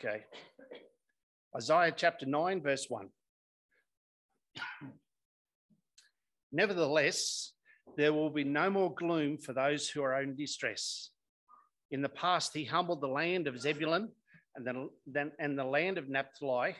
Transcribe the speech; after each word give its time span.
Okay. 0.00 0.22
Isaiah 1.56 1.92
chapter 1.96 2.24
9, 2.24 2.62
verse 2.62 2.86
1. 2.88 3.08
Nevertheless, 6.52 7.52
there 7.96 8.12
will 8.12 8.30
be 8.30 8.44
no 8.44 8.70
more 8.70 8.94
gloom 8.94 9.38
for 9.38 9.52
those 9.52 9.88
who 9.88 10.02
are 10.02 10.22
in 10.22 10.36
distress. 10.36 11.10
In 11.90 12.00
the 12.00 12.08
past, 12.08 12.54
he 12.54 12.64
humbled 12.64 13.00
the 13.00 13.08
land 13.08 13.48
of 13.48 13.60
Zebulun 13.60 14.08
and, 14.54 14.64
then, 14.64 14.88
then, 15.04 15.32
and 15.40 15.58
the 15.58 15.64
land 15.64 15.98
of 15.98 16.08
Naphtali, 16.08 16.76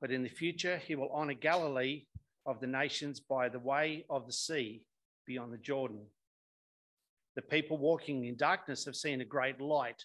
but 0.00 0.10
in 0.10 0.24
the 0.24 0.28
future, 0.28 0.78
he 0.78 0.96
will 0.96 1.10
honor 1.12 1.34
Galilee 1.34 2.06
of 2.46 2.58
the 2.60 2.66
nations 2.66 3.20
by 3.20 3.48
the 3.48 3.60
way 3.60 4.04
of 4.10 4.26
the 4.26 4.32
sea 4.32 4.82
beyond 5.24 5.52
the 5.52 5.58
Jordan. 5.58 6.04
The 7.36 7.42
people 7.42 7.78
walking 7.78 8.24
in 8.24 8.36
darkness 8.36 8.84
have 8.86 8.96
seen 8.96 9.20
a 9.20 9.24
great 9.24 9.60
light. 9.60 10.04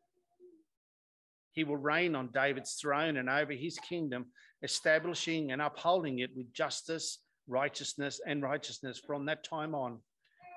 He 1.53 1.63
will 1.63 1.77
reign 1.77 2.15
on 2.15 2.29
David's 2.33 2.73
throne 2.73 3.17
and 3.17 3.29
over 3.29 3.53
his 3.53 3.77
kingdom, 3.77 4.27
establishing 4.63 5.51
and 5.51 5.61
upholding 5.61 6.19
it 6.19 6.31
with 6.35 6.53
justice, 6.53 7.19
righteousness, 7.47 8.21
and 8.25 8.41
righteousness 8.41 9.01
from 9.05 9.25
that 9.25 9.43
time 9.43 9.75
on 9.75 9.99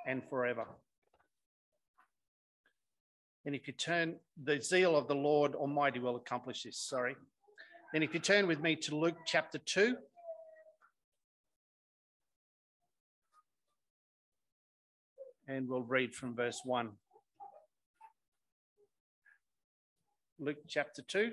and 0.07 0.23
forever. 0.29 0.67
And 3.45 3.55
if 3.55 3.67
you 3.67 3.75
turn, 3.75 4.17
the 4.43 4.61
zeal 4.61 4.97
of 4.97 5.09
the 5.09 5.15
Lord 5.15 5.55
Almighty 5.55 5.99
will 5.99 6.17
accomplish 6.17 6.63
this. 6.63 6.79
Sorry. 6.79 7.17
Then 7.93 8.03
if 8.03 8.15
you 8.15 8.21
turn 8.21 8.47
with 8.47 8.61
me 8.61 8.77
to 8.77 8.97
Luke 8.97 9.17
chapter 9.27 9.59
2. 9.59 9.97
And 15.47 15.69
we'll 15.69 15.83
read 15.83 16.15
from 16.15 16.35
verse 16.35 16.61
1. 16.65 16.91
Luke 20.41 20.59
chapter 20.67 21.03
2, 21.03 21.33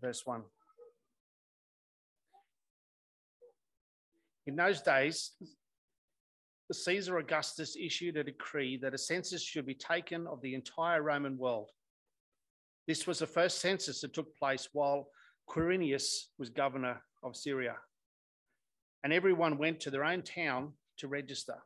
verse 0.00 0.24
1. 0.24 0.42
In 4.46 4.56
those 4.56 4.80
days, 4.80 5.32
Caesar 6.72 7.18
Augustus 7.18 7.76
issued 7.76 8.16
a 8.16 8.22
decree 8.22 8.76
that 8.76 8.94
a 8.94 8.98
census 8.98 9.42
should 9.42 9.66
be 9.66 9.74
taken 9.74 10.26
of 10.28 10.40
the 10.40 10.54
entire 10.54 11.02
Roman 11.02 11.36
world. 11.36 11.70
This 12.86 13.06
was 13.06 13.18
the 13.18 13.26
first 13.26 13.60
census 13.60 14.00
that 14.00 14.14
took 14.14 14.36
place 14.36 14.68
while 14.72 15.08
Quirinius 15.48 16.26
was 16.38 16.48
governor 16.48 17.02
of 17.24 17.36
Syria. 17.36 17.74
And 19.02 19.12
everyone 19.12 19.58
went 19.58 19.80
to 19.80 19.90
their 19.90 20.04
own 20.04 20.22
town 20.22 20.74
to 20.98 21.08
register. 21.08 21.56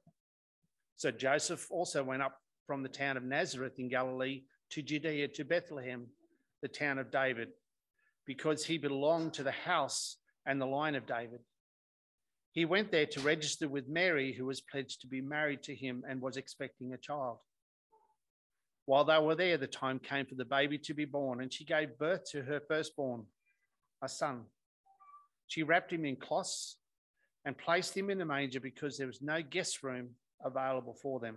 So 0.97 1.11
Joseph 1.11 1.71
also 1.71 2.03
went 2.03 2.23
up 2.23 2.39
from 2.67 2.83
the 2.83 2.89
town 2.89 3.19
of 3.19 3.25
Nazareth 3.25 3.79
in 3.79 3.89
Galilee 3.89 4.45
to 4.71 4.83
Judea 4.83 5.29
to 5.29 5.45
Bethlehem, 5.45 6.07
the 6.63 6.69
town 6.69 6.99
of 6.99 7.11
David, 7.11 7.49
because 8.27 8.65
he 8.65 8.79
belonged 8.79 9.35
to 9.35 9.43
the 9.43 9.51
house 9.51 10.17
and 10.47 10.61
the 10.61 10.67
line 10.67 10.95
of 10.95 11.07
David. 11.07 11.41
He 12.53 12.65
went 12.65 12.93
there 12.93 13.07
to 13.07 13.21
register 13.21 13.69
with 13.69 13.89
Mary, 13.89 14.33
who 14.33 14.47
was 14.47 14.61
pledged 14.61 15.01
to 15.01 15.07
be 15.09 15.21
married 15.21 15.63
to 15.65 15.75
him 15.75 16.05
and 16.09 16.21
was 16.21 16.37
expecting 16.37 16.93
a 16.93 16.99
child. 16.99 17.39
While 18.87 19.05
they 19.05 19.19
were 19.19 19.35
there, 19.35 19.57
the 19.57 19.67
time 19.67 19.99
came 19.99 20.27
for 20.27 20.35
the 20.35 20.45
baby 20.45 20.79
to 20.79 20.95
be 20.95 21.05
born, 21.05 21.41
and 21.41 21.53
she 21.53 21.65
gave 21.65 21.99
birth 21.99 22.31
to 22.31 22.43
her 22.43 22.61
firstborn, 22.61 23.25
a 24.03 24.09
son. 24.09 24.43
She 25.47 25.63
wrapped 25.63 25.93
him 25.93 26.05
in 26.05 26.17
cloths 26.17 26.77
and 27.45 27.57
placed 27.57 27.97
him 27.97 28.11
in 28.11 28.19
the 28.19 28.25
manger 28.25 28.61
because 28.61 28.97
there 28.97 29.07
was 29.07 29.21
no 29.21 29.43
guest 29.43 29.83
room 29.83 30.11
available 30.45 30.95
for 30.95 31.21
them. 31.21 31.37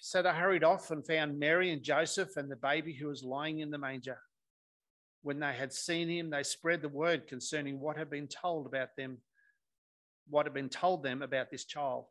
So 0.00 0.22
they 0.22 0.30
hurried 0.30 0.64
off 0.64 0.90
and 0.90 1.06
found 1.06 1.38
Mary 1.38 1.72
and 1.72 1.82
Joseph 1.82 2.36
and 2.36 2.50
the 2.50 2.56
baby 2.56 2.92
who 2.92 3.08
was 3.08 3.22
lying 3.22 3.60
in 3.60 3.70
the 3.70 3.78
manger. 3.78 4.18
When 5.22 5.40
they 5.40 5.52
had 5.52 5.72
seen 5.72 6.08
him, 6.08 6.30
they 6.30 6.42
spread 6.42 6.82
the 6.82 6.88
word 6.88 7.26
concerning 7.26 7.80
what 7.80 7.96
had 7.96 8.10
been 8.10 8.28
told 8.28 8.66
about 8.66 8.94
them, 8.96 9.18
what 10.28 10.46
had 10.46 10.54
been 10.54 10.68
told 10.68 11.02
them 11.02 11.22
about 11.22 11.50
this 11.50 11.64
child. 11.64 12.04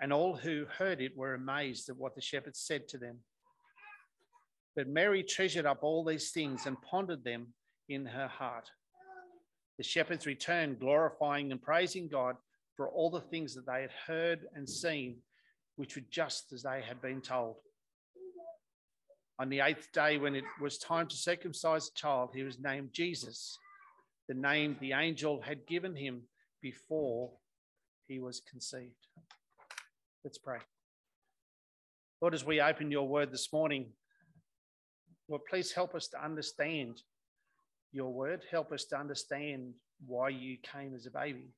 And 0.00 0.12
all 0.12 0.36
who 0.36 0.66
heard 0.78 1.00
it 1.00 1.16
were 1.16 1.34
amazed 1.34 1.88
at 1.88 1.96
what 1.96 2.14
the 2.14 2.20
shepherds 2.20 2.60
said 2.60 2.88
to 2.88 2.98
them. 2.98 3.18
But 4.76 4.88
Mary 4.88 5.22
treasured 5.22 5.66
up 5.66 5.82
all 5.82 6.04
these 6.04 6.30
things 6.30 6.66
and 6.66 6.80
pondered 6.82 7.24
them 7.24 7.48
in 7.88 8.06
her 8.06 8.28
heart. 8.28 8.70
The 9.76 9.84
shepherds 9.84 10.26
returned, 10.26 10.78
glorifying 10.78 11.50
and 11.50 11.60
praising 11.60 12.08
God 12.08 12.36
for 12.76 12.88
all 12.88 13.10
the 13.10 13.20
things 13.20 13.54
that 13.54 13.66
they 13.66 13.82
had 13.82 13.90
heard 14.06 14.46
and 14.54 14.68
seen 14.68 15.16
which 15.80 15.96
were 15.96 16.02
just 16.10 16.52
as 16.52 16.64
they 16.64 16.82
had 16.86 17.00
been 17.00 17.22
told. 17.22 17.56
On 19.38 19.48
the 19.48 19.60
eighth 19.60 19.88
day, 19.94 20.18
when 20.18 20.34
it 20.34 20.44
was 20.60 20.76
time 20.76 21.08
to 21.08 21.16
circumcise 21.16 21.86
the 21.88 21.96
child, 21.96 22.32
he 22.34 22.42
was 22.42 22.58
named 22.60 22.90
Jesus, 22.92 23.56
the 24.28 24.34
name 24.34 24.76
the 24.78 24.92
angel 24.92 25.40
had 25.40 25.66
given 25.66 25.96
him 25.96 26.20
before 26.60 27.30
he 28.08 28.20
was 28.20 28.42
conceived. 28.50 29.06
Let's 30.22 30.36
pray. 30.36 30.58
Lord, 32.20 32.34
as 32.34 32.44
we 32.44 32.60
open 32.60 32.90
your 32.90 33.08
word 33.08 33.32
this 33.32 33.50
morning, 33.50 33.86
Lord, 35.30 35.40
please 35.48 35.72
help 35.72 35.94
us 35.94 36.08
to 36.08 36.22
understand 36.22 37.00
your 37.90 38.12
word. 38.12 38.42
Help 38.50 38.70
us 38.70 38.84
to 38.86 38.98
understand 38.98 39.72
why 40.06 40.28
you 40.28 40.58
came 40.62 40.94
as 40.94 41.06
a 41.06 41.10
baby. 41.10 41.54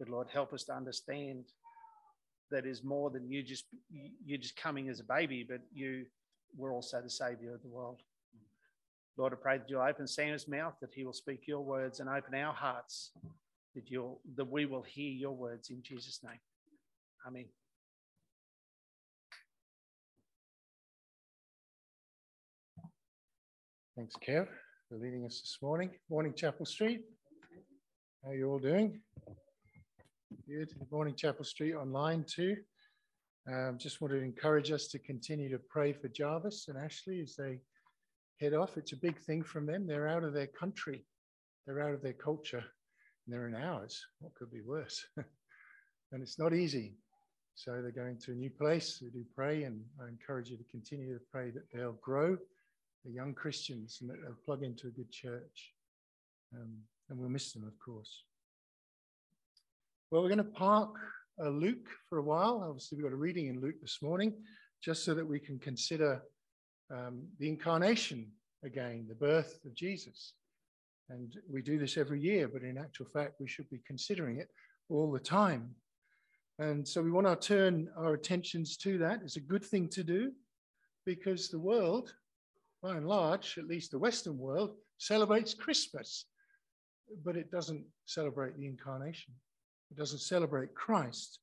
But 0.00 0.08
Lord, 0.08 0.26
help 0.32 0.52
us 0.52 0.64
to 0.64 0.72
understand 0.74 1.44
that 2.50 2.66
is 2.66 2.82
more 2.82 3.10
than 3.10 3.30
you 3.30 3.42
just 3.42 3.66
you 4.24 4.38
just 4.38 4.56
coming 4.56 4.88
as 4.88 5.00
a 5.00 5.04
baby, 5.04 5.44
but 5.48 5.60
you 5.72 6.06
were 6.56 6.72
also 6.72 7.00
the 7.00 7.10
savior 7.10 7.54
of 7.54 7.62
the 7.62 7.68
world. 7.68 8.00
Lord, 9.16 9.32
I 9.32 9.36
pray 9.36 9.58
that 9.58 9.68
you'll 9.68 9.82
open 9.82 10.06
Sam's 10.06 10.46
mouth, 10.46 10.74
that 10.80 10.94
he 10.94 11.04
will 11.04 11.12
speak 11.12 11.48
your 11.48 11.60
words 11.60 11.98
and 11.98 12.08
open 12.08 12.34
our 12.34 12.54
hearts, 12.54 13.10
that, 13.74 13.90
you'll, 13.90 14.20
that 14.36 14.44
we 14.44 14.64
will 14.64 14.82
hear 14.82 15.10
your 15.10 15.32
words 15.32 15.70
in 15.70 15.82
Jesus' 15.82 16.20
name. 16.22 16.38
Amen. 17.26 17.46
Thanks, 23.96 24.14
Kev, 24.24 24.46
for 24.88 24.96
leading 24.96 25.26
us 25.26 25.40
this 25.40 25.58
morning. 25.60 25.90
Morning, 26.08 26.32
Chapel 26.32 26.64
Street. 26.64 27.00
How 28.22 28.30
are 28.30 28.34
you 28.36 28.48
all 28.48 28.60
doing? 28.60 29.00
Good. 30.48 30.72
Morning, 30.90 31.14
Chapel 31.14 31.44
Street 31.44 31.74
online 31.74 32.24
too. 32.24 32.56
Um, 33.46 33.76
just 33.76 34.00
want 34.00 34.14
to 34.14 34.22
encourage 34.22 34.72
us 34.72 34.86
to 34.88 34.98
continue 34.98 35.50
to 35.50 35.58
pray 35.58 35.92
for 35.92 36.08
Jarvis 36.08 36.68
and 36.68 36.78
Ashley 36.78 37.20
as 37.20 37.36
they 37.36 37.60
head 38.40 38.54
off. 38.54 38.78
It's 38.78 38.94
a 38.94 38.96
big 38.96 39.20
thing 39.20 39.42
from 39.42 39.66
them. 39.66 39.86
They're 39.86 40.08
out 40.08 40.24
of 40.24 40.32
their 40.32 40.46
country, 40.46 41.04
they're 41.66 41.82
out 41.82 41.92
of 41.92 42.00
their 42.00 42.14
culture, 42.14 42.64
and 42.64 43.28
they're 43.28 43.46
in 43.46 43.54
ours. 43.56 44.02
What 44.20 44.32
could 44.36 44.50
be 44.50 44.62
worse? 44.62 45.04
and 45.16 46.22
it's 46.22 46.38
not 46.38 46.54
easy. 46.54 46.94
So 47.54 47.82
they're 47.82 47.90
going 47.90 48.18
to 48.20 48.32
a 48.32 48.34
new 48.34 48.50
place. 48.50 49.00
We 49.02 49.10
do 49.10 49.26
pray, 49.36 49.64
and 49.64 49.82
I 50.02 50.08
encourage 50.08 50.48
you 50.48 50.56
to 50.56 50.64
continue 50.70 51.12
to 51.12 51.24
pray 51.30 51.50
that 51.50 51.70
they'll 51.74 51.98
grow 52.00 52.38
the 53.04 53.12
young 53.12 53.34
Christians 53.34 53.98
and 54.00 54.08
that 54.08 54.16
they'll 54.22 54.44
plug 54.46 54.62
into 54.62 54.86
a 54.86 54.92
good 54.92 55.12
church. 55.12 55.74
Um, 56.54 56.78
and 57.10 57.18
we'll 57.18 57.28
miss 57.28 57.52
them, 57.52 57.64
of 57.64 57.78
course. 57.84 58.22
Well, 60.10 60.22
we're 60.22 60.30
going 60.30 60.38
to 60.38 60.44
park 60.44 60.94
uh, 61.38 61.50
Luke 61.50 61.86
for 62.08 62.16
a 62.16 62.22
while. 62.22 62.64
Obviously, 62.66 62.96
we've 62.96 63.04
got 63.04 63.12
a 63.12 63.16
reading 63.16 63.48
in 63.48 63.60
Luke 63.60 63.74
this 63.82 63.98
morning, 64.00 64.32
just 64.82 65.04
so 65.04 65.12
that 65.12 65.26
we 65.26 65.38
can 65.38 65.58
consider 65.58 66.22
um, 66.90 67.24
the 67.38 67.46
incarnation 67.46 68.28
again, 68.64 69.04
the 69.06 69.14
birth 69.14 69.58
of 69.66 69.74
Jesus. 69.74 70.32
And 71.10 71.36
we 71.46 71.60
do 71.60 71.78
this 71.78 71.98
every 71.98 72.22
year, 72.22 72.48
but 72.48 72.62
in 72.62 72.78
actual 72.78 73.04
fact, 73.04 73.34
we 73.38 73.48
should 73.48 73.68
be 73.68 73.82
considering 73.86 74.38
it 74.38 74.48
all 74.88 75.12
the 75.12 75.20
time. 75.20 75.74
And 76.58 76.88
so 76.88 77.02
we 77.02 77.10
want 77.10 77.26
to 77.26 77.36
turn 77.36 77.90
our 77.98 78.14
attentions 78.14 78.78
to 78.78 78.96
that. 78.98 79.20
It's 79.22 79.36
a 79.36 79.40
good 79.40 79.64
thing 79.64 79.88
to 79.90 80.02
do 80.02 80.32
because 81.04 81.50
the 81.50 81.58
world 81.58 82.14
by 82.82 82.96
and 82.96 83.06
large, 83.06 83.58
at 83.58 83.66
least 83.66 83.90
the 83.90 83.98
Western 83.98 84.38
world, 84.38 84.74
celebrates 84.96 85.52
Christmas, 85.52 86.24
but 87.26 87.36
it 87.36 87.50
doesn't 87.50 87.84
celebrate 88.06 88.56
the 88.56 88.66
incarnation. 88.66 89.34
It 89.90 89.96
doesn't 89.96 90.20
celebrate 90.20 90.74
Christ. 90.74 91.40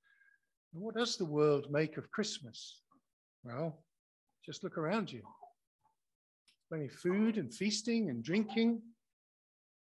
And 0.73 0.83
what 0.83 0.95
does 0.95 1.17
the 1.17 1.25
world 1.25 1.71
make 1.71 1.97
of 1.97 2.11
Christmas? 2.11 2.81
Well, 3.43 3.83
just 4.45 4.63
look 4.63 4.77
around 4.77 5.11
you. 5.11 5.21
Plenty 6.69 6.85
of 6.85 6.93
food 6.93 7.37
and 7.37 7.53
feasting 7.53 8.09
and 8.09 8.23
drinking. 8.23 8.81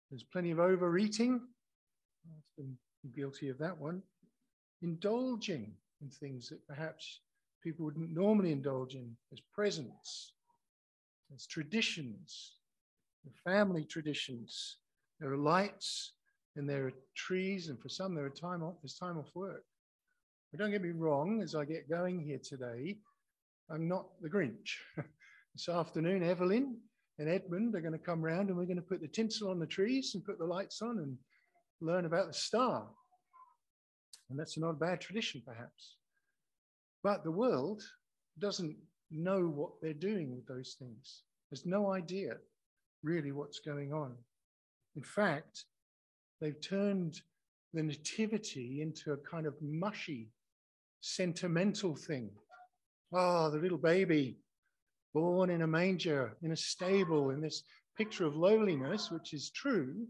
There's 0.09 0.23
plenty 0.23 0.51
of 0.51 0.59
overeating. 0.59 1.41
I've 2.27 2.63
been 2.63 2.77
guilty 3.15 3.49
of 3.49 3.57
that 3.59 3.77
one. 3.77 4.01
Indulging 4.81 5.73
in 6.01 6.09
things 6.09 6.49
that 6.49 6.65
perhaps 6.67 7.21
people 7.63 7.85
wouldn't 7.85 8.11
normally 8.11 8.51
indulge 8.51 8.93
in 8.95 9.15
as 9.33 9.39
presents, 9.53 10.33
there's 11.29 11.47
traditions, 11.47 12.57
family 13.43 13.83
traditions. 13.83 14.77
There 15.19 15.31
are 15.31 15.37
lights 15.37 16.13
and 16.57 16.67
there 16.67 16.87
are 16.87 16.93
trees, 17.15 17.69
and 17.69 17.79
for 17.79 17.89
some, 17.89 18.13
there 18.13 18.25
are 18.25 18.29
time 18.29 18.63
off, 18.63 18.75
there's 18.81 18.95
time 18.95 19.17
off 19.17 19.29
work. 19.35 19.63
But 20.51 20.59
don't 20.59 20.71
get 20.71 20.81
me 20.81 20.89
wrong, 20.89 21.41
as 21.41 21.55
I 21.55 21.65
get 21.65 21.89
going 21.89 22.19
here 22.19 22.39
today, 22.43 22.97
I'm 23.69 23.87
not 23.87 24.07
the 24.21 24.29
Grinch. 24.29 24.77
this 25.53 25.69
afternoon, 25.69 26.23
Evelyn 26.23 26.77
and 27.19 27.29
Edmund 27.29 27.75
are 27.75 27.81
going 27.81 27.93
to 27.93 27.99
come 27.99 28.21
round 28.21 28.49
and 28.49 28.57
we're 28.57 28.65
going 28.65 28.77
to 28.77 28.81
put 28.81 29.01
the 29.01 29.07
tinsel 29.07 29.49
on 29.49 29.59
the 29.59 29.65
trees 29.65 30.11
and 30.15 30.23
put 30.23 30.37
the 30.37 30.45
lights 30.45 30.81
on 30.81 30.99
and 30.99 31.17
learn 31.81 32.05
about 32.05 32.27
the 32.27 32.33
star. 32.33 32.87
And 34.29 34.39
that's 34.39 34.57
not 34.57 34.71
a 34.71 34.73
bad 34.73 35.01
tradition, 35.01 35.41
perhaps. 35.45 35.95
But 37.03 37.23
the 37.23 37.31
world 37.31 37.81
doesn't 38.39 38.75
know 39.11 39.41
what 39.41 39.71
they're 39.81 39.93
doing 39.93 40.35
with 40.35 40.45
those 40.47 40.75
things. 40.79 41.23
There's 41.49 41.65
no 41.65 41.93
idea 41.93 42.37
really 43.03 43.31
what's 43.31 43.59
going 43.59 43.93
on. 43.93 44.15
In 44.95 45.03
fact, 45.03 45.65
they've 46.39 46.59
turned 46.61 47.21
the 47.73 47.83
nativity 47.83 48.81
into 48.81 49.13
a 49.13 49.17
kind 49.17 49.45
of 49.45 49.55
mushy, 49.61 50.29
sentimental 51.01 51.95
thing. 51.95 52.29
Oh, 53.13 53.49
the 53.49 53.59
little 53.59 53.77
baby 53.77 54.37
born 55.13 55.49
in 55.49 55.61
a 55.61 55.67
manger, 55.67 56.37
in 56.41 56.51
a 56.51 56.57
stable, 56.57 57.31
in 57.31 57.41
this 57.41 57.63
picture 57.97 58.25
of 58.25 58.35
lowliness, 58.35 59.09
which 59.09 59.33
is 59.33 59.49
true, 59.49 60.05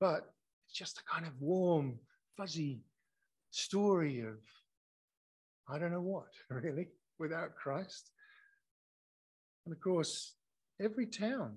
but 0.00 0.32
it's 0.66 0.76
just 0.76 0.98
a 0.98 1.04
kind 1.04 1.26
of 1.26 1.40
warm, 1.40 1.98
fuzzy 2.36 2.80
story 3.50 4.20
of 4.20 4.38
I 5.68 5.78
don't 5.78 5.92
know 5.92 6.00
what, 6.00 6.28
really, 6.50 6.88
without 7.18 7.56
Christ. 7.56 8.10
And 9.64 9.74
of 9.74 9.80
course, 9.80 10.34
every 10.80 11.06
town 11.06 11.56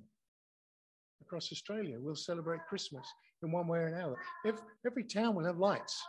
across 1.22 1.52
Australia 1.52 2.00
will 2.00 2.16
celebrate 2.16 2.62
Christmas 2.68 3.08
in 3.44 3.52
one 3.52 3.68
way 3.68 3.80
or 3.80 3.88
another. 3.88 4.16
Every, 4.46 4.62
every 4.86 5.04
town 5.04 5.36
will 5.36 5.46
have 5.46 5.58
lights, 5.58 6.02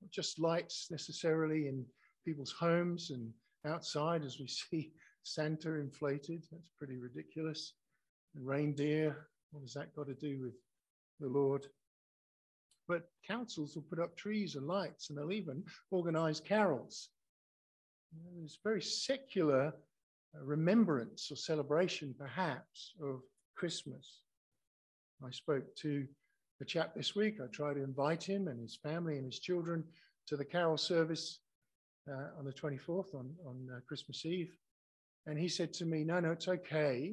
not 0.00 0.10
just 0.10 0.38
lights 0.38 0.88
necessarily 0.90 1.68
in 1.68 1.84
people's 2.24 2.52
homes 2.52 3.10
and 3.10 3.32
outside 3.66 4.24
as 4.24 4.38
we 4.38 4.46
see 4.48 4.92
Santa 5.22 5.74
inflated. 5.74 6.44
That's 6.50 6.70
pretty 6.78 6.98
ridiculous. 6.98 7.74
And 8.34 8.46
reindeer, 8.46 9.28
what 9.50 9.60
has 9.62 9.74
that 9.74 9.94
got 9.94 10.06
to 10.06 10.14
do 10.14 10.42
with 10.42 10.54
the 11.20 11.28
Lord? 11.28 11.66
But 12.88 13.08
councils 13.26 13.74
will 13.74 13.84
put 13.88 14.00
up 14.00 14.16
trees 14.16 14.56
and 14.56 14.66
lights 14.66 15.08
and 15.08 15.18
they'll 15.18 15.32
even 15.32 15.62
organize 15.90 16.40
carols. 16.40 17.08
It's 18.42 18.58
very 18.62 18.82
secular 18.82 19.72
uh, 20.34 20.44
remembrance 20.44 21.30
or 21.30 21.36
celebration, 21.36 22.14
perhaps, 22.18 22.92
of 23.02 23.20
Christmas. 23.56 24.20
I 25.24 25.30
spoke 25.30 25.64
to 25.76 26.06
a 26.62 26.64
chap 26.64 26.94
this 26.94 27.14
week. 27.14 27.38
I 27.42 27.46
tried 27.48 27.74
to 27.74 27.84
invite 27.84 28.22
him 28.22 28.48
and 28.48 28.60
his 28.60 28.78
family 28.82 29.16
and 29.16 29.26
his 29.26 29.38
children 29.38 29.84
to 30.28 30.36
the 30.36 30.44
carol 30.44 30.78
service 30.78 31.40
uh, 32.10 32.38
on 32.38 32.44
the 32.44 32.52
24th, 32.52 33.14
on, 33.14 33.30
on 33.46 33.68
uh, 33.70 33.80
Christmas 33.86 34.24
Eve. 34.24 34.56
And 35.26 35.38
he 35.38 35.48
said 35.48 35.72
to 35.74 35.84
me, 35.84 36.04
No, 36.04 36.20
no, 36.20 36.30
it's 36.30 36.48
okay. 36.48 37.12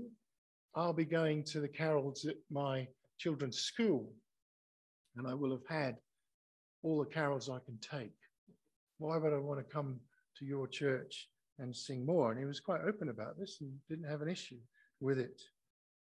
I'll 0.75 0.94
be 0.94 1.06
going 1.06 1.44
to 1.46 1.60
the 1.60 1.68
carols 1.68 2.25
at 2.25 2.36
my 2.50 2.88
children's 3.18 3.60
school, 3.60 4.13
and 5.18 5.28
I 5.28 5.34
will 5.34 5.52
have 5.52 5.68
had 5.68 5.98
all 6.84 7.00
the 7.00 7.10
carols 7.10 7.50
I 7.50 7.60
can 7.66 7.78
take. 7.80 8.13
Why 9.00 9.18
would 9.18 9.33
I 9.33 9.38
want 9.38 9.59
to 9.59 9.73
come 9.73 10.00
to 10.38 10.45
your 10.45 10.68
church 10.68 11.28
and 11.59 11.76
sing 11.76 12.06
more. 12.06 12.31
And 12.31 12.40
he 12.40 12.45
was 12.45 12.59
quite 12.59 12.81
open 12.81 13.09
about 13.09 13.38
this 13.38 13.57
and 13.62 13.71
didn't 13.90 14.09
have 14.09 14.21
an 14.21 14.30
issue 14.30 14.59
with 15.00 15.19
it. 15.19 15.42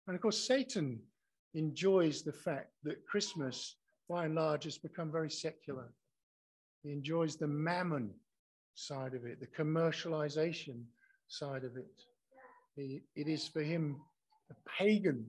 And 0.07 0.15
of 0.15 0.23
course, 0.23 0.39
Satan 0.39 1.01
enjoys 1.55 2.23
the 2.23 2.33
fact 2.33 2.71
that 2.85 3.07
Christmas, 3.07 3.77
by 4.09 4.25
and 4.27 4.35
large, 4.35 4.65
has 4.65 4.79
become 4.79 5.11
very 5.11 5.31
secular. 5.31 5.93
He 6.83 6.93
enjoys 6.93 7.37
the 7.37 7.47
mammon 7.47 8.11
side 8.75 9.15
of 9.15 9.25
it, 9.25 9.41
the 9.41 9.63
commercialization 9.63 10.83
side 11.29 11.65
of 11.65 11.77
it. 11.77 12.03
He, 12.77 13.03
it 13.17 13.29
is 13.29 13.49
for 13.49 13.63
him 13.63 14.01
a 14.51 14.55
pagan 14.79 15.27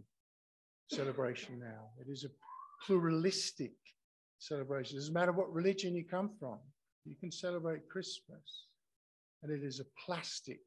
celebration 0.89 1.59
now. 1.59 1.89
It 1.99 2.09
is 2.09 2.23
a 2.23 2.85
pluralistic 2.85 3.73
celebration. 4.39 4.95
It 4.95 5.01
doesn't 5.01 5.13
matter 5.13 5.31
what 5.31 5.53
religion 5.53 5.95
you 5.95 6.05
come 6.05 6.31
from, 6.39 6.59
you 7.05 7.15
can 7.15 7.31
celebrate 7.31 7.89
Christmas 7.89 8.65
and 9.43 9.51
it 9.51 9.63
is 9.63 9.79
a 9.79 9.85
plastic 10.05 10.59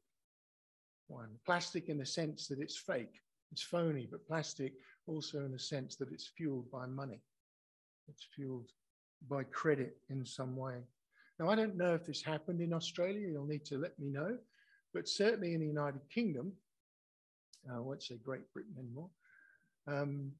one. 1.07 1.29
Plastic 1.45 1.89
in 1.89 1.97
the 1.97 2.05
sense 2.05 2.47
that 2.47 2.59
it's 2.59 2.77
fake, 2.77 3.21
it's 3.51 3.61
phony, 3.61 4.07
but 4.09 4.27
plastic 4.27 4.73
also 5.07 5.45
in 5.45 5.53
a 5.53 5.59
sense 5.59 5.95
that 5.97 6.11
it's 6.11 6.27
fueled 6.27 6.69
by 6.71 6.85
money. 6.85 7.21
It's 8.07 8.25
fueled 8.35 8.71
by 9.29 9.43
credit 9.43 9.97
in 10.09 10.25
some 10.25 10.55
way. 10.55 10.83
Now, 11.39 11.49
I 11.49 11.55
don't 11.55 11.75
know 11.75 11.93
if 11.93 12.05
this 12.05 12.21
happened 12.21 12.61
in 12.61 12.73
Australia. 12.73 13.27
You'll 13.27 13.45
need 13.45 13.65
to 13.65 13.77
let 13.77 13.97
me 13.99 14.09
know. 14.09 14.37
But 14.93 15.07
certainly 15.07 15.53
in 15.53 15.59
the 15.59 15.67
United 15.67 16.01
Kingdom, 16.09 16.53
uh, 17.69 17.77
I 17.77 17.79
won't 17.79 18.03
say 18.03 18.15
Great 18.23 18.51
Britain 18.53 18.75
anymore, 18.79 19.09
um, 19.87 20.31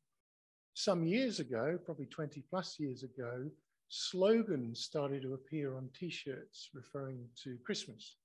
some 0.73 1.05
years 1.05 1.39
ago, 1.39 1.79
probably 1.85 2.05
20 2.05 2.43
plus 2.49 2.79
years 2.79 3.03
ago, 3.03 3.49
slogans 3.89 4.81
started 4.81 5.21
to 5.21 5.33
appear 5.33 5.77
on 5.77 5.89
t 5.97 6.09
shirts 6.09 6.69
referring 6.73 7.23
to 7.43 7.57
Christmas. 7.63 8.17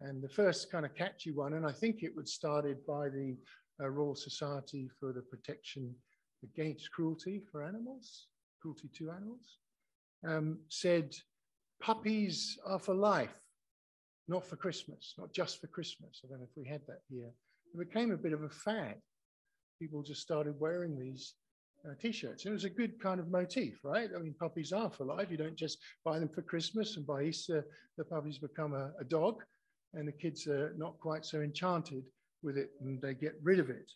And 0.00 0.22
the 0.22 0.28
first 0.28 0.70
kind 0.70 0.84
of 0.84 0.94
catchy 0.94 1.32
one, 1.32 1.54
and 1.54 1.66
I 1.66 1.72
think 1.72 2.02
it 2.02 2.14
was 2.14 2.32
started 2.32 2.84
by 2.86 3.08
the 3.08 3.36
Royal 3.90 4.14
Society 4.14 4.88
for 4.98 5.12
the 5.12 5.22
Protection 5.22 5.94
Against 6.42 6.90
Cruelty 6.90 7.42
for 7.50 7.62
Animals, 7.62 8.26
cruelty 8.60 8.90
to 8.98 9.10
animals, 9.10 9.58
um, 10.26 10.58
said 10.68 11.14
puppies 11.80 12.58
are 12.66 12.78
for 12.78 12.94
life, 12.94 13.34
not 14.28 14.44
for 14.44 14.56
Christmas, 14.56 15.14
not 15.18 15.32
just 15.32 15.60
for 15.60 15.66
Christmas. 15.68 16.20
I 16.24 16.28
don't 16.28 16.38
know 16.38 16.48
if 16.50 16.56
we 16.56 16.68
had 16.68 16.82
that 16.86 17.00
here. 17.08 17.30
It 17.74 17.78
became 17.78 18.12
a 18.12 18.16
bit 18.16 18.32
of 18.32 18.42
a 18.42 18.48
fad. 18.48 18.96
People 19.80 20.02
just 20.02 20.20
started 20.20 20.58
wearing 20.58 20.98
these 20.98 21.34
uh, 21.84 21.94
t-shirts. 22.00 22.46
It 22.46 22.50
was 22.50 22.64
a 22.64 22.70
good 22.70 23.00
kind 23.00 23.18
of 23.18 23.30
motif, 23.30 23.80
right? 23.82 24.10
I 24.14 24.18
mean, 24.18 24.34
puppies 24.38 24.72
are 24.72 24.90
for 24.90 25.04
life. 25.04 25.28
You 25.30 25.36
don't 25.36 25.56
just 25.56 25.78
buy 26.04 26.18
them 26.18 26.28
for 26.28 26.42
Christmas 26.42 26.96
and 26.96 27.06
by 27.06 27.22
Easter, 27.22 27.66
the 27.98 28.04
puppies 28.04 28.38
become 28.38 28.74
a, 28.74 28.92
a 29.00 29.04
dog 29.04 29.42
and 29.94 30.06
the 30.06 30.12
kids 30.12 30.46
are 30.46 30.72
not 30.76 30.98
quite 30.98 31.24
so 31.24 31.40
enchanted 31.40 32.04
with 32.42 32.56
it 32.56 32.70
and 32.80 33.00
they 33.00 33.14
get 33.14 33.34
rid 33.42 33.58
of 33.58 33.70
it. 33.70 33.90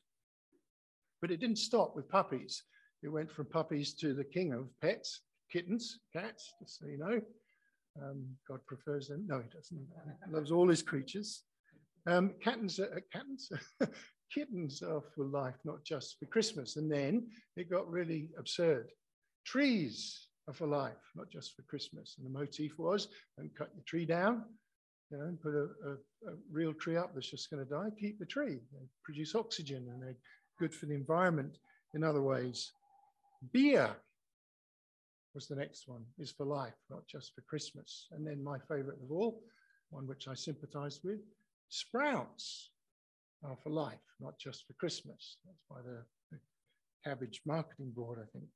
But 1.21 1.31
it 1.31 1.41
didn't 1.41 1.59
stop 1.59 1.97
with 1.97 2.09
puppies. 2.09 2.63
It 3.03 3.09
went 3.09 3.31
from 3.31 3.47
puppies 3.47 3.95
to 3.95 4.15
the 4.15 4.25
king 4.25 4.53
of 4.53 4.69
pets, 4.81 5.23
kittens, 5.51 5.99
cats, 6.13 6.53
just 6.61 6.79
so 6.79 6.87
you 6.87 6.99
know. 6.99 7.21
Um, 8.03 8.27
God 8.49 8.61
prefers 8.67 9.09
them. 9.09 9.25
No, 9.27 9.39
he 9.39 9.49
doesn't. 9.49 9.79
He 10.27 10.33
loves 10.33 10.51
all 10.51 10.69
his 10.69 10.83
creatures. 10.83 11.43
Um, 12.07 12.35
kittens, 12.43 12.79
uh, 12.79 12.87
kittens, 13.13 13.51
kittens 14.33 14.83
are 14.83 15.03
for 15.15 15.25
life, 15.25 15.57
not 15.65 15.83
just 15.85 16.19
for 16.19 16.27
Christmas. 16.27 16.77
And 16.77 16.91
then 16.91 17.27
it 17.57 17.71
got 17.71 17.91
really 17.91 18.31
absurd. 18.39 18.91
Trees 19.45 20.29
are 20.49 20.55
for 20.55 20.67
life, 20.67 20.95
not 21.15 21.31
just 21.31 21.57
for 21.57 21.63
Christmas. 21.63 22.17
And 22.19 22.27
the 22.27 22.39
motif 22.39 22.79
was 22.79 23.09
don't 23.37 23.57
cut 23.57 23.71
your 23.75 23.85
tree 23.85 24.07
down, 24.07 24.45
you 25.11 25.19
know, 25.19 25.37
put 25.43 25.55
a, 25.55 25.69
a, 25.89 25.93
a 26.33 26.37
real 26.51 26.73
tree 26.75 26.97
up 26.97 27.15
that's 27.15 27.31
just 27.31 27.51
going 27.51 27.65
to 27.65 27.71
die, 27.71 27.89
keep 27.99 28.19
the 28.19 28.27
tree. 28.27 28.59
They 28.73 28.87
produce 29.05 29.35
oxygen 29.35 29.89
and 29.91 30.03
they're 30.03 30.17
good 30.59 30.75
for 30.75 30.87
the 30.87 30.95
environment 30.95 31.59
in 31.95 32.03
other 32.03 32.23
ways. 32.23 32.73
Beer 33.53 33.91
was 35.35 35.47
the 35.47 35.55
next 35.55 35.87
one, 35.87 36.03
is 36.19 36.33
for 36.33 36.47
life, 36.47 36.75
not 36.91 37.07
just 37.07 37.35
for 37.35 37.43
Christmas. 37.43 38.07
And 38.13 38.27
then 38.27 38.43
my 38.43 38.59
favorite 38.69 38.99
of 39.03 39.13
all, 39.13 39.43
one 39.91 40.07
which 40.07 40.27
I 40.29 40.35
sympathize 40.35 41.01
with, 41.05 41.21
sprouts 41.69 42.71
are 43.45 43.57
for 43.63 43.71
life, 43.71 44.01
not 44.19 44.39
just 44.39 44.67
for 44.67 44.73
Christmas. 44.75 45.37
That's 45.45 45.63
by 45.71 45.83
the, 45.83 46.03
the 46.33 46.39
Cabbage 47.05 47.43
Marketing 47.47 47.93
Board, 47.95 48.19
I 48.21 48.27
think. 48.33 48.47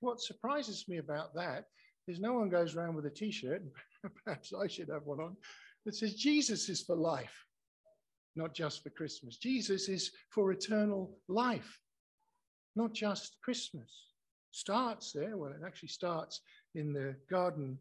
What 0.00 0.20
surprises 0.20 0.84
me 0.88 0.98
about 0.98 1.34
that 1.34 1.66
is 2.08 2.20
no 2.20 2.34
one 2.34 2.48
goes 2.48 2.74
around 2.74 2.94
with 2.94 3.06
a 3.06 3.10
t-shirt, 3.10 3.62
perhaps 4.24 4.52
I 4.52 4.66
should 4.66 4.88
have 4.88 5.06
one 5.06 5.20
on, 5.20 5.36
that 5.84 5.94
says 5.94 6.14
Jesus 6.14 6.68
is 6.68 6.82
for 6.82 6.96
life, 6.96 7.44
not 8.36 8.54
just 8.54 8.82
for 8.82 8.90
Christmas. 8.90 9.36
Jesus 9.36 9.88
is 9.88 10.10
for 10.30 10.52
eternal 10.52 11.18
life, 11.28 11.80
not 12.76 12.92
just 12.92 13.36
Christmas. 13.42 13.90
Starts 14.50 15.12
there, 15.12 15.36
well, 15.36 15.50
it 15.50 15.66
actually 15.66 15.88
starts 15.88 16.40
in 16.74 16.92
the 16.92 17.14
garden 17.30 17.78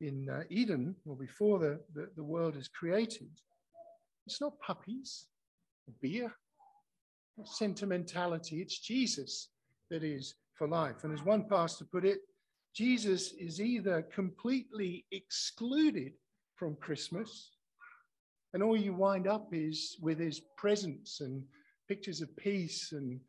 in 0.00 0.28
uh, 0.28 0.42
Eden, 0.48 0.94
or 1.06 1.16
before 1.16 1.58
the, 1.58 1.80
the, 1.94 2.08
the 2.16 2.22
world 2.22 2.56
is 2.56 2.68
created. 2.68 3.30
It's 4.26 4.40
not 4.40 4.60
puppies, 4.60 5.26
beer, 6.00 6.32
sentimentality. 7.44 8.60
It's 8.60 8.78
Jesus 8.78 9.48
that 9.90 10.04
is 10.04 10.34
for 10.54 10.68
life. 10.68 11.04
And 11.04 11.12
as 11.12 11.24
one 11.24 11.48
pastor 11.48 11.84
put 11.90 12.04
it, 12.04 12.18
Jesus 12.74 13.32
is 13.38 13.60
either 13.60 14.02
completely 14.02 15.04
excluded 15.10 16.12
from 16.54 16.76
Christmas, 16.76 17.52
and 18.54 18.62
all 18.62 18.76
you 18.76 18.94
wind 18.94 19.26
up 19.26 19.48
is 19.52 19.96
with 20.00 20.18
his 20.18 20.40
presence 20.56 21.20
and 21.20 21.42
pictures 21.88 22.20
of 22.20 22.36
peace 22.36 22.92
and 22.92 23.20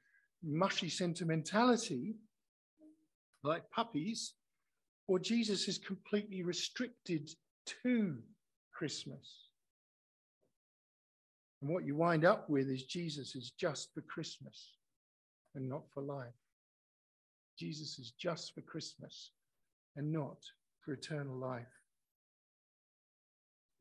mushy 0.43 0.89
sentimentality, 0.89 2.15
like 3.43 3.69
puppies, 3.71 4.33
or 5.07 5.19
Jesus 5.19 5.67
is 5.67 5.77
completely 5.77 6.43
restricted 6.43 7.29
to 7.83 8.17
Christmas. 8.73 9.49
And 11.61 11.71
what 11.71 11.85
you 11.85 11.95
wind 11.95 12.25
up 12.25 12.49
with 12.49 12.69
is 12.69 12.83
Jesus 12.83 13.35
is 13.35 13.51
just 13.51 13.93
for 13.93 14.01
Christmas 14.01 14.75
and 15.55 15.67
not 15.67 15.83
for 15.93 16.01
life. 16.01 16.33
Jesus 17.59 17.99
is 17.99 18.11
just 18.11 18.55
for 18.55 18.61
Christmas 18.61 19.31
and 19.97 20.11
not 20.11 20.37
for 20.79 20.93
eternal 20.93 21.35
life. 21.35 21.67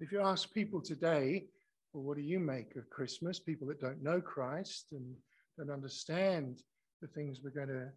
If 0.00 0.10
you 0.10 0.20
ask 0.20 0.52
people 0.52 0.80
today, 0.80 1.46
well, 1.92 2.02
what 2.02 2.16
do 2.16 2.22
you 2.22 2.40
make 2.40 2.74
of 2.76 2.90
Christmas? 2.90 3.38
People 3.38 3.68
that 3.68 3.80
don't 3.80 4.02
know 4.02 4.20
Christ 4.20 4.86
and 4.92 5.14
don't 5.56 5.70
understand 5.70 6.62
the 7.00 7.08
things 7.08 7.40
we're 7.42 7.50
going 7.50 7.68
to 7.68 7.88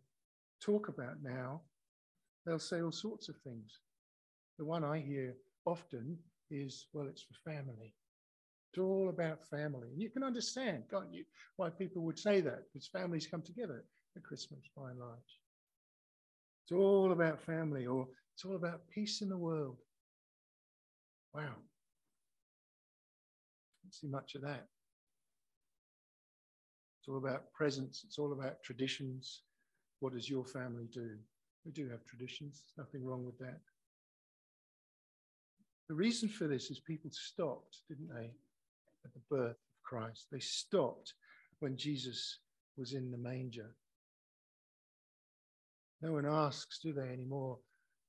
talk 0.64 0.88
about 0.88 1.16
now, 1.24 1.62
they'll 2.46 2.60
say 2.60 2.82
all 2.82 2.92
sorts 2.92 3.28
of 3.28 3.36
things. 3.38 3.80
The 4.60 4.66
one 4.66 4.84
I 4.84 5.00
hear 5.00 5.36
often 5.66 6.18
is, 6.52 6.86
well, 6.94 7.08
it's 7.08 7.24
for 7.24 7.52
family. 7.52 7.96
It's 8.72 8.80
all 8.80 9.10
about 9.10 9.48
family. 9.50 9.90
And 9.92 10.02
you 10.02 10.10
can 10.10 10.24
understand, 10.24 10.84
can't 10.92 11.12
you, 11.12 11.26
why 11.58 11.70
people 11.70 12.04
would 12.04 12.20
say 12.20 12.40
that, 12.42 12.64
because 12.72 12.88
families 12.88 13.28
come 13.28 13.42
together 13.42 13.84
at 14.16 14.24
Christmas 14.24 14.62
by 14.76 14.92
and 14.92 15.00
large. 15.00 15.41
It's 16.72 16.80
all 16.80 17.12
about 17.12 17.42
family, 17.42 17.86
or 17.86 18.08
it's 18.34 18.46
all 18.46 18.56
about 18.56 18.88
peace 18.88 19.22
in 19.22 19.28
the 19.28 19.38
world. 19.38 19.76
Wow. 21.36 21.42
Don't 23.84 23.94
see 23.94 24.08
much 24.08 24.36
of 24.36 24.44
that. 24.44 24.68
It's 26.98 27.10
all 27.10 27.18
about 27.18 27.52
presents, 27.52 28.06
it's 28.06 28.18
all 28.18 28.32
about 28.32 28.64
traditions. 28.64 29.42
What 30.00 30.14
does 30.14 30.30
your 30.30 30.46
family 30.46 30.88
do? 30.94 31.18
We 31.66 31.74
do 31.74 31.90
have 31.90 32.06
traditions, 32.06 32.64
There's 32.64 32.88
nothing 32.88 33.06
wrong 33.06 33.26
with 33.26 33.38
that. 33.40 33.60
The 35.90 35.96
reason 35.96 36.30
for 36.30 36.48
this 36.48 36.72
is 36.72 36.80
people 36.80 37.12
stopped, 37.12 37.80
didn't 37.90 38.16
they, 38.16 38.32
at 39.04 39.14
the 39.14 39.20
birth 39.30 39.58
of 39.58 39.84
Christ? 39.84 40.28
They 40.32 40.40
stopped 40.40 41.16
when 41.60 41.76
Jesus 41.76 42.40
was 42.78 42.94
in 42.94 43.12
the 43.12 43.18
manger. 43.18 43.76
No 46.02 46.14
one 46.14 46.26
asks, 46.26 46.80
do 46.80 46.94
they, 46.94 47.10
anymore? 47.10 47.60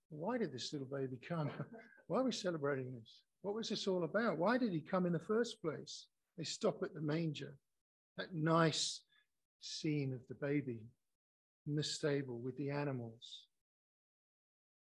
Why 0.08 0.38
did 0.38 0.52
this 0.52 0.72
little 0.72 0.88
baby 0.88 1.18
come? 1.26 1.50
Why 2.06 2.20
are 2.20 2.24
we 2.24 2.32
celebrating 2.32 2.92
this? 2.92 3.20
What 3.42 3.54
was 3.54 3.68
this 3.68 3.86
all 3.86 4.04
about? 4.04 4.38
Why 4.38 4.58
did 4.58 4.72
he 4.72 4.80
come 4.80 5.06
in 5.06 5.12
the 5.12 5.18
first 5.18 5.60
place? 5.60 6.06
They 6.38 6.44
stop 6.44 6.82
at 6.82 6.94
the 6.94 7.00
manger, 7.00 7.54
that 8.16 8.34
nice 8.34 9.00
scene 9.60 10.12
of 10.12 10.20
the 10.28 10.46
baby 10.46 10.80
in 11.66 11.74
the 11.74 11.82
stable 11.82 12.38
with 12.38 12.56
the 12.56 12.70
animals. 12.70 13.46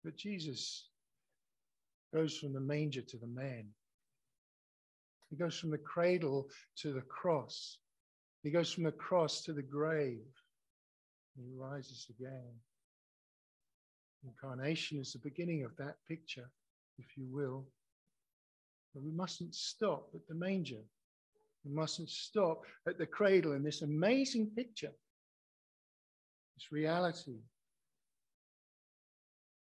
But 0.04 0.18
Jesus 0.18 0.90
goes 2.14 2.38
from 2.38 2.54
the 2.54 2.60
manger 2.60 3.02
to 3.02 3.18
the 3.18 3.28
man. 3.28 3.68
He 5.30 5.36
goes 5.36 5.58
from 5.58 5.72
the 5.72 5.78
cradle 5.78 6.48
to 6.78 6.94
the 6.94 7.02
cross. 7.02 7.78
He 8.44 8.52
goes 8.52 8.72
from 8.72 8.84
the 8.84 8.92
cross 8.92 9.42
to 9.44 9.54
the 9.54 9.64
grave. 9.64 10.26
He 11.36 11.44
rises 11.56 12.08
again. 12.10 12.54
Incarnation 14.24 15.00
is 15.00 15.14
the 15.14 15.20
beginning 15.20 15.64
of 15.64 15.76
that 15.78 15.96
picture, 16.08 16.50
if 16.98 17.18
you 17.18 17.28
will. 17.30 17.66
But 18.94 19.04
we 19.04 19.12
mustn't 19.12 19.54
stop 19.54 20.10
at 20.16 20.28
the 20.28 20.36
manger. 20.36 20.82
We 21.66 21.74
mustn't 21.74 22.10
stop 22.10 22.64
at 22.88 22.98
the 22.98 23.06
cradle 23.06 23.54
in 23.54 23.64
this 23.64 23.82
amazing 23.82 24.52
picture, 24.56 24.92
this 26.56 26.72
reality. 26.72 27.40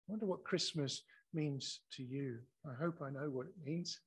I 0.08 0.12
wonder 0.12 0.26
what 0.26 0.44
Christmas 0.44 1.02
means 1.32 1.80
to 1.92 2.02
you. 2.02 2.38
I 2.66 2.74
hope 2.74 3.00
I 3.02 3.10
know 3.10 3.30
what 3.30 3.46
it 3.46 3.54
means. 3.64 4.00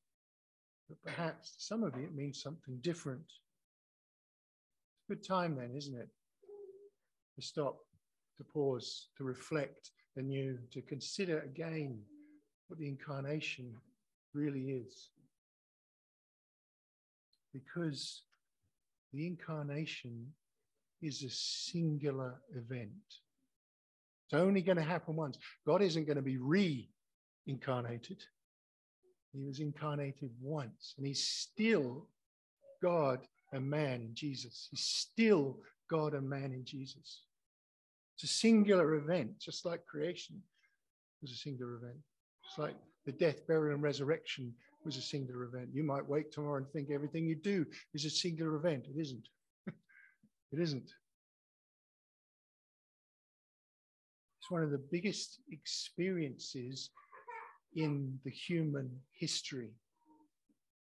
But 0.90 1.02
perhaps 1.04 1.56
some 1.58 1.84
of 1.84 1.96
you 1.96 2.04
it 2.04 2.16
means 2.16 2.42
something 2.42 2.78
different. 2.82 3.24
It's 3.26 5.10
a 5.10 5.14
good 5.14 5.26
time 5.26 5.56
then, 5.56 5.72
isn't 5.76 5.96
it? 5.96 6.10
To 7.36 7.42
stop, 7.42 7.78
to 8.38 8.44
pause, 8.44 9.08
to 9.18 9.24
reflect 9.24 9.92
anew, 10.16 10.58
to 10.72 10.82
consider 10.82 11.40
again 11.40 12.00
what 12.68 12.80
the 12.80 12.88
incarnation 12.88 13.74
really 14.34 14.72
is. 14.72 15.10
Because 17.54 18.24
the 19.12 19.28
incarnation 19.28 20.28
is 21.02 21.24
a 21.24 21.30
singular 21.30 22.36
event. 22.56 22.90
It's 24.26 24.34
only 24.34 24.62
going 24.62 24.78
to 24.78 24.84
happen 24.84 25.16
once. 25.16 25.38
God 25.66 25.82
isn't 25.82 26.06
going 26.06 26.16
to 26.16 26.22
be 26.22 26.38
reincarnated. 26.38 28.24
He 29.34 29.44
was 29.44 29.60
incarnated 29.60 30.32
once, 30.42 30.94
and 30.98 31.06
he's 31.06 31.28
still 31.28 32.08
God 32.82 33.20
and 33.52 33.70
man 33.70 34.02
in 34.02 34.16
Jesus. 34.16 34.68
He's 34.72 34.86
still 34.86 35.58
God 35.90 36.14
and 36.14 36.30
man 36.30 36.52
in 36.52 36.66
Jesus. 36.66 37.22
It's 38.16 38.24
a 38.24 38.36
singular 38.36 38.96
event, 38.96 39.40
just 39.40 39.66
like 39.66 39.86
creation 39.86 40.42
was 41.22 41.32
a 41.32 41.36
singular 41.36 41.76
event. 41.76 41.98
It's 42.46 42.60
like 42.60 42.76
the 43.06 43.12
death, 43.12 43.48
burial, 43.48 43.74
and 43.74 43.82
resurrection 43.84 44.54
was 44.86 44.98
a 44.98 45.02
singular 45.02 45.44
event. 45.44 45.70
You 45.74 45.84
might 45.84 46.08
wake 46.08 46.32
tomorrow 46.32 46.58
and 46.58 46.70
think 46.70 46.92
everything 46.92 47.26
you 47.26 47.36
do 47.36 47.66
is 47.94 48.06
a 48.06 48.10
singular 48.10 48.56
event. 48.56 48.86
It 48.94 49.00
isn't. 49.00 49.28
it 49.68 50.60
isn't. 50.60 50.92
It's 54.40 54.52
one 54.52 54.62
of 54.62 54.72
the 54.72 54.84
biggest 54.92 55.40
experiences 55.52 56.90
in 57.76 58.20
the 58.26 58.32
human 58.32 58.92
history. 59.18 59.72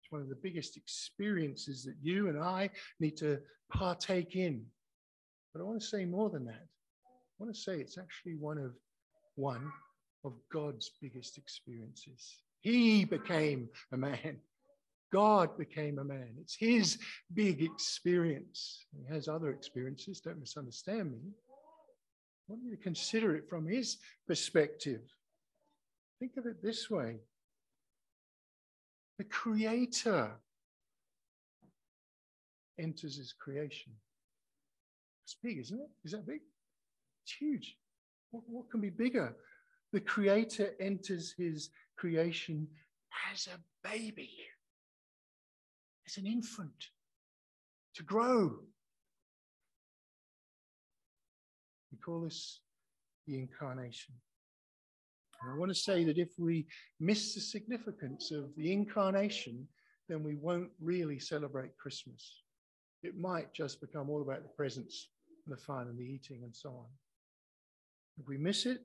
It's 0.01 0.11
one 0.11 0.21
of 0.21 0.29
the 0.29 0.39
biggest 0.41 0.75
experiences 0.75 1.83
that 1.85 1.95
you 2.01 2.29
and 2.29 2.39
I 2.39 2.71
need 2.99 3.15
to 3.17 3.39
partake 3.71 4.35
in. 4.35 4.65
But 5.53 5.61
I 5.61 5.65
want 5.65 5.79
to 5.79 5.85
say 5.85 6.05
more 6.05 6.31
than 6.31 6.45
that. 6.45 6.65
I 7.39 7.43
want 7.43 7.55
to 7.55 7.59
say 7.59 7.79
it's 7.79 7.97
actually 7.97 8.35
one 8.35 8.57
of 8.57 8.73
one 9.35 9.71
of 10.23 10.33
God's 10.51 10.91
biggest 11.01 11.37
experiences. 11.37 12.37
He 12.61 13.03
became 13.03 13.69
a 13.91 13.97
man. 13.97 14.37
God 15.11 15.57
became 15.57 15.99
a 15.99 16.03
man. 16.03 16.29
It's 16.39 16.55
his 16.55 16.97
big 17.33 17.61
experience. 17.61 18.85
He 18.95 19.13
has 19.13 19.27
other 19.27 19.49
experiences, 19.51 20.21
don't 20.21 20.39
misunderstand 20.39 21.11
me. 21.11 21.19
I 21.29 22.53
want 22.53 22.63
you 22.63 22.71
to 22.75 22.81
consider 22.81 23.35
it 23.35 23.49
from 23.49 23.67
his 23.67 23.97
perspective. 24.27 25.01
Think 26.19 26.37
of 26.37 26.45
it 26.45 26.61
this 26.63 26.89
way 26.89 27.17
the 29.17 29.23
Creator 29.25 30.31
enters 32.79 33.17
his 33.17 33.33
creation. 33.33 33.93
It's 35.25 35.35
big, 35.41 35.59
isn't 35.59 35.79
it? 35.79 35.89
Is 36.03 36.11
that 36.13 36.25
big? 36.25 36.41
It's 37.23 37.35
huge. 37.39 37.77
What, 38.31 38.43
what 38.47 38.69
can 38.69 38.81
be 38.81 38.89
bigger? 38.89 39.35
The 39.91 40.01
Creator 40.01 40.71
enters 40.79 41.33
his 41.37 41.69
creation 41.97 42.67
as 43.31 43.47
a 43.47 43.87
baby, 43.87 44.31
as 46.07 46.17
an 46.17 46.25
infant, 46.25 46.89
to 47.95 48.03
grow. 48.03 48.59
We 51.91 51.97
call 51.99 52.21
this 52.21 52.59
the 53.27 53.37
incarnation. 53.37 54.15
And 55.41 55.51
I 55.51 55.57
want 55.57 55.69
to 55.71 55.79
say 55.79 56.03
that 56.05 56.17
if 56.17 56.29
we 56.39 56.65
miss 56.99 57.35
the 57.35 57.41
significance 57.41 58.31
of 58.31 58.55
the 58.57 58.71
incarnation, 58.73 59.67
then 60.09 60.23
we 60.23 60.35
won't 60.35 60.71
really 60.81 61.19
celebrate 61.19 61.77
Christmas. 61.77 62.41
It 63.03 63.17
might 63.17 63.53
just 63.53 63.79
become 63.79 64.09
all 64.09 64.21
about 64.21 64.43
the 64.43 64.49
presents 64.49 65.09
and 65.45 65.55
the 65.55 65.61
fun 65.61 65.87
and 65.87 65.97
the 65.97 66.03
eating 66.03 66.41
and 66.43 66.55
so 66.55 66.69
on. 66.69 66.85
If 68.19 68.27
we 68.27 68.37
miss 68.37 68.65
it, 68.65 68.81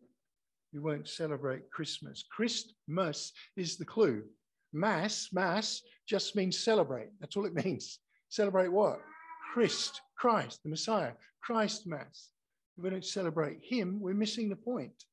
we 0.73 0.81
won't 0.81 1.09
celebrate 1.09 1.71
Christmas. 1.71 2.25
Christmas 2.31 3.33
is 3.57 3.77
the 3.77 3.85
clue. 3.85 4.25
Mass, 4.73 5.29
Mass 5.33 5.83
just 6.07 6.37
means 6.37 6.59
celebrate. 6.59 7.09
That's 7.21 7.37
all 7.37 7.47
it 7.47 7.65
means. 7.65 7.99
Celebrate 8.29 8.69
what? 8.69 9.01
Christ, 9.53 10.01
Christ, 10.17 10.63
the 10.63 10.69
Messiah, 10.69 11.13
Christ 11.43 11.87
Mass. 11.87 12.29
If 12.77 12.85
we 12.85 12.91
don't 12.91 13.05
celebrate 13.05 13.59
Him, 13.63 13.99
we're 14.01 14.15
missing 14.15 14.49
the 14.49 14.57
point. 14.57 15.05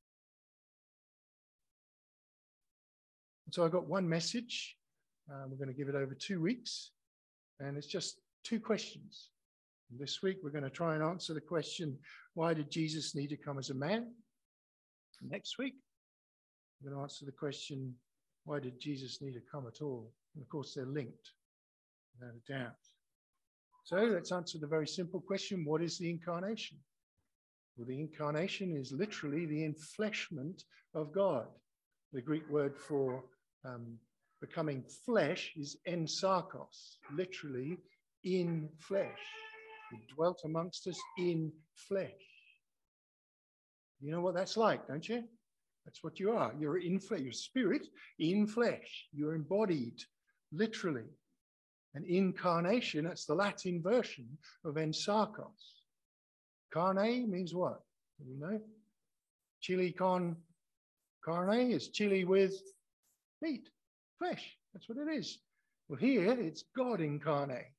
So 3.52 3.64
I 3.64 3.70
got 3.70 3.88
one 3.88 4.08
message. 4.08 4.76
Uh, 5.32 5.46
we're 5.48 5.58
going 5.58 5.74
to 5.74 5.74
give 5.74 5.88
it 5.88 5.96
over 5.96 6.14
two 6.14 6.42
weeks, 6.42 6.92
and 7.60 7.78
it's 7.78 7.88
just 7.88 8.20
two 8.44 8.60
questions. 8.60 9.30
And 9.90 10.00
this 10.00 10.22
week, 10.22 10.40
we're 10.44 10.50
going 10.50 10.66
to 10.66 10.70
try 10.70 10.94
and 10.96 11.04
answer 11.04 11.34
the 11.34 11.42
question 11.42 11.98
why 12.36 12.54
did 12.54 12.70
Jesus 12.70 13.16
need 13.16 13.30
to 13.30 13.38
come 13.38 13.58
as 13.58 13.72
a 13.72 13.74
man? 13.74 14.12
Next 15.22 15.58
week, 15.58 15.74
we're 16.82 16.92
going 16.92 17.00
to 17.00 17.04
answer 17.04 17.26
the 17.26 17.32
question 17.32 17.96
why 18.44 18.60
did 18.60 18.80
Jesus 18.80 19.22
need 19.22 19.34
to 19.34 19.42
come 19.52 19.66
at 19.68 19.82
all? 19.82 20.12
And 20.36 20.44
of 20.44 20.50
course, 20.50 20.74
they're 20.76 20.86
linked, 20.86 21.32
without 22.20 22.36
a 22.36 22.54
doubt. 22.54 22.76
So 23.86 23.98
let's 23.98 24.32
answer 24.32 24.60
the 24.60 24.68
very 24.68 24.88
simple 24.88 25.20
question 25.20 25.66
what 25.66 25.82
is 25.82 25.98
the 25.98 26.10
incarnation? 26.10 26.78
Well, 27.78 27.88
the 27.88 28.00
incarnation 28.00 28.76
is 28.76 28.92
literally 28.92 29.46
the 29.46 29.68
enfleshment 29.68 30.64
of 30.94 31.12
God. 31.12 31.48
The 32.14 32.22
Greek 32.22 32.48
word 32.50 32.78
for 32.78 33.24
um, 33.66 33.98
becoming 34.42 34.84
flesh 35.06 35.54
is 35.56 35.78
ensarkos, 35.88 36.98
literally 37.14 37.78
in 38.24 38.70
flesh. 38.80 39.20
He 39.96 40.14
dwelt 40.14 40.42
amongst 40.44 40.88
us 40.88 41.00
in 41.18 41.52
flesh. 41.74 42.12
You 44.02 44.12
know 44.12 44.22
what 44.22 44.36
that's 44.36 44.58
like, 44.58 44.88
don't 44.88 45.08
you? 45.08 45.24
That's 45.86 46.04
what 46.04 46.20
you 46.20 46.32
are. 46.32 46.54
You're 46.60 46.80
in 46.80 47.00
flesh, 47.00 47.22
your 47.22 47.32
spirit 47.32 47.88
in 48.20 48.48
flesh. 48.48 49.08
You're 49.14 49.36
embodied, 49.36 50.02
literally. 50.52 51.06
An 51.94 52.04
incarnation, 52.08 53.06
that's 53.06 53.26
the 53.26 53.36
Latin 53.36 53.82
version 53.82 54.28
of 54.66 54.76
ensarkos. 54.76 55.82
Carne 56.74 57.30
means 57.32 57.54
what? 57.54 57.80
Do 58.20 58.26
we 58.28 58.36
know? 58.36 58.60
Chili 59.62 59.92
con 59.92 60.36
carne 61.24 61.72
is 61.72 61.90
chili 61.90 62.26
with 62.26 62.54
meat, 63.42 63.70
flesh. 64.20 64.58
That's 64.74 64.90
what 64.90 64.98
it 64.98 65.18
is. 65.18 65.40
Well, 65.88 66.00
here 66.00 66.32
it's 66.32 66.66
God 66.76 67.00
incarnate. 67.00 67.75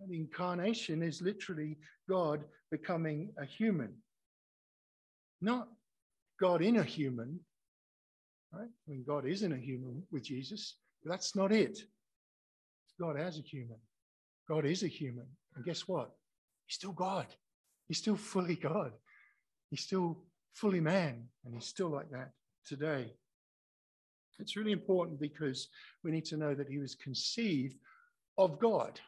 And 0.00 0.12
incarnation 0.12 1.02
is 1.02 1.20
literally 1.20 1.76
God 2.08 2.44
becoming 2.70 3.30
a 3.38 3.44
human, 3.44 3.94
not 5.40 5.68
God 6.40 6.62
in 6.62 6.76
a 6.76 6.82
human, 6.82 7.38
right? 8.52 8.68
I 8.68 8.90
mean, 8.90 9.04
God 9.06 9.26
isn't 9.26 9.52
a 9.52 9.58
human 9.58 10.02
with 10.10 10.24
Jesus, 10.24 10.76
that's 11.04 11.36
not 11.36 11.52
it. 11.52 11.70
It's 11.78 12.94
God 12.98 13.18
as 13.18 13.38
a 13.38 13.42
human. 13.42 13.78
God 14.48 14.64
is 14.64 14.82
a 14.82 14.88
human. 14.88 15.26
And 15.54 15.64
guess 15.64 15.86
what? 15.86 16.10
He's 16.66 16.76
still 16.76 16.92
God. 16.92 17.26
He's 17.88 17.98
still 17.98 18.16
fully 18.16 18.56
God. 18.56 18.92
He's 19.70 19.82
still 19.82 20.18
fully 20.54 20.80
man. 20.80 21.24
And 21.44 21.54
he's 21.54 21.66
still 21.66 21.88
like 21.88 22.10
that 22.10 22.30
today. 22.66 23.12
It's 24.38 24.56
really 24.56 24.72
important 24.72 25.20
because 25.20 25.68
we 26.02 26.10
need 26.10 26.24
to 26.26 26.36
know 26.36 26.54
that 26.54 26.68
he 26.68 26.78
was 26.78 26.94
conceived 26.94 27.76
of 28.38 28.58
God, 28.58 28.98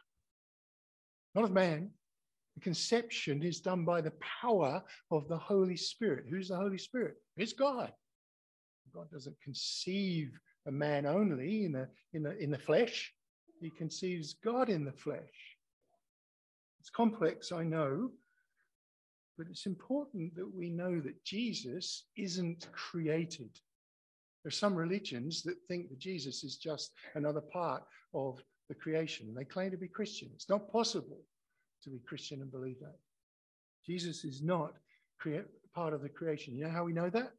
not 1.35 1.45
of 1.45 1.51
man. 1.51 1.89
The 2.55 2.61
conception 2.61 3.41
is 3.41 3.61
done 3.61 3.83
by 3.83 4.01
the 4.01 4.13
power 4.41 4.83
of 5.09 5.27
the 5.27 5.37
Holy 5.37 5.75
Spirit. 5.75 6.25
Who's 6.29 6.49
the 6.49 6.55
Holy 6.55 6.77
Spirit? 6.77 7.15
It's 7.35 7.53
God. 7.53 7.91
God 8.93 9.09
doesn't 9.11 9.41
conceive 9.43 10.39
a 10.67 10.71
man 10.71 11.05
only 11.05 11.65
in 11.65 11.71
the, 11.71 11.89
in 12.13 12.23
the, 12.23 12.37
in 12.37 12.51
the 12.51 12.57
flesh, 12.57 13.13
he 13.59 13.69
conceives 13.69 14.35
God 14.43 14.69
in 14.69 14.85
the 14.85 14.91
flesh. 14.91 15.57
It's 16.79 16.89
complex, 16.89 17.51
I 17.51 17.63
know, 17.63 18.11
but 19.37 19.47
it's 19.49 19.65
important 19.65 20.35
that 20.35 20.53
we 20.53 20.69
know 20.69 20.99
that 20.99 21.23
Jesus 21.23 22.05
isn't 22.17 22.67
created. 22.71 23.49
There 24.43 24.49
are 24.49 24.51
some 24.51 24.75
religions 24.75 25.43
that 25.43 25.55
think 25.67 25.89
that 25.89 25.99
Jesus 25.99 26.43
is 26.43 26.57
just 26.57 26.91
another 27.15 27.41
part 27.41 27.83
of 28.13 28.41
the 28.73 28.79
creation. 28.79 29.33
They 29.35 29.45
claim 29.45 29.71
to 29.71 29.77
be 29.77 29.87
Christian. 29.87 30.29
It's 30.33 30.49
not 30.49 30.71
possible 30.71 31.21
to 31.83 31.89
be 31.89 31.99
Christian 31.99 32.41
and 32.41 32.51
believe 32.51 32.79
that. 32.79 32.97
Jesus 33.85 34.23
is 34.23 34.41
not 34.41 34.73
crea- 35.19 35.41
part 35.75 35.93
of 35.93 36.01
the 36.01 36.09
creation. 36.09 36.55
You 36.55 36.65
know 36.65 36.71
how 36.71 36.83
we 36.83 36.93
know 36.93 37.09
that? 37.09 37.31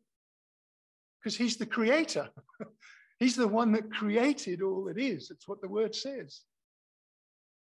Because 1.19 1.37
he's 1.37 1.57
the 1.57 1.67
creator. 1.67 2.29
he's 3.19 3.37
the 3.37 3.49
one 3.49 3.73
that 3.73 3.91
created 3.91 4.63
all 4.63 4.85
that 4.85 4.99
is. 4.99 5.33
What 5.47 5.61
the 5.61 5.69
word 5.69 5.95
says. 5.95 6.43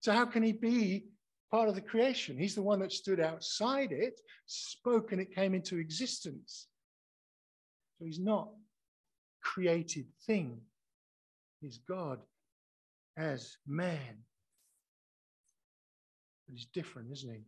So, 0.00 0.12
how 0.12 0.26
can 0.26 0.42
he 0.42 0.52
be 0.52 1.08
part 1.50 1.68
of 1.68 1.74
the 1.74 1.80
creation? 1.80 2.38
He's 2.38 2.54
the 2.54 2.62
one 2.62 2.80
that 2.80 2.92
stood 2.92 3.20
outside 3.20 3.90
it, 3.90 4.20
spoke, 4.46 5.12
and 5.12 5.20
it 5.20 5.34
came 5.34 5.54
into 5.54 5.78
existence. 5.78 6.68
So, 7.98 8.04
he's 8.06 8.20
not 8.20 8.48
created 9.42 10.06
thing. 10.24 10.60
He's 11.60 11.78
God 11.78 12.20
as 13.18 13.56
man. 13.66 14.24
But 16.46 16.54
he's 16.54 16.66
different, 16.66 17.12
isn't 17.12 17.30
he? 17.30 17.42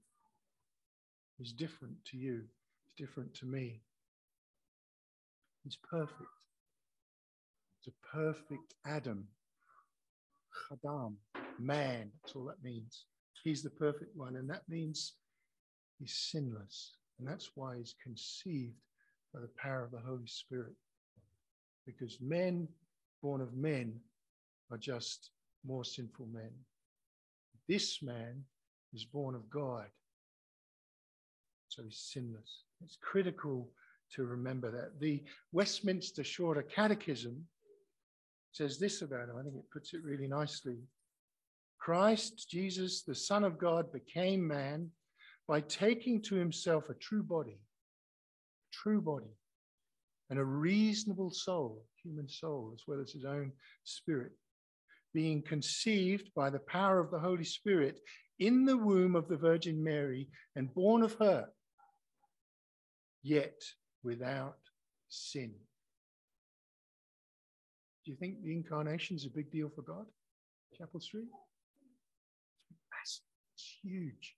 He's 1.38 1.52
different 1.52 1.94
to 2.10 2.18
you. 2.18 2.42
He's 2.84 3.06
different 3.06 3.32
to 3.34 3.46
me. 3.46 3.80
He's 5.64 5.76
perfect. 5.76 6.28
He's 7.80 7.94
a 7.94 8.16
perfect 8.16 8.74
Adam. 8.86 9.26
Adam, 10.72 11.16
man. 11.58 12.10
That's 12.22 12.36
all 12.36 12.44
that 12.44 12.62
means. 12.62 13.04
He's 13.42 13.62
the 13.62 13.70
perfect 13.70 14.14
one. 14.14 14.36
And 14.36 14.50
that 14.50 14.68
means 14.68 15.14
he's 15.98 16.14
sinless. 16.14 16.96
And 17.18 17.26
that's 17.26 17.50
why 17.54 17.78
he's 17.78 17.94
conceived 18.02 18.74
by 19.32 19.40
the 19.40 19.50
power 19.56 19.84
of 19.84 19.92
the 19.92 20.00
Holy 20.00 20.26
Spirit 20.26 20.74
because 21.86 22.18
men 22.20 22.68
born 23.22 23.40
of 23.40 23.54
men 23.54 23.94
are 24.70 24.78
just 24.78 25.30
more 25.66 25.84
sinful 25.84 26.26
men. 26.32 26.50
This 27.68 28.02
man 28.02 28.44
is 28.92 29.04
born 29.04 29.34
of 29.34 29.48
God, 29.50 29.86
so 31.68 31.82
he's 31.82 32.10
sinless. 32.12 32.64
It's 32.82 32.96
critical 33.00 33.68
to 34.14 34.24
remember 34.24 34.70
that. 34.70 35.00
The 35.00 35.22
Westminster 35.52 36.24
Shorter 36.24 36.62
Catechism 36.62 37.46
says 38.52 38.78
this 38.78 39.02
about 39.02 39.28
him. 39.28 39.36
I 39.38 39.42
think 39.42 39.54
it 39.54 39.70
puts 39.72 39.94
it 39.94 40.02
really 40.02 40.26
nicely. 40.26 40.78
Christ, 41.78 42.48
Jesus, 42.50 43.02
the 43.02 43.14
Son 43.14 43.44
of 43.44 43.58
God, 43.58 43.92
became 43.92 44.46
man 44.46 44.90
by 45.46 45.60
taking 45.62 46.20
to 46.22 46.34
himself 46.34 46.88
a 46.88 46.94
true 46.94 47.22
body, 47.22 47.58
a 47.58 48.70
true 48.72 49.00
body, 49.00 49.34
and 50.28 50.38
a 50.38 50.44
reasonable 50.44 51.30
soul, 51.30 51.84
human 52.02 52.28
soul, 52.28 52.72
as 52.74 52.82
well 52.86 53.00
as 53.00 53.12
his 53.12 53.24
own 53.24 53.52
spirit, 53.84 54.32
being 55.14 55.42
conceived 55.42 56.30
by 56.34 56.50
the 56.50 56.60
power 56.60 57.00
of 57.00 57.10
the 57.10 57.18
Holy 57.18 57.44
Spirit 57.44 58.00
in 58.38 58.64
the 58.64 58.76
womb 58.76 59.16
of 59.16 59.28
the 59.28 59.36
Virgin 59.36 59.82
Mary 59.82 60.28
and 60.56 60.72
born 60.74 61.02
of 61.02 61.14
her. 61.14 61.48
yet 63.22 63.60
without 64.02 64.56
sin. 65.08 65.52
Do 68.04 68.10
you 68.10 68.16
think 68.16 68.42
the 68.42 68.52
incarnation 68.54 69.16
is 69.16 69.26
a 69.26 69.30
big 69.30 69.50
deal 69.50 69.70
for 69.74 69.82
God? 69.82 70.06
Chapel 70.76 71.00
Street? 71.00 71.28
It's 73.02 73.20
It's 73.54 73.76
huge. 73.82 74.36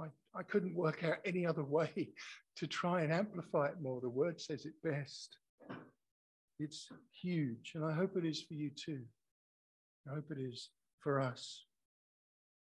I, 0.00 0.06
I 0.34 0.42
couldn't 0.42 0.74
work 0.74 1.04
out 1.04 1.18
any 1.24 1.46
other 1.46 1.64
way 1.64 2.10
to 2.56 2.66
try 2.66 3.02
and 3.02 3.12
amplify 3.12 3.66
it 3.68 3.80
more. 3.82 4.00
The 4.00 4.08
word 4.08 4.40
says 4.40 4.66
it 4.66 4.74
best. 4.82 5.36
It's 6.58 6.88
huge, 7.20 7.72
and 7.74 7.84
I 7.84 7.92
hope 7.92 8.16
it 8.16 8.24
is 8.24 8.42
for 8.42 8.54
you 8.54 8.70
too. 8.70 9.00
I 10.08 10.14
hope 10.14 10.30
it 10.30 10.40
is 10.40 10.70
for 11.00 11.20
us. 11.20 11.64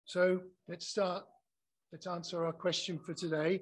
So 0.05 0.41
let's 0.69 0.87
start. 0.87 1.25
Let's 1.93 2.07
answer 2.07 2.45
our 2.45 2.53
question 2.53 2.99
for 2.99 3.15
today 3.15 3.61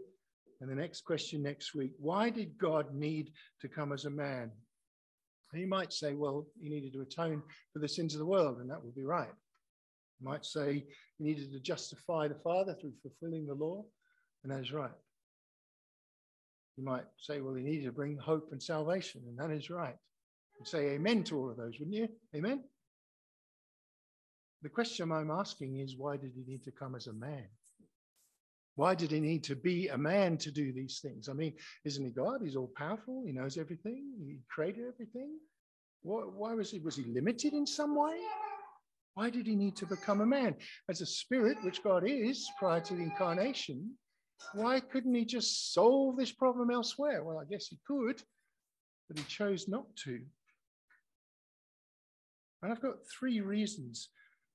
and 0.60 0.70
the 0.70 0.74
next 0.74 1.04
question 1.04 1.42
next 1.42 1.74
week. 1.74 1.92
Why 1.98 2.30
did 2.30 2.56
God 2.58 2.94
need 2.94 3.30
to 3.60 3.68
come 3.68 3.92
as 3.92 4.04
a 4.04 4.10
man? 4.10 4.50
And 5.52 5.60
you 5.60 5.68
might 5.68 5.92
say, 5.92 6.14
well, 6.14 6.46
he 6.60 6.68
needed 6.68 6.94
to 6.94 7.02
atone 7.02 7.42
for 7.72 7.78
the 7.78 7.88
sins 7.88 8.14
of 8.14 8.20
the 8.20 8.26
world, 8.26 8.58
and 8.58 8.70
that 8.70 8.82
would 8.82 8.94
be 8.94 9.04
right. 9.04 9.28
You 10.20 10.28
might 10.28 10.46
say 10.46 10.84
he 11.18 11.24
needed 11.24 11.52
to 11.52 11.60
justify 11.60 12.28
the 12.28 12.36
Father 12.42 12.74
through 12.80 12.92
fulfilling 13.02 13.46
the 13.46 13.54
law, 13.54 13.84
and 14.42 14.52
that 14.52 14.60
is 14.60 14.72
right. 14.72 14.90
You 16.76 16.84
might 16.84 17.04
say, 17.18 17.40
well, 17.40 17.54
he 17.54 17.62
needed 17.62 17.84
to 17.84 17.92
bring 17.92 18.16
hope 18.16 18.48
and 18.52 18.62
salvation, 18.62 19.20
and 19.26 19.38
that 19.38 19.54
is 19.54 19.68
right. 19.68 19.96
You'd 20.58 20.68
say 20.68 20.90
amen 20.90 21.24
to 21.24 21.38
all 21.38 21.50
of 21.50 21.56
those, 21.56 21.78
wouldn't 21.78 21.96
you? 21.96 22.08
Amen? 22.34 22.64
The 24.62 24.68
question 24.68 25.10
I'm 25.10 25.30
asking 25.30 25.80
is, 25.80 25.96
why 25.96 26.16
did 26.16 26.32
he 26.34 26.44
need 26.46 26.62
to 26.64 26.70
come 26.70 26.94
as 26.94 27.08
a 27.08 27.12
man? 27.12 27.46
Why 28.76 28.94
did 28.94 29.10
he 29.10 29.20
need 29.20 29.44
to 29.44 29.56
be 29.56 29.88
a 29.88 29.98
man 29.98 30.38
to 30.38 30.50
do 30.50 30.72
these 30.72 31.00
things? 31.00 31.28
I 31.28 31.32
mean, 31.32 31.54
isn't 31.84 32.04
he 32.04 32.10
God? 32.10 32.40
He's 32.42 32.56
all 32.56 32.72
powerful. 32.76 33.24
He 33.26 33.32
knows 33.32 33.58
everything. 33.58 34.12
He 34.24 34.38
created 34.48 34.84
everything. 34.86 35.36
Why, 36.02 36.22
why 36.22 36.54
was 36.54 36.70
he? 36.70 36.78
Was 36.78 36.96
he 36.96 37.04
limited 37.04 37.52
in 37.52 37.66
some 37.66 37.96
way? 37.96 38.18
Why 39.14 39.28
did 39.30 39.46
he 39.46 39.56
need 39.56 39.76
to 39.76 39.86
become 39.86 40.20
a 40.22 40.26
man? 40.26 40.54
As 40.88 41.00
a 41.00 41.06
spirit, 41.06 41.58
which 41.62 41.82
God 41.82 42.04
is 42.06 42.48
prior 42.58 42.80
to 42.80 42.94
the 42.94 43.02
incarnation, 43.02 43.90
why 44.54 44.80
couldn't 44.80 45.14
he 45.14 45.24
just 45.24 45.74
solve 45.74 46.16
this 46.16 46.32
problem 46.32 46.70
elsewhere? 46.70 47.22
Well, 47.24 47.38
I 47.38 47.44
guess 47.44 47.66
he 47.66 47.78
could, 47.86 48.22
but 49.08 49.18
he 49.18 49.24
chose 49.24 49.68
not 49.68 49.84
to. 50.04 50.20
And 52.62 52.72
I've 52.72 52.80
got 52.80 52.94
three 53.18 53.40
reasons 53.40 54.08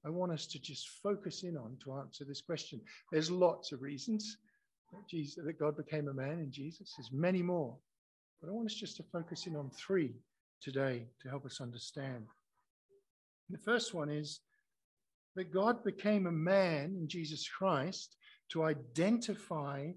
I 0.07 0.09
want 0.09 0.31
us 0.31 0.45
to 0.47 0.59
just 0.59 0.87
focus 1.03 1.43
in 1.43 1.57
on 1.57 1.75
to 1.83 1.95
answer 1.95 2.23
this 2.23 2.39
question. 2.39 2.79
There's 3.11 3.29
lots 3.29 3.73
of 3.73 3.81
reasons 3.81 4.37
that, 4.93 5.05
Jesus, 5.05 5.43
that 5.43 5.59
God 5.59 5.75
became 5.75 6.07
a 6.07 6.13
man 6.13 6.39
in 6.39 6.49
Jesus. 6.49 6.93
There's 6.95 7.11
many 7.11 7.41
more. 7.41 7.75
But 8.39 8.47
I 8.49 8.53
want 8.53 8.67
us 8.67 8.73
just 8.73 8.95
to 8.97 9.03
focus 9.11 9.47
in 9.47 9.57
on 9.57 9.69
three 9.71 10.13
today 10.61 11.07
to 11.21 11.29
help 11.29 11.45
us 11.45 11.59
understand. 11.59 12.25
The 13.49 13.57
first 13.57 13.93
one 13.93 14.09
is 14.09 14.39
that 15.35 15.51
God 15.53 15.83
became 15.83 16.25
a 16.25 16.31
man 16.31 16.95
in 16.97 17.09
Jesus 17.09 17.45
Christ 17.49 18.15
to 18.53 18.63
identify 18.63 19.91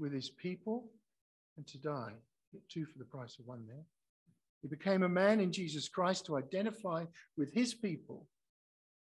with 0.00 0.12
his 0.12 0.30
people 0.30 0.90
and 1.56 1.66
to 1.68 1.78
die. 1.78 2.14
Get 2.52 2.68
two 2.68 2.86
for 2.86 2.98
the 2.98 3.04
price 3.04 3.38
of 3.38 3.46
one 3.46 3.64
there. 3.68 3.84
He 4.62 4.68
became 4.68 5.04
a 5.04 5.08
man 5.08 5.38
in 5.38 5.52
Jesus 5.52 5.88
Christ 5.88 6.26
to 6.26 6.38
identify 6.38 7.04
with 7.36 7.54
his 7.54 7.72
people 7.72 8.26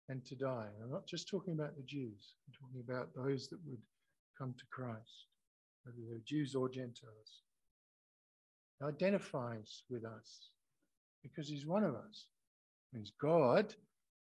and 0.09 0.25
to 0.27 0.35
die. 0.35 0.69
I'm 0.83 0.90
not 0.90 1.07
just 1.07 1.29
talking 1.29 1.55
about 1.55 1.77
the 1.77 1.83
Jews, 1.83 2.35
I'm 2.47 2.55
talking 2.61 2.83
about 2.87 3.09
those 3.14 3.49
that 3.49 3.59
would 3.67 3.81
come 4.38 4.55
to 4.59 4.64
Christ, 4.71 5.27
whether 5.85 5.99
they're 6.09 6.21
Jews 6.27 6.55
or 6.55 6.69
Gentiles. 6.69 7.43
He 8.79 8.87
identifies 8.87 9.83
with 9.88 10.05
us 10.05 10.51
because 11.23 11.49
he's 11.49 11.67
one 11.67 11.85
of 11.85 11.95
us. 11.95 12.27
He's 12.93 13.12
God, 13.21 13.75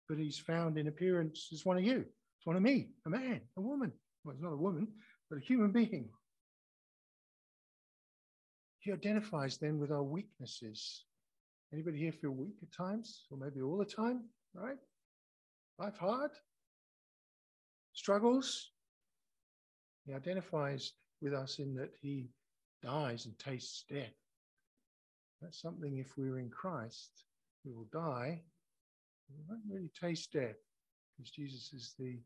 but 0.10 0.18
he's 0.18 0.40
found 0.40 0.78
in 0.78 0.88
appearance 0.88 1.50
as 1.54 1.66
one 1.66 1.78
of 1.78 1.84
you. 1.84 2.00
It's 2.38 2.46
one 2.46 2.56
of 2.56 2.62
me, 2.62 2.90
a 3.06 3.10
man, 3.10 3.42
a 3.58 3.62
woman. 3.62 3.92
Well, 4.24 4.34
it's 4.34 4.44
not 4.44 4.54
a 4.54 4.58
woman, 4.58 4.88
but 5.30 5.38
a 5.38 5.42
human 5.42 5.72
being. 5.72 6.10
He 8.80 8.92
identifies 8.92 9.58
then 9.58 9.80
with 9.80 9.92
our 9.92 10.04
weaknesses. 10.04 11.04
Anybody 11.74 12.00
here 12.00 12.14
feel 12.14 12.32
weak 12.32 12.56
at 12.62 12.72
times, 12.72 13.26
or 13.30 13.38
maybe 13.38 13.62
all 13.62 13.78
the 13.78 13.86
time, 13.86 14.24
right? 14.54 14.78
Life 15.80 15.98
hard, 15.98 16.32
struggles. 17.94 18.72
He 20.06 20.14
identifies 20.14 20.94
with 21.22 21.34
us 21.34 21.60
in 21.60 21.76
that 21.76 21.92
he 22.02 22.30
dies 22.84 23.26
and 23.26 23.38
tastes 23.38 23.84
death. 23.90 24.14
That's 25.42 25.62
something, 25.62 25.98
if 25.98 26.18
we're 26.18 26.40
in 26.40 26.50
Christ, 26.50 27.26
we 27.66 27.72
will 27.74 27.88
die. 27.92 28.42
We 29.30 29.44
won't 29.48 29.62
really 29.70 29.92
taste 30.00 30.32
death 30.32 30.56
because 31.16 31.32
Jesus 31.32 31.74
is 31.74 31.94
the 32.00 32.18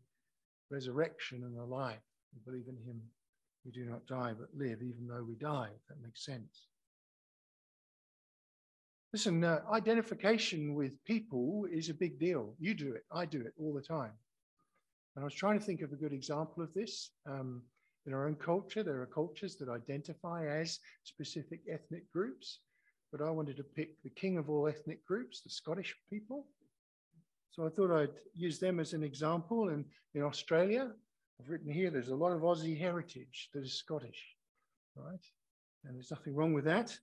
resurrection 0.69 1.43
and 1.43 1.57
the 1.57 1.63
life. 1.63 1.99
We 2.33 2.51
believe 2.51 2.67
in 2.67 2.77
him. 2.77 3.01
We 3.65 3.71
do 3.71 3.85
not 3.85 4.07
die 4.07 4.33
but 4.37 4.49
live, 4.55 4.81
even 4.81 5.07
though 5.07 5.23
we 5.27 5.35
die, 5.35 5.69
if 5.75 5.87
that 5.87 6.01
makes 6.01 6.25
sense. 6.25 6.67
Listen, 9.13 9.43
uh, 9.43 9.59
identification 9.69 10.73
with 10.73 11.03
people 11.03 11.67
is 11.69 11.89
a 11.89 11.93
big 11.93 12.17
deal. 12.17 12.55
You 12.59 12.73
do 12.73 12.93
it, 12.93 13.03
I 13.11 13.25
do 13.25 13.41
it 13.41 13.53
all 13.59 13.73
the 13.73 13.81
time. 13.81 14.13
And 15.15 15.23
I 15.23 15.25
was 15.25 15.33
trying 15.33 15.59
to 15.59 15.65
think 15.65 15.81
of 15.81 15.91
a 15.91 15.97
good 15.97 16.13
example 16.13 16.63
of 16.63 16.73
this. 16.73 17.11
Um, 17.25 17.61
in 18.05 18.13
our 18.13 18.25
own 18.25 18.35
culture, 18.35 18.83
there 18.83 19.01
are 19.01 19.05
cultures 19.05 19.57
that 19.57 19.67
identify 19.67 20.47
as 20.47 20.79
specific 21.03 21.59
ethnic 21.69 22.09
groups, 22.09 22.59
but 23.11 23.21
I 23.21 23.29
wanted 23.29 23.57
to 23.57 23.63
pick 23.63 24.01
the 24.01 24.09
king 24.11 24.37
of 24.37 24.49
all 24.49 24.69
ethnic 24.69 25.05
groups, 25.05 25.41
the 25.41 25.49
Scottish 25.49 25.93
people. 26.09 26.47
So 27.51 27.65
I 27.65 27.69
thought 27.69 27.91
I'd 27.91 28.17
use 28.33 28.59
them 28.59 28.79
as 28.79 28.93
an 28.93 29.03
example. 29.03 29.69
And 29.69 29.83
in 30.15 30.23
Australia, 30.23 30.89
I've 31.39 31.49
written 31.49 31.71
here, 31.71 31.91
there's 31.91 32.07
a 32.07 32.15
lot 32.15 32.31
of 32.31 32.41
Aussie 32.41 32.79
heritage 32.79 33.49
that 33.53 33.63
is 33.63 33.73
Scottish, 33.73 34.37
right? 34.95 35.19
And 35.83 35.95
there's 35.95 36.11
nothing 36.11 36.33
wrong 36.33 36.53
with 36.53 36.63
that, 36.65 36.97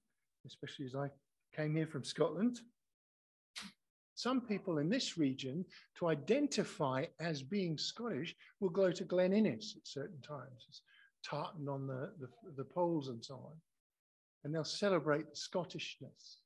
especially 0.46 0.86
as 0.86 0.94
I 0.94 1.10
came 1.54 1.74
here 1.74 1.86
from 1.86 2.04
Scotland. 2.04 2.60
Some 4.14 4.40
people 4.40 4.78
in 4.78 4.88
this 4.88 5.16
region, 5.16 5.64
to 5.98 6.08
identify 6.08 7.06
as 7.20 7.42
being 7.42 7.78
Scottish, 7.78 8.34
will 8.60 8.70
go 8.70 8.90
to 8.90 9.04
Glen 9.04 9.32
Innes 9.32 9.74
at 9.76 9.86
certain 9.86 10.20
times. 10.22 10.82
Tartan 11.24 11.68
on 11.68 11.86
the, 11.86 12.12
the, 12.18 12.28
the 12.56 12.64
poles 12.64 13.08
and 13.08 13.24
so 13.24 13.34
on. 13.34 13.56
And 14.44 14.54
they'll 14.54 14.64
celebrate 14.64 15.30
the 15.30 15.36
Scottishness. 15.36 16.38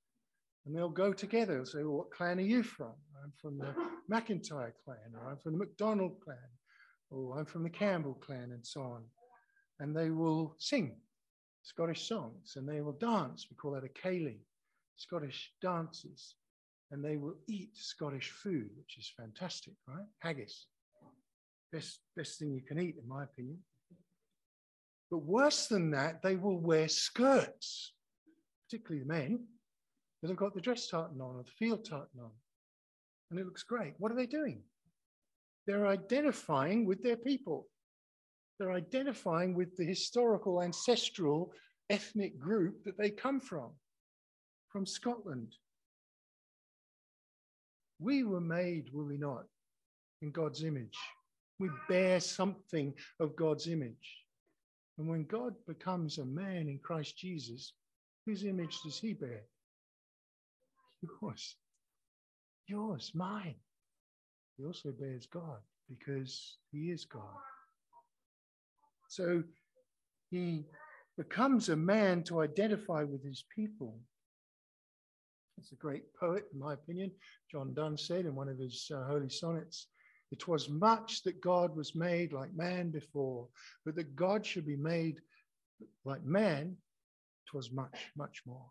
And 0.66 0.76
they'll 0.76 0.88
go 0.88 1.12
together 1.12 1.56
and 1.56 1.66
say, 1.66 1.82
well, 1.82 1.98
what 1.98 2.10
clan 2.10 2.38
are 2.38 2.42
you 2.42 2.62
from? 2.62 2.92
I'm 3.22 3.32
from 3.40 3.58
the 3.58 3.74
McIntyre 4.10 4.72
clan, 4.84 5.12
or 5.14 5.30
I'm 5.30 5.38
from 5.38 5.52
the 5.52 5.58
MacDonald 5.58 6.20
clan, 6.22 6.36
or 7.10 7.38
I'm 7.38 7.46
from 7.46 7.62
the 7.62 7.70
Campbell 7.70 8.14
clan, 8.14 8.52
and 8.52 8.64
so 8.64 8.82
on. 8.82 9.02
And 9.80 9.96
they 9.96 10.10
will 10.10 10.54
sing 10.58 10.96
Scottish 11.62 12.08
songs 12.08 12.54
and 12.56 12.68
they 12.68 12.80
will 12.80 12.92
dance. 12.92 13.46
We 13.48 13.56
call 13.56 13.72
that 13.72 13.84
a 13.84 13.88
ceilidh. 13.88 14.40
Scottish 14.96 15.52
dances, 15.60 16.34
and 16.90 17.04
they 17.04 17.16
will 17.16 17.36
eat 17.48 17.76
Scottish 17.76 18.30
food, 18.30 18.70
which 18.76 18.98
is 18.98 19.12
fantastic, 19.16 19.74
right? 19.88 20.06
Haggis. 20.20 20.66
Best, 21.72 22.00
best 22.16 22.38
thing 22.38 22.52
you 22.52 22.60
can 22.60 22.78
eat, 22.78 22.96
in 23.02 23.08
my 23.08 23.24
opinion. 23.24 23.58
But 25.10 25.24
worse 25.24 25.66
than 25.66 25.90
that, 25.92 26.22
they 26.22 26.36
will 26.36 26.58
wear 26.58 26.88
skirts, 26.88 27.92
particularly 28.66 29.02
the 29.02 29.12
men, 29.12 29.46
that 30.20 30.28
have 30.28 30.36
got 30.36 30.54
the 30.54 30.60
dress 30.60 30.86
tartan 30.88 31.20
on 31.20 31.36
or 31.36 31.42
the 31.42 31.50
field 31.50 31.84
tartan 31.84 32.20
on. 32.20 32.30
And 33.30 33.40
it 33.40 33.46
looks 33.46 33.62
great. 33.62 33.94
What 33.98 34.12
are 34.12 34.16
they 34.16 34.26
doing? 34.26 34.62
They're 35.66 35.86
identifying 35.86 36.86
with 36.86 37.02
their 37.02 37.16
people. 37.16 37.68
They're 38.58 38.72
identifying 38.72 39.54
with 39.54 39.76
the 39.76 39.84
historical, 39.84 40.62
ancestral, 40.62 41.52
ethnic 41.90 42.38
group 42.38 42.84
that 42.84 42.98
they 42.98 43.10
come 43.10 43.40
from 43.40 43.72
from 44.72 44.86
Scotland. 44.86 45.54
We 47.98 48.24
were 48.24 48.40
made, 48.40 48.88
were 48.92 49.04
we 49.04 49.18
not, 49.18 49.44
in 50.22 50.30
God's 50.32 50.64
image? 50.64 50.96
We 51.58 51.68
bear 51.88 52.18
something 52.18 52.94
of 53.20 53.36
God's 53.36 53.68
image. 53.68 54.24
And 54.98 55.08
when 55.08 55.24
God 55.24 55.54
becomes 55.66 56.18
a 56.18 56.24
man 56.24 56.68
in 56.68 56.80
Christ 56.82 57.16
Jesus, 57.16 57.74
whose 58.26 58.44
image 58.44 58.80
does 58.82 58.98
he 58.98 59.12
bear? 59.12 59.42
Yours. 61.02 61.56
Yours, 62.66 63.12
mine. 63.14 63.56
He 64.56 64.64
also 64.64 64.92
bears 64.92 65.26
God 65.26 65.58
because 65.88 66.56
he 66.72 66.90
is 66.90 67.04
God. 67.04 67.22
So 69.08 69.42
he 70.30 70.64
becomes 71.16 71.68
a 71.68 71.76
man 71.76 72.22
to 72.24 72.40
identify 72.40 73.02
with 73.02 73.24
his 73.24 73.44
people. 73.54 73.98
It's 75.58 75.72
a 75.72 75.76
great 75.76 76.12
poet, 76.14 76.44
in 76.52 76.58
my 76.58 76.74
opinion. 76.74 77.12
John 77.50 77.74
Donne 77.74 77.98
said 77.98 78.24
in 78.24 78.34
one 78.34 78.48
of 78.48 78.58
his 78.58 78.90
uh, 78.94 79.04
holy 79.04 79.28
sonnets, 79.28 79.88
It 80.30 80.48
was 80.48 80.68
much 80.68 81.22
that 81.22 81.40
God 81.40 81.76
was 81.76 81.94
made 81.94 82.32
like 82.32 82.54
man 82.54 82.90
before, 82.90 83.48
but 83.84 83.94
that 83.96 84.16
God 84.16 84.44
should 84.44 84.66
be 84.66 84.76
made 84.76 85.20
like 86.04 86.24
man 86.24 86.42
man, 86.42 86.76
'twas 87.46 87.70
much, 87.70 88.10
much 88.16 88.42
more. 88.46 88.70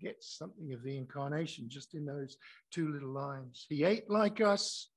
Gets 0.00 0.36
something 0.36 0.72
of 0.72 0.82
the 0.82 0.96
incarnation 0.96 1.68
just 1.68 1.94
in 1.94 2.04
those 2.04 2.36
two 2.70 2.92
little 2.92 3.12
lines. 3.12 3.66
He 3.68 3.84
ate 3.84 4.10
like 4.10 4.40
us, 4.40 4.90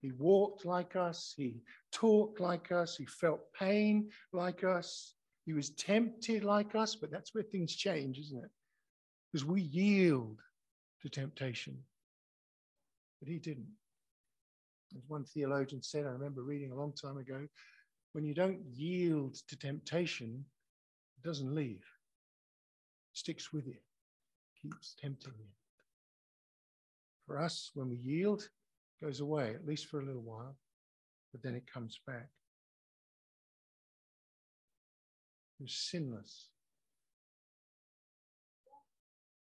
he 0.00 0.12
walked 0.12 0.64
like 0.64 0.96
us, 0.96 1.34
he 1.36 1.62
talked 1.92 2.40
like 2.40 2.72
us, 2.72 2.96
he 2.96 3.06
felt 3.06 3.52
pain 3.52 4.10
like 4.32 4.64
us, 4.64 5.14
he 5.46 5.52
was 5.52 5.70
tempted 5.70 6.44
like 6.44 6.74
us, 6.74 6.96
but 6.96 7.10
that's 7.10 7.34
where 7.34 7.44
things 7.44 7.74
change, 7.74 8.18
isn't 8.18 8.44
it? 8.44 8.50
Because 9.30 9.44
we 9.44 9.62
yield 9.62 10.40
to 11.02 11.08
temptation, 11.08 11.78
but 13.20 13.28
he 13.28 13.38
didn't. 13.38 13.68
As 14.96 15.02
one 15.06 15.24
theologian 15.24 15.82
said, 15.82 16.04
I 16.04 16.10
remember 16.10 16.42
reading 16.42 16.72
a 16.72 16.76
long 16.76 16.92
time 16.92 17.16
ago, 17.16 17.46
when 18.12 18.24
you 18.24 18.34
don't 18.34 18.60
yield 18.74 19.36
to 19.48 19.56
temptation, 19.56 20.44
it 21.16 21.26
doesn't 21.26 21.54
leave, 21.54 21.76
it 23.12 23.18
sticks 23.18 23.52
with 23.52 23.66
you, 23.66 23.76
keeps 24.60 24.96
tempting 25.00 25.34
you. 25.38 25.46
For 27.26 27.38
us, 27.38 27.70
when 27.74 27.88
we 27.88 27.98
yield, 27.98 28.42
it 28.42 29.04
goes 29.04 29.20
away, 29.20 29.54
at 29.54 29.64
least 29.64 29.86
for 29.86 30.00
a 30.00 30.04
little 30.04 30.22
while, 30.22 30.56
but 31.30 31.40
then 31.42 31.54
it 31.54 31.70
comes 31.72 32.00
back. 32.04 32.28
Was 35.60 35.72
sinless. 35.72 36.49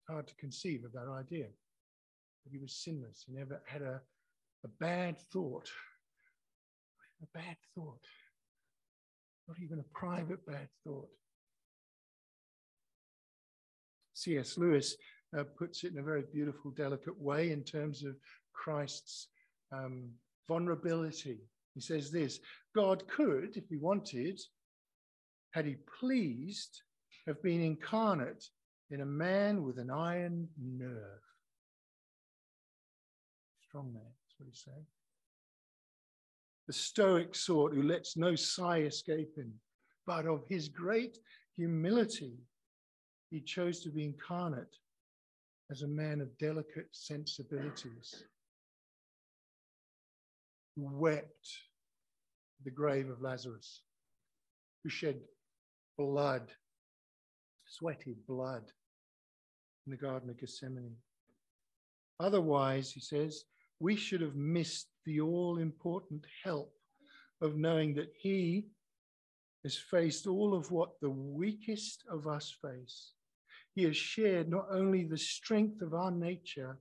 Hard 0.10 0.28
to 0.28 0.36
conceive 0.36 0.84
of 0.86 0.92
that 0.94 1.08
idea. 1.12 1.48
But 2.44 2.52
he 2.52 2.60
was 2.60 2.74
sinless. 2.74 3.24
He 3.28 3.34
never 3.34 3.62
had 3.66 3.82
a, 3.82 4.02
a 4.64 4.68
bad 4.80 5.20
thought. 5.32 5.70
A 7.22 7.38
bad 7.38 7.58
thought 7.76 8.06
not 9.50 9.60
even 9.60 9.80
a 9.80 10.00
private 10.00 10.46
bad 10.46 10.70
thought. 10.84 11.10
C.S. 14.14 14.58
Lewis 14.58 14.96
uh, 15.38 15.44
puts 15.58 15.84
it 15.84 15.94
in 15.94 16.00
a 16.00 16.04
very 16.04 16.24
beautiful, 16.32 16.72
delicate 16.72 17.20
way 17.20 17.52
in 17.52 17.64
terms 17.64 18.04
of 18.04 18.16
Christ's 18.54 19.28
um, 19.72 20.10
vulnerability. 20.48 21.40
He 21.74 21.82
says 21.82 22.12
this 22.12 22.40
God 22.76 23.08
could, 23.08 23.58
if 23.58 23.68
he 23.70 23.78
wanted, 23.78 24.40
had 25.52 25.66
he 25.66 25.78
pleased, 26.00 26.82
have 27.26 27.42
been 27.42 27.62
incarnate 27.62 28.46
in 28.92 29.02
a 29.02 29.06
man 29.06 29.64
with 29.64 29.78
an 29.78 29.90
iron 29.90 30.48
nerve. 30.58 31.22
Strong 33.68 33.94
man, 33.94 34.04
that's 34.04 34.40
what 34.40 34.48
he's 34.48 34.64
saying 34.66 34.86
the 36.70 36.74
stoic 36.74 37.34
sort 37.34 37.74
who 37.74 37.82
lets 37.82 38.16
no 38.16 38.36
sigh 38.36 38.82
escape 38.82 39.36
him, 39.36 39.52
but 40.06 40.28
of 40.28 40.44
his 40.48 40.70
great 40.70 41.18
humility, 41.56 42.38
he 43.32 43.42
chose 43.42 43.80
to 43.80 43.90
be 43.90 44.04
incarnate 44.04 44.76
as 45.72 45.82
a 45.82 45.88
man 45.88 46.22
of 46.22 46.38
delicate 46.38 46.88
sensibilities, 46.92 48.24
who 50.76 50.88
wept 50.94 51.50
the 52.64 52.70
grave 52.70 53.10
of 53.10 53.20
Lazarus, 53.20 53.82
who 54.84 54.92
shed 54.92 55.20
blood, 55.98 56.52
sweaty 57.66 58.16
blood 58.28 58.72
in 59.90 59.98
the 59.98 60.06
Garden 60.06 60.30
of 60.30 60.40
Gethsemane. 60.40 60.96
Otherwise, 62.20 62.92
he 62.92 63.00
says, 63.00 63.46
we 63.80 63.96
should 63.96 64.22
have 64.22 64.36
missed 64.36 64.88
the 65.06 65.20
all 65.20 65.58
important 65.58 66.24
help 66.44 66.72
of 67.42 67.56
knowing 67.56 67.96
that 67.96 68.12
He 68.16 68.68
has 69.64 69.76
faced 69.76 70.28
all 70.28 70.54
of 70.54 70.70
what 70.70 71.00
the 71.02 71.10
weakest 71.10 72.04
of 72.08 72.28
us 72.28 72.56
face. 72.62 73.14
He 73.74 73.84
has 73.86 73.98
shared 73.98 74.48
not 74.48 74.68
only 74.72 75.06
the 75.06 75.18
strength 75.18 75.82
of 75.82 75.96
our 75.96 76.12
nature, 76.12 76.78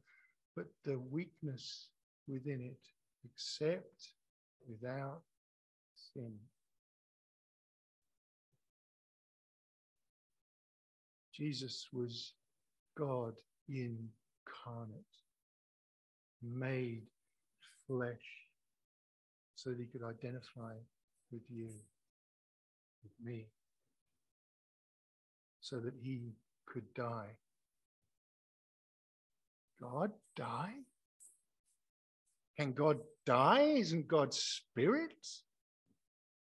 but 0.54 0.66
the 0.84 0.98
weakness 0.98 1.88
within 2.26 2.60
it, 2.60 2.80
except 3.24 4.08
without 4.68 5.22
sin. 6.12 6.34
Jesus 11.32 11.86
was 11.92 12.32
God 12.98 13.34
incarnate 13.68 15.04
made 16.42 17.02
flesh 17.86 18.16
so 19.54 19.70
that 19.70 19.78
he 19.78 19.86
could 19.86 20.02
identify 20.02 20.74
with 21.30 21.42
you, 21.48 21.68
with 23.02 23.12
me, 23.24 23.46
so 25.60 25.78
that 25.78 25.94
he 26.02 26.32
could 26.66 26.92
die. 26.94 27.30
God 29.80 30.10
die? 30.34 30.74
Can 32.56 32.72
God 32.72 32.98
die? 33.24 33.74
Isn't 33.76 34.08
God 34.08 34.34
spirit? 34.34 35.26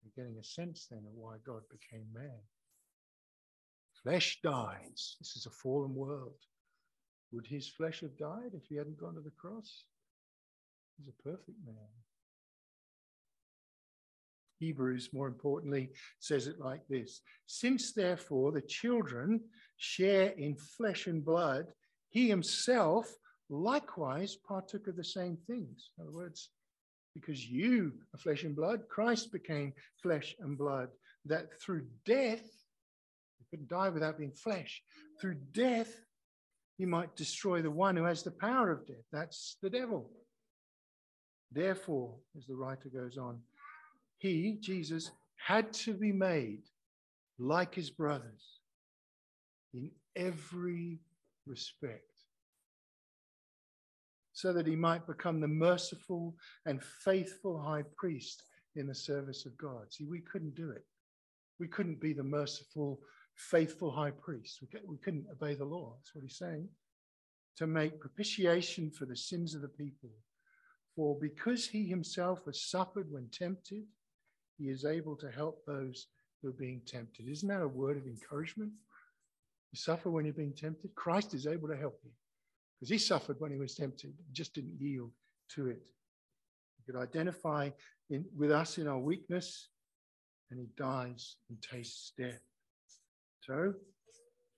You're 0.04 0.26
getting 0.26 0.40
a 0.40 0.44
sense 0.44 0.88
then 0.90 1.00
of 1.00 1.14
why 1.14 1.36
God 1.46 1.62
became 1.70 2.06
man. 2.12 2.40
Flesh 4.04 4.40
dies. 4.44 5.16
This 5.20 5.36
is 5.36 5.46
a 5.46 5.52
fallen 5.52 5.94
world. 5.94 6.38
Would 7.32 7.48
his 7.48 7.68
flesh 7.68 8.02
have 8.02 8.18
died 8.18 8.52
if 8.54 8.66
he 8.68 8.76
hadn't 8.76 9.00
gone 9.00 9.16
to 9.16 9.22
the 9.22 9.32
cross? 9.32 9.84
He's 10.98 11.08
a 11.10 11.24
perfect 11.24 11.58
man. 11.66 11.76
Hebrews, 14.60 15.10
more 15.14 15.28
importantly, 15.28 15.92
says 16.20 16.48
it 16.48 16.60
like 16.60 16.88
this 16.90 17.22
Since 17.46 17.94
therefore 17.94 18.52
the 18.52 18.62
children 18.62 19.42
share 19.78 20.30
in 20.32 20.56
flesh 20.56 21.08
and 21.08 21.24
blood, 21.24 21.68
he 22.10 22.28
himself 22.28 23.10
likewise 23.50 24.36
partook 24.36 24.88
of 24.88 24.96
the 24.96 25.04
same 25.04 25.38
things. 25.48 25.92
In 25.98 26.04
other 26.04 26.14
words, 26.14 26.50
because 27.16 27.46
you 27.46 27.94
are 28.14 28.20
flesh 28.20 28.44
and 28.44 28.56
blood, 28.56 28.82
Christ 28.90 29.32
became 29.32 29.74
flesh 30.02 30.36
and 30.40 30.58
blood, 30.58 30.90
that 31.26 31.60
through 31.62 31.88
death, 32.06 32.46
couldn't 33.50 33.70
die 33.70 33.90
without 33.90 34.18
being 34.18 34.32
flesh, 34.32 34.82
through 35.20 35.36
death, 35.54 35.94
he 36.78 36.86
might 36.86 37.16
destroy 37.16 37.62
the 37.62 37.72
one 37.72 37.96
who 37.96 38.04
has 38.04 38.24
the 38.24 38.32
power 38.32 38.72
of 38.72 38.86
death. 38.88 39.06
That's 39.12 39.58
the 39.62 39.70
devil. 39.70 40.10
Therefore, 41.52 42.16
as 42.38 42.46
the 42.46 42.56
writer 42.56 42.90
goes 42.90 43.18
on, 43.18 43.40
he, 44.20 44.58
Jesus, 44.62 45.12
had 45.36 45.74
to 45.74 45.94
be 45.94 46.12
made 46.12 46.62
like 47.38 47.74
his 47.74 47.90
brothers 47.90 48.60
in 49.74 49.92
every 50.16 51.00
respect 51.46 52.04
so 54.34 54.54
that 54.54 54.68
he 54.68 54.76
might 54.76 55.06
become 55.06 55.42
the 55.42 55.48
merciful 55.48 56.36
and 56.66 56.82
faithful 56.82 57.60
high 57.60 57.84
priest 57.98 58.44
in 58.76 58.88
the 58.88 58.96
service 58.96 59.46
of 59.46 59.58
God. 59.58 59.92
See, 59.92 60.06
we 60.06 60.20
couldn't 60.20 60.56
do 60.56 60.70
it. 60.72 60.86
We 61.60 61.68
couldn't 61.68 62.00
be 62.00 62.14
the 62.14 62.24
merciful 62.24 63.00
faithful 63.39 63.91
high 63.91 64.12
priest. 64.12 64.60
We, 64.62 64.67
we 64.86 64.97
couldn't 64.97 65.28
obey 65.32 65.56
the 65.56 65.65
law. 65.65 65.93
That's 65.95 66.13
what 66.13 66.23
he's 66.23 66.38
saying. 66.38 66.67
To 67.58 67.67
make 67.67 67.99
propitiation 67.99 68.91
for 68.91 69.06
the 69.06 69.15
sins 69.15 69.56
of 69.56 69.62
the 69.62 69.67
people. 69.67 70.10
For 70.95 71.17
because 71.19 71.67
he 71.67 71.86
himself 71.86 72.45
has 72.45 72.62
suffered 72.62 73.12
when 73.12 73.30
tempted, 73.32 73.84
he 74.58 74.65
is 74.65 74.86
able 74.86 75.15
to 75.17 75.32
help 75.32 75.65
those 75.65 76.08
who 76.41 76.49
are 76.49 76.54
being 76.54 76.82
tempted. 76.86 77.28
Isn't 77.28 77.49
that 77.49 77.62
a 77.62 77.67
word 77.67 77.97
of 77.97 78.06
encouragement? 78.06 78.71
You 79.71 79.78
suffer 79.78 80.10
when 80.10 80.25
you're 80.25 80.34
being 80.34 80.54
tempted. 80.54 80.93
Christ 80.95 81.34
is 81.34 81.47
able 81.47 81.69
to 81.69 81.78
help 81.78 81.99
you 82.04 82.12
because 82.80 82.89
he 82.89 82.97
suffered 82.97 83.39
when 83.39 83.52
he 83.52 83.58
was 83.58 83.75
tempted, 83.75 84.13
he 84.17 84.34
just 84.34 84.54
didn't 84.54 84.80
yield 84.80 85.12
to 85.56 85.67
it. 85.67 85.82
He 86.78 86.91
could 86.91 86.99
identify 86.99 87.71
in, 88.10 88.25
with 88.36 88.52
us 88.52 88.78
in 88.78 88.88
our 88.88 88.99
weakness, 88.99 89.67
and 90.49 90.60
he 90.60 90.67
dies 90.78 91.36
and 91.49 91.62
tastes 91.62 92.13
death. 92.17 92.41
So, 93.41 93.73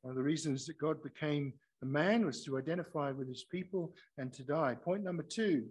one 0.02 0.12
of 0.12 0.16
the 0.16 0.24
reasons 0.24 0.66
that 0.66 0.80
God 0.80 1.02
became 1.04 1.54
a 1.82 1.86
man 1.86 2.26
was 2.26 2.44
to 2.46 2.58
identify 2.58 3.12
with 3.12 3.28
his 3.28 3.44
people 3.44 3.94
and 4.18 4.34
to 4.34 4.44
die. 4.44 4.76
Point 4.76 5.04
number 5.04 5.24
two 5.24 5.68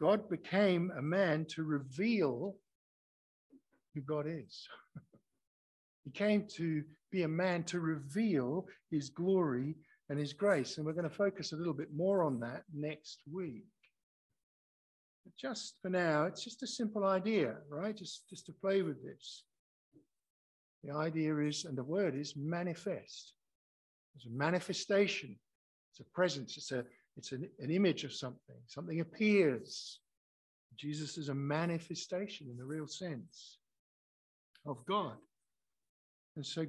God 0.00 0.28
became 0.28 0.92
a 0.96 1.02
man 1.02 1.44
to 1.46 1.64
reveal 1.64 2.54
who 3.94 4.00
God 4.02 4.26
is. 4.28 4.68
he 6.04 6.10
came 6.10 6.46
to 6.56 6.84
be 7.10 7.22
a 7.22 7.28
man 7.28 7.64
to 7.64 7.80
reveal 7.80 8.66
his 8.90 9.10
glory 9.10 9.74
and 10.08 10.18
his 10.18 10.32
grace. 10.32 10.76
And 10.76 10.86
we're 10.86 10.92
going 10.92 11.08
to 11.08 11.14
focus 11.14 11.52
a 11.52 11.56
little 11.56 11.74
bit 11.74 11.92
more 11.92 12.22
on 12.22 12.38
that 12.40 12.62
next 12.72 13.22
week. 13.32 13.64
But 15.24 15.36
just 15.36 15.74
for 15.82 15.88
now, 15.88 16.24
it's 16.24 16.44
just 16.44 16.62
a 16.62 16.66
simple 16.66 17.04
idea, 17.04 17.56
right? 17.68 17.96
Just, 17.96 18.28
just 18.30 18.46
to 18.46 18.52
play 18.52 18.82
with 18.82 19.02
this. 19.02 19.44
The 20.88 20.96
idea 20.96 21.36
is, 21.36 21.66
and 21.66 21.76
the 21.76 21.84
word 21.84 22.16
is 22.16 22.34
manifest. 22.34 23.34
It's 24.16 24.24
a 24.24 24.30
manifestation. 24.30 25.36
It's 25.92 26.00
a 26.00 26.04
presence. 26.14 26.56
It's 26.56 26.72
a 26.72 26.84
it's 27.18 27.32
an, 27.32 27.46
an 27.58 27.70
image 27.70 28.04
of 28.04 28.12
something. 28.12 28.56
Something 28.66 29.00
appears. 29.00 29.98
Jesus 30.76 31.18
is 31.18 31.28
a 31.28 31.34
manifestation 31.34 32.46
in 32.48 32.56
the 32.56 32.64
real 32.64 32.86
sense 32.86 33.58
of 34.64 34.78
God. 34.86 35.16
And 36.36 36.46
so 36.46 36.64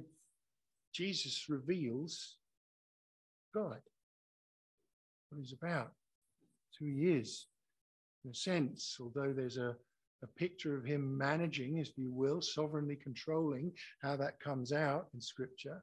Jesus 0.92 1.48
reveals 1.48 2.36
God, 3.54 3.80
what 5.28 5.38
he's 5.38 5.52
about, 5.52 5.92
who 6.78 6.86
he 6.86 7.12
is. 7.12 7.46
In 8.24 8.32
a 8.32 8.34
sense, 8.34 8.98
although 9.00 9.32
there's 9.32 9.56
a, 9.56 9.76
a 10.22 10.26
picture 10.26 10.76
of 10.76 10.84
him 10.84 11.16
managing, 11.16 11.78
if 11.78 11.96
you 11.96 12.12
will, 12.12 12.42
sovereignly 12.42 12.96
controlling 12.96 13.72
how 14.02 14.16
that 14.16 14.40
comes 14.40 14.72
out 14.72 15.08
in 15.14 15.20
scripture, 15.20 15.82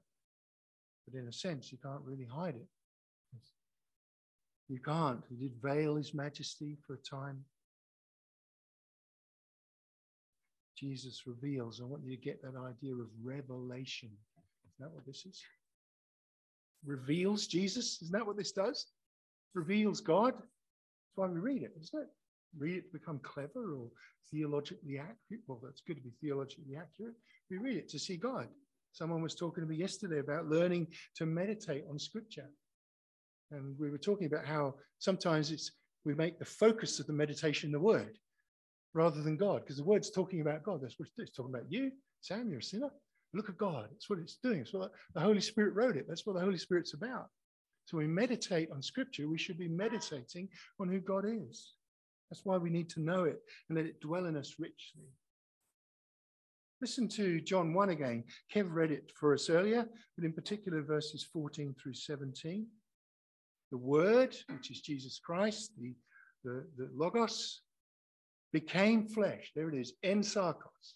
but 1.08 1.20
in 1.20 1.28
a 1.28 1.34
sense, 1.34 1.72
you 1.72 1.78
can't 1.78 2.04
really 2.04 2.26
hide 2.26 2.56
it. 2.56 2.68
You 4.70 4.80
can't. 4.80 5.24
He 5.30 5.36
did 5.36 5.62
veil 5.62 5.96
his 5.96 6.14
majesty 6.14 6.78
for 6.86 6.96
a 6.96 6.98
time. 6.98 7.44
Jesus 10.78 11.24
reveals. 11.26 11.82
I 11.82 11.86
want 11.86 12.04
you 12.04 12.16
to 12.16 12.22
get 12.22 12.42
that 12.44 12.56
idea 12.60 12.94
of 12.94 13.08
revelation. 13.24 14.10
Is 14.10 14.76
that 14.80 14.92
what 14.92 15.06
this 15.06 15.26
is? 15.26 15.42
Reveals 16.86 17.48
Jesus? 17.48 18.00
Isn't 18.02 18.14
that 18.14 18.28
what 18.28 18.38
this 18.38 18.52
does? 18.52 18.88
Reveals 19.56 20.02
God. 20.02 20.34
That's 20.34 21.16
why 21.16 21.28
we 21.28 21.40
read 21.40 21.64
it, 21.64 21.72
isn't 21.82 22.02
it? 22.02 22.10
Read 22.58 22.78
it 22.78 22.86
to 22.92 23.00
become 23.00 23.20
clever 23.24 23.76
or 23.76 23.88
theologically 24.32 25.00
accurate. 25.00 25.42
Well, 25.48 25.60
that's 25.64 25.82
good 25.82 25.96
to 25.96 26.02
be 26.02 26.14
theologically 26.22 26.76
accurate. 26.76 27.16
We 27.50 27.58
read 27.58 27.78
it 27.78 27.90
to 27.90 28.00
see 28.00 28.18
God. 28.18 28.48
Someone 28.92 29.22
was 29.22 29.36
talking 29.36 29.64
to 29.64 29.70
me 29.70 29.76
yesterday 29.76 30.20
about 30.20 30.48
learning 30.48 30.88
to 31.16 31.26
meditate 31.26 31.86
on 31.90 32.00
scripture. 32.00 32.50
And 33.52 33.78
we 33.80 33.90
were 33.90 33.98
talking 33.98 34.28
about 34.28 34.46
how 34.46 34.76
sometimes 35.00 35.52
it's 35.52 35.72
we 36.04 36.16
make 36.16 36.40
the 36.40 36.46
focus 36.46 37.00
of 37.00 37.08
the 37.08 37.14
meditation 37.14 37.72
the 37.72 37.80
word 37.80 38.18
rather 38.94 39.22
than 39.22 39.38
God, 39.38 39.62
because 39.62 39.78
the 39.78 39.84
word's 39.84 40.10
talking 40.10 40.42
about 40.42 40.64
God. 40.64 40.82
That's 40.82 40.98
what 40.98 41.10
it's 41.18 41.36
talking 41.36 41.54
about 41.54 41.70
you, 41.70 41.92
Sam, 42.22 42.50
you're 42.50 42.60
a 42.60 42.64
sinner. 42.64 42.90
Look 43.34 43.50
at 43.50 43.58
God. 43.58 43.88
That's 43.92 44.10
what 44.10 44.20
it's 44.20 44.38
doing. 44.42 44.62
It's 44.62 44.74
what 44.74 44.92
the 45.14 45.20
Holy 45.20 45.42
Spirit 45.42 45.76
wrote 45.76 45.98
it. 45.98 46.06
That's 46.08 46.26
what 46.26 46.34
the 46.34 46.42
Holy 46.42 46.58
Spirit's 46.58 46.94
about. 46.94 47.28
So 47.86 47.98
we 47.98 48.08
meditate 48.08 48.70
on 48.74 48.82
scripture, 48.82 49.30
we 49.30 49.38
should 49.38 49.58
be 49.58 49.68
meditating 49.68 50.50
on 50.80 50.90
who 50.90 51.00
God 51.00 51.26
is. 51.26 51.74
That's 52.30 52.46
why 52.46 52.58
we 52.58 52.70
need 52.70 52.90
to 52.92 53.02
know 53.02 53.24
it 53.24 53.40
and 53.70 53.78
let 53.78 53.86
it 53.86 54.02
dwell 54.02 54.26
in 54.26 54.36
us 54.36 54.56
richly. 54.60 55.08
Listen 56.80 57.08
to 57.10 57.42
John 57.42 57.74
1 57.74 57.90
again. 57.90 58.24
Kev 58.54 58.68
read 58.70 58.92
it 58.92 59.12
for 59.16 59.34
us 59.34 59.50
earlier, 59.50 59.88
but 60.16 60.26
in 60.26 60.34
particular, 60.34 60.82
verses 60.82 61.24
14 61.34 61.76
through 61.82 61.96
17. 61.96 62.68
The 63.72 63.78
Word, 63.78 64.36
which 64.50 64.70
is 64.70 64.82
Jesus 64.82 65.20
Christ, 65.20 65.72
the, 65.80 65.96
the, 66.44 66.66
the 66.78 66.90
Logos, 66.94 67.62
became 68.54 69.08
flesh. 69.08 69.52
There 69.56 69.70
it 69.70 69.76
is, 69.76 69.94
en 70.04 70.22
sarkos. 70.22 70.94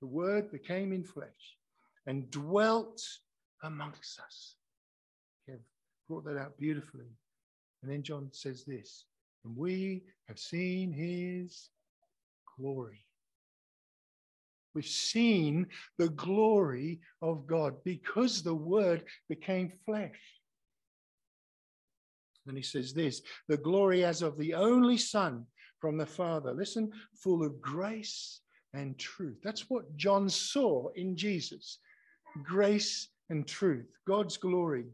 The 0.00 0.06
Word 0.06 0.52
became 0.52 0.92
in 0.92 1.04
flesh 1.04 1.56
and 2.06 2.30
dwelt 2.30 3.02
amongst 3.64 4.20
us. 4.20 4.54
Kev 5.48 5.58
brought 6.08 6.24
that 6.26 6.38
out 6.38 6.56
beautifully. 6.58 7.10
And 7.82 7.90
then 7.90 8.04
John 8.04 8.28
says 8.32 8.64
this, 8.64 9.06
and 9.44 9.56
we 9.56 10.04
have 10.28 10.38
seen 10.38 10.92
his 10.92 11.68
glory 12.58 13.04
We've 14.74 14.86
seen 14.86 15.66
the 15.98 16.08
glory 16.08 17.00
of 17.20 17.46
God 17.46 17.74
because 17.84 18.42
the 18.42 18.54
word 18.54 19.04
became 19.28 19.72
flesh. 19.84 20.18
And 22.46 22.56
he 22.56 22.62
says 22.62 22.92
this 22.92 23.22
the 23.48 23.56
glory 23.56 24.04
as 24.04 24.22
of 24.22 24.38
the 24.38 24.54
only 24.54 24.96
Son 24.96 25.46
from 25.78 25.98
the 25.98 26.06
Father. 26.06 26.52
Listen, 26.52 26.90
full 27.22 27.44
of 27.44 27.60
grace 27.60 28.40
and 28.72 28.98
truth. 28.98 29.38
That's 29.44 29.68
what 29.68 29.96
John 29.96 30.28
saw 30.28 30.88
in 30.96 31.16
Jesus 31.16 31.78
grace 32.42 33.08
and 33.28 33.46
truth, 33.46 33.90
God's 34.06 34.38
glory. 34.38 34.86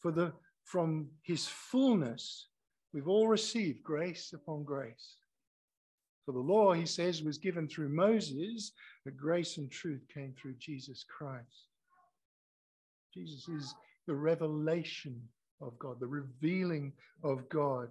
For 0.00 0.12
the 0.12 0.32
from 0.64 1.08
his 1.22 1.46
fullness, 1.46 2.48
we've 2.94 3.08
all 3.08 3.28
received 3.28 3.82
grace 3.82 4.32
upon 4.32 4.62
grace. 4.62 5.16
For 6.24 6.32
the 6.32 6.38
law, 6.38 6.72
he 6.72 6.86
says, 6.86 7.22
was 7.22 7.36
given 7.36 7.68
through 7.68 7.90
Moses, 7.90 8.72
but 9.04 9.16
grace 9.16 9.58
and 9.58 9.70
truth 9.70 10.00
came 10.12 10.32
through 10.40 10.54
Jesus 10.58 11.04
Christ. 11.04 11.68
Jesus 13.12 13.46
is 13.48 13.74
the 14.06 14.14
revelation 14.14 15.20
of 15.60 15.78
God, 15.78 16.00
the 16.00 16.06
revealing 16.06 16.92
of 17.22 17.46
God. 17.48 17.88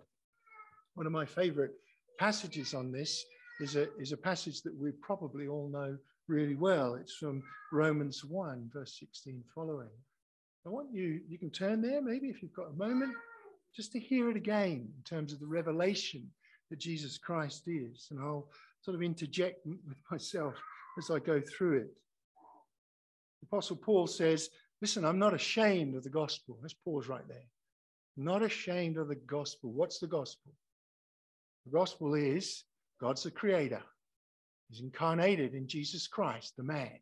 One 0.95 1.05
of 1.05 1.11
my 1.11 1.25
favorite 1.25 1.73
passages 2.17 2.73
on 2.73 2.91
this 2.91 3.23
is 3.59 3.75
a, 3.75 3.87
is 3.99 4.13
a 4.13 4.17
passage 4.17 4.61
that 4.63 4.75
we 4.75 4.91
probably 5.01 5.47
all 5.47 5.69
know 5.69 5.97
really 6.27 6.55
well. 6.55 6.95
It's 6.95 7.15
from 7.15 7.43
Romans 7.71 8.23
1, 8.23 8.71
verse 8.73 8.97
16 8.99 9.43
following. 9.53 9.89
I 10.65 10.69
want 10.69 10.93
you, 10.93 11.19
you 11.27 11.37
can 11.37 11.51
turn 11.51 11.81
there 11.81 12.01
maybe 12.01 12.27
if 12.27 12.41
you've 12.41 12.53
got 12.53 12.69
a 12.69 12.73
moment, 12.73 13.13
just 13.75 13.91
to 13.93 13.99
hear 13.99 14.29
it 14.29 14.37
again 14.37 14.89
in 14.95 15.03
terms 15.03 15.33
of 15.33 15.39
the 15.39 15.47
revelation 15.47 16.29
that 16.69 16.79
Jesus 16.79 17.17
Christ 17.17 17.63
is. 17.67 18.07
And 18.11 18.19
I'll 18.19 18.49
sort 18.81 18.95
of 18.95 19.01
interject 19.01 19.65
with 19.65 19.97
myself 20.11 20.55
as 20.97 21.09
I 21.09 21.19
go 21.19 21.41
through 21.41 21.77
it. 21.77 21.93
The 23.41 23.47
Apostle 23.47 23.75
Paul 23.75 24.07
says, 24.07 24.49
Listen, 24.81 25.05
I'm 25.05 25.19
not 25.19 25.33
ashamed 25.33 25.95
of 25.95 26.03
the 26.03 26.09
gospel. 26.09 26.57
Let's 26.61 26.73
pause 26.73 27.07
right 27.07 27.27
there. 27.27 27.47
Not 28.17 28.43
ashamed 28.43 28.97
of 28.97 29.07
the 29.07 29.15
gospel. 29.15 29.71
What's 29.71 29.99
the 29.99 30.07
gospel? 30.07 30.51
The 31.65 31.71
gospel 31.71 32.15
is 32.15 32.65
God's 32.99 33.23
the 33.23 33.31
creator. 33.31 33.81
He's 34.69 34.81
incarnated 34.81 35.53
in 35.53 35.67
Jesus 35.67 36.07
Christ, 36.07 36.57
the 36.57 36.63
man. 36.63 36.99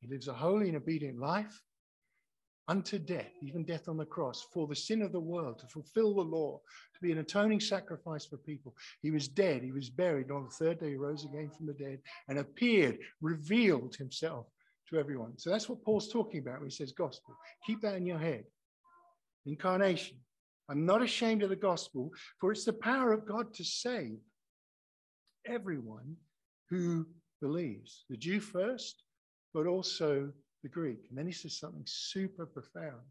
He 0.00 0.08
lives 0.08 0.28
a 0.28 0.34
holy 0.34 0.68
and 0.68 0.76
obedient 0.76 1.18
life 1.18 1.60
unto 2.66 2.98
death, 2.98 3.30
even 3.42 3.64
death 3.64 3.88
on 3.88 3.96
the 3.96 4.04
cross, 4.04 4.46
for 4.52 4.66
the 4.66 4.74
sin 4.74 5.02
of 5.02 5.12
the 5.12 5.20
world, 5.20 5.58
to 5.58 5.66
fulfill 5.66 6.14
the 6.14 6.22
law, 6.22 6.60
to 6.94 7.00
be 7.00 7.12
an 7.12 7.18
atoning 7.18 7.60
sacrifice 7.60 8.24
for 8.24 8.38
people. 8.38 8.74
He 9.02 9.10
was 9.10 9.28
dead, 9.28 9.62
he 9.62 9.72
was 9.72 9.90
buried. 9.90 10.30
On 10.30 10.44
the 10.44 10.50
third 10.50 10.80
day, 10.80 10.90
he 10.90 10.96
rose 10.96 11.24
again 11.24 11.50
from 11.50 11.66
the 11.66 11.74
dead 11.74 12.00
and 12.28 12.38
appeared, 12.38 12.98
revealed 13.20 13.94
himself 13.96 14.46
to 14.88 14.98
everyone. 14.98 15.38
So 15.38 15.50
that's 15.50 15.68
what 15.68 15.82
Paul's 15.82 16.10
talking 16.10 16.40
about 16.40 16.60
when 16.60 16.70
he 16.70 16.74
says 16.74 16.92
gospel. 16.92 17.36
Keep 17.66 17.82
that 17.82 17.96
in 17.96 18.06
your 18.06 18.18
head. 18.18 18.44
Incarnation. 19.46 20.16
I'm 20.70 20.86
not 20.86 21.02
ashamed 21.02 21.42
of 21.42 21.50
the 21.50 21.56
gospel, 21.56 22.10
for 22.40 22.50
it's 22.50 22.64
the 22.64 22.72
power 22.72 23.12
of 23.12 23.26
God 23.26 23.52
to 23.54 23.64
save 23.64 24.16
everyone 25.46 26.16
who 26.70 27.06
believes, 27.42 28.04
the 28.08 28.16
Jew 28.16 28.40
first, 28.40 29.02
but 29.52 29.66
also 29.66 30.32
the 30.64 30.68
Greek. 30.68 31.06
And 31.08 31.16
then 31.16 31.26
he 31.26 31.32
says 31.32 31.56
something 31.58 31.84
super 31.84 32.46
profound. 32.46 33.02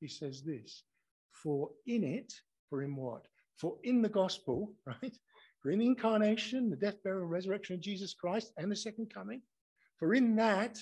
He 0.00 0.08
says 0.08 0.42
this 0.42 0.82
For 1.30 1.70
in 1.86 2.04
it, 2.04 2.34
for 2.68 2.82
in 2.82 2.94
what? 2.94 3.26
For 3.56 3.78
in 3.84 4.02
the 4.02 4.10
gospel, 4.10 4.74
right? 4.86 5.16
For 5.62 5.70
in 5.70 5.78
the 5.78 5.86
incarnation, 5.86 6.68
the 6.68 6.76
death, 6.76 7.02
burial, 7.02 7.26
resurrection 7.26 7.76
of 7.76 7.80
Jesus 7.80 8.12
Christ, 8.12 8.52
and 8.58 8.70
the 8.70 8.76
second 8.76 9.12
coming, 9.12 9.40
for 9.98 10.14
in 10.14 10.36
that, 10.36 10.78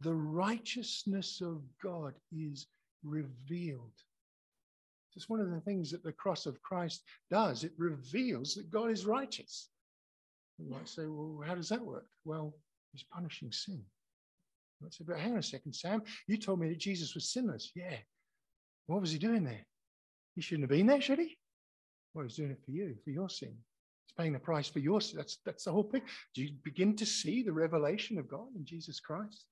the 0.00 0.14
righteousness 0.14 1.40
of 1.40 1.62
God 1.82 2.14
is 2.30 2.66
revealed. 3.02 3.94
It's 5.16 5.28
one 5.28 5.40
of 5.40 5.50
the 5.50 5.60
things 5.60 5.90
that 5.90 6.04
the 6.04 6.12
cross 6.12 6.46
of 6.46 6.62
Christ 6.62 7.02
does. 7.30 7.64
It 7.64 7.72
reveals 7.76 8.54
that 8.54 8.70
God 8.70 8.90
is 8.90 9.06
righteous. 9.06 9.68
You 10.58 10.70
might 10.70 10.88
say, 10.88 11.06
well, 11.06 11.42
how 11.44 11.56
does 11.56 11.68
that 11.70 11.80
work? 11.84 12.06
Well, 12.24 12.54
he's 12.92 13.02
punishing 13.02 13.50
sin. 13.50 13.82
I 14.84 14.90
said, 14.90 15.06
but 15.06 15.18
hang 15.18 15.32
on 15.32 15.38
a 15.38 15.42
second, 15.42 15.72
Sam. 15.74 16.02
You 16.26 16.36
told 16.36 16.60
me 16.60 16.68
that 16.68 16.78
Jesus 16.78 17.14
was 17.14 17.32
sinless. 17.32 17.72
Yeah. 17.74 17.96
What 18.86 19.00
was 19.00 19.12
he 19.12 19.18
doing 19.18 19.44
there? 19.44 19.66
He 20.34 20.40
shouldn't 20.40 20.70
have 20.70 20.76
been 20.76 20.86
there, 20.86 21.00
should 21.00 21.18
he? 21.18 21.36
Well, 22.14 22.24
he's 22.24 22.36
doing 22.36 22.52
it 22.52 22.62
for 22.64 22.70
you, 22.70 22.94
for 23.04 23.10
your 23.10 23.28
sin. 23.28 23.50
He's 23.50 24.14
paying 24.16 24.32
the 24.32 24.38
price 24.38 24.68
for 24.68 24.78
your 24.78 25.00
sin. 25.00 25.18
That's, 25.18 25.38
that's 25.44 25.64
the 25.64 25.72
whole 25.72 25.82
thing. 25.82 26.02
Do 26.34 26.42
you 26.42 26.52
begin 26.64 26.94
to 26.96 27.06
see 27.06 27.42
the 27.42 27.52
revelation 27.52 28.18
of 28.18 28.28
God 28.28 28.46
in 28.54 28.64
Jesus 28.64 29.00
Christ? 29.00 29.46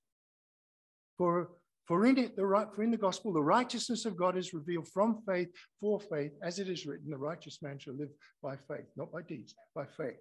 For, 1.17 1.49
for 1.87 2.05
in 2.05 2.17
it, 2.17 2.35
the 2.35 2.45
right, 2.45 2.67
for 2.73 2.83
in 2.83 2.91
the 2.91 2.97
gospel, 2.97 3.33
the 3.33 3.41
righteousness 3.41 4.05
of 4.05 4.17
God 4.17 4.37
is 4.37 4.53
revealed 4.53 4.87
from 4.87 5.21
faith 5.27 5.49
for 5.81 5.99
faith, 5.99 6.31
as 6.41 6.59
it 6.59 6.69
is 6.69 6.85
written, 6.85 7.09
the 7.09 7.17
righteous 7.17 7.61
man 7.61 7.79
shall 7.79 7.95
live 7.95 8.09
by 8.41 8.55
faith, 8.55 8.87
not 8.95 9.11
by 9.11 9.23
deeds, 9.23 9.53
by 9.75 9.85
faith. 9.85 10.17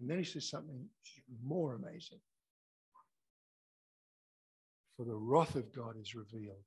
And 0.00 0.08
then 0.08 0.18
he 0.18 0.24
says 0.24 0.50
something 0.50 0.84
more 1.42 1.74
amazing 1.74 2.20
for 4.98 5.04
the 5.04 5.14
wrath 5.14 5.54
of 5.54 5.72
God 5.72 5.94
is 5.98 6.16
revealed 6.16 6.66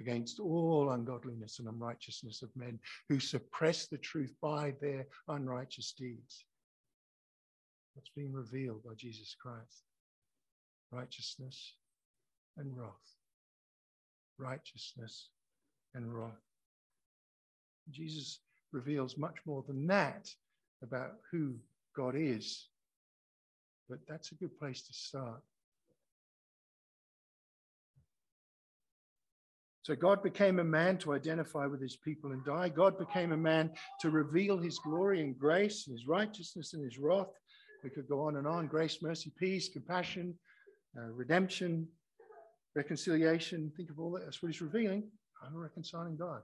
against 0.00 0.40
all 0.40 0.90
ungodliness 0.90 1.60
and 1.60 1.68
unrighteousness 1.68 2.42
of 2.42 2.50
men 2.56 2.76
who 3.08 3.20
suppress 3.20 3.86
the 3.86 3.98
truth 3.98 4.34
by 4.42 4.74
their 4.80 5.06
unrighteous 5.28 5.94
deeds. 5.96 6.44
What's 7.94 8.10
being 8.16 8.32
revealed 8.32 8.82
by 8.82 8.94
Jesus 8.96 9.36
Christ? 9.40 9.84
Righteousness 10.90 11.74
and 12.56 12.76
wrath. 12.76 12.90
Righteousness 14.36 15.28
and 15.94 16.12
wrath. 16.12 16.32
Jesus 17.92 18.40
reveals 18.72 19.16
much 19.16 19.36
more 19.46 19.62
than 19.68 19.86
that 19.86 20.28
about 20.82 21.12
who 21.30 21.54
God 21.94 22.16
is. 22.16 22.66
But 23.88 23.98
that's 24.08 24.32
a 24.32 24.36
good 24.36 24.58
place 24.58 24.82
to 24.82 24.92
start. 24.92 25.42
So 29.90 29.96
God 29.96 30.22
became 30.22 30.60
a 30.60 30.64
man 30.64 30.98
to 30.98 31.14
identify 31.14 31.66
with 31.66 31.82
his 31.82 31.96
people 31.96 32.30
and 32.30 32.44
die. 32.44 32.68
God 32.68 32.96
became 32.96 33.32
a 33.32 33.36
man 33.36 33.72
to 34.00 34.10
reveal 34.10 34.56
his 34.56 34.78
glory 34.78 35.20
and 35.20 35.36
grace, 35.36 35.84
his 35.84 36.06
righteousness 36.06 36.74
and 36.74 36.84
his 36.84 36.96
wrath. 36.96 37.26
We 37.82 37.90
could 37.90 38.08
go 38.08 38.20
on 38.20 38.36
and 38.36 38.46
on 38.46 38.68
grace, 38.68 38.98
mercy, 39.02 39.32
peace, 39.36 39.68
compassion, 39.68 40.38
uh, 40.96 41.10
redemption, 41.10 41.88
reconciliation. 42.76 43.72
Think 43.76 43.90
of 43.90 43.98
all 43.98 44.12
that. 44.12 44.26
That's 44.26 44.40
what 44.40 44.52
he's 44.52 44.60
revealing. 44.60 45.10
I'm 45.44 45.56
a 45.56 45.58
reconciling 45.58 46.16
God. 46.16 46.42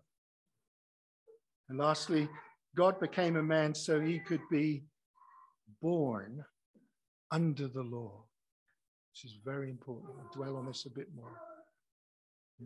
And 1.68 1.78
lastly, 1.78 2.28
God 2.74 2.99
became 2.99 3.36
a 3.36 3.44
man 3.44 3.76
so 3.76 4.01
he 4.01 4.18
could 4.18 4.42
be 4.51 4.82
born 5.80 6.44
under 7.30 7.68
the 7.68 7.84
law, 7.84 8.24
which 9.12 9.24
is 9.24 9.38
very 9.44 9.70
important. 9.70 10.11
I'll 10.18 10.34
dwell 10.34 10.57
on 10.57 10.66
this 10.66 10.84
a 10.86 10.90
bit 10.90 11.14
more. 11.14 11.30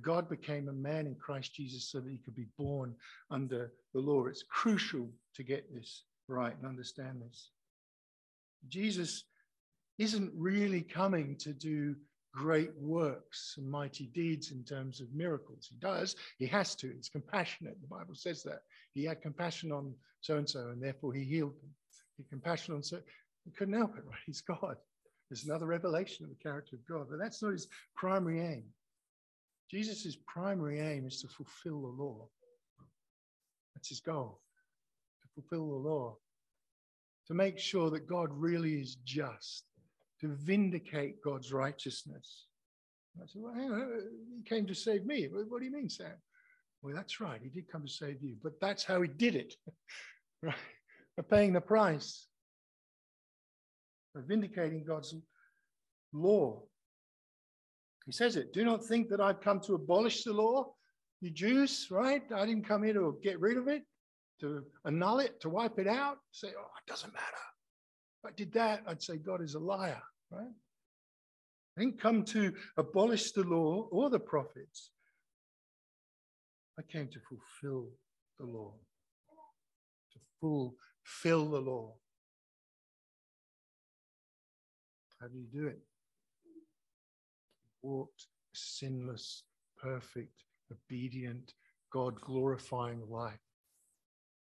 God 0.01 0.29
became 0.29 0.69
a 0.69 0.73
man 0.73 1.07
in 1.07 1.15
Christ 1.17 1.55
Jesus 1.55 1.91
so 1.91 2.01
that 2.01 2.11
he 2.11 2.19
could 2.19 2.37
be 2.37 2.47
born 2.57 2.95
under 3.31 3.73
the 3.93 4.01
law. 4.01 4.27
It's 4.27 4.45
crucial 4.49 5.09
to 5.35 5.43
get 5.43 5.73
this 5.75 6.05
right 6.29 6.57
and 6.57 6.67
understand 6.67 7.23
this. 7.23 7.51
Jesus 8.69 9.25
isn't 9.99 10.33
really 10.37 10.83
coming 10.83 11.37
to 11.37 11.53
do 11.53 11.97
great 12.33 12.71
works 12.79 13.57
and 13.59 13.69
mighty 13.69 14.07
deeds 14.07 14.53
in 14.53 14.63
terms 14.63 15.01
of 15.01 15.13
miracles. 15.13 15.67
He 15.69 15.77
does, 15.81 16.15
he 16.39 16.47
has 16.47 16.75
to. 16.77 16.93
He's 16.93 17.09
compassionate. 17.09 17.81
The 17.81 17.89
Bible 17.89 18.15
says 18.15 18.43
that. 18.45 18.63
He 18.95 19.05
had 19.05 19.23
compassion 19.23 19.73
on 19.73 19.95
so 20.21 20.37
and 20.37 20.49
so, 20.49 20.69
and 20.69 20.83
therefore 20.83 21.13
he 21.13 21.25
healed 21.25 21.55
them. 21.61 21.71
He 22.17 22.23
had 22.23 22.31
compassion 22.31 22.75
on 22.75 22.83
so 22.83 23.01
he 23.45 23.51
couldn't 23.51 23.75
help 23.75 23.97
it, 23.97 24.05
right? 24.07 24.19
He's 24.27 24.41
God. 24.41 24.77
There's 25.29 25.45
another 25.45 25.67
revelation 25.67 26.25
of 26.25 26.31
the 26.31 26.43
character 26.43 26.77
of 26.77 26.87
God, 26.87 27.07
but 27.11 27.19
that's 27.19 27.43
not 27.43 27.53
his 27.53 27.69
primary 27.97 28.41
aim. 28.41 28.65
Jesus' 29.71 30.17
primary 30.27 30.81
aim 30.81 31.07
is 31.07 31.21
to 31.23 31.29
fulfill 31.29 31.83
the 31.83 32.03
law. 32.03 32.29
That's 33.75 33.89
his 33.89 34.01
goal, 34.01 34.41
to 35.23 35.29
fulfill 35.35 35.71
the 35.71 35.89
law, 35.89 36.17
to 37.29 37.35
make 37.35 37.59
sure 37.59 37.89
that 37.91 38.09
God 38.09 38.31
really 38.33 38.81
is 38.81 38.97
just, 38.97 39.65
to 40.21 40.29
vindicate 40.29 41.23
God's 41.23 41.53
righteousness. 41.53 42.47
I 43.17 43.27
said, 43.27 43.43
well, 43.43 43.55
hang 43.55 43.71
on, 43.71 44.03
he 44.37 44.43
came 44.43 44.67
to 44.67 44.75
save 44.75 45.07
me. 45.07 45.29
What 45.29 45.61
do 45.61 45.65
you 45.65 45.73
mean, 45.73 45.89
Sam? 45.89 46.13
Well, 46.83 46.95
that's 46.95 47.21
right. 47.21 47.41
He 47.43 47.49
did 47.49 47.71
come 47.71 47.83
to 47.83 47.93
save 47.93 48.23
you, 48.23 48.37
but 48.43 48.61
that's 48.61 48.85
how 48.85 49.03
he 49.03 49.09
did 49.09 49.37
it, 49.37 49.55
right? 50.43 50.55
By 51.17 51.23
paying 51.23 51.53
the 51.53 51.61
price, 51.61 52.27
by 54.15 54.23
vindicating 54.27 54.85
God's 54.85 55.15
law. 56.13 56.63
He 58.11 58.15
says 58.15 58.35
it. 58.35 58.53
Do 58.53 58.65
not 58.65 58.85
think 58.85 59.09
that 59.11 59.21
I've 59.21 59.41
come 59.41 59.61
to 59.61 59.75
abolish 59.75 60.25
the 60.25 60.33
law. 60.33 60.75
You 61.21 61.31
Jews, 61.31 61.87
right? 61.93 62.21
I 62.35 62.45
didn't 62.45 62.67
come 62.67 62.83
here 62.83 62.95
to 62.95 63.17
get 63.23 63.39
rid 63.39 63.57
of 63.57 63.69
it, 63.69 63.85
to 64.41 64.65
annul 64.85 65.21
it, 65.21 65.41
to 65.43 65.49
wipe 65.49 65.79
it 65.79 65.87
out. 65.87 66.19
Say, 66.33 66.49
oh, 66.49 66.71
it 66.77 66.91
doesn't 66.91 67.13
matter. 67.13 67.45
If 68.19 68.31
I 68.31 68.33
did 68.37 68.53
that, 68.55 68.83
I'd 68.89 69.01
say 69.01 69.17
God 69.17 69.41
is 69.41 69.55
a 69.55 69.61
liar, 69.61 70.03
right? 70.33 70.51
I 71.79 71.81
didn't 71.81 72.01
come 72.01 72.25
to 72.25 72.53
abolish 72.77 73.31
the 73.31 73.45
law 73.45 73.87
or 73.93 74.11
the 74.11 74.19
prophets. 74.19 74.91
I 76.81 76.83
came 76.83 77.07
to 77.07 77.21
fulfill 77.29 77.91
the 78.41 78.47
law, 78.47 78.75
to 80.15 80.19
fulfill 80.41 81.49
the 81.49 81.61
law. 81.61 81.95
How 85.21 85.29
do 85.29 85.39
you 85.39 85.47
do 85.47 85.69
it? 85.69 85.79
Walked 87.83 88.27
sinless, 88.53 89.45
perfect, 89.79 90.45
obedient, 90.73 91.55
God 91.93 92.21
glorifying 92.21 93.03
life. 93.09 93.39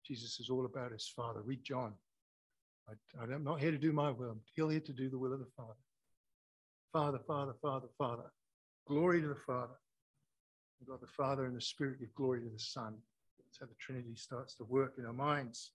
Jesus 0.05 0.39
is 0.39 0.51
all 0.51 0.67
about 0.67 0.93
his 0.93 1.11
Father. 1.15 1.41
Read 1.43 1.65
John. 1.65 1.95
I, 2.89 3.25
am 3.33 3.45
not 3.45 3.61
here 3.61 3.71
to 3.71 3.79
do 3.79 3.93
my 3.93 4.11
will. 4.11 4.31
I'm 4.31 4.41
here 4.55 4.81
to 4.81 4.93
do 4.93 5.09
the 5.09 5.19
will 5.19 5.33
of 5.33 5.39
the 5.39 5.51
Father. 5.57 5.73
Father, 6.93 7.19
Father, 7.27 7.55
Father, 7.61 7.89
Father. 7.97 8.31
Glory 8.87 9.23
to 9.23 9.29
the 9.29 9.35
Father. 9.35 9.75
God 10.87 11.01
the 11.01 11.07
Father 11.07 11.47
and 11.47 11.57
the 11.57 11.61
Spirit 11.61 12.01
give 12.01 12.15
glory 12.15 12.41
to 12.41 12.51
the 12.51 12.59
Son. 12.59 12.95
That's 13.39 13.59
how 13.59 13.67
the 13.67 13.75
Trinity 13.81 14.15
starts 14.17 14.55
to 14.57 14.65
work 14.65 14.95
in 14.99 15.07
our 15.07 15.15
minds. 15.15 15.73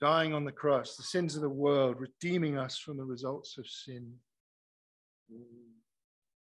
Dying 0.00 0.32
on 0.32 0.44
the 0.44 0.52
cross, 0.52 0.96
the 0.96 1.02
sins 1.02 1.36
of 1.36 1.42
the 1.42 1.50
world, 1.50 1.96
redeeming 1.98 2.56
us 2.56 2.78
from 2.78 2.96
the 2.96 3.04
results 3.04 3.58
of 3.58 3.66
sin. 3.66 4.14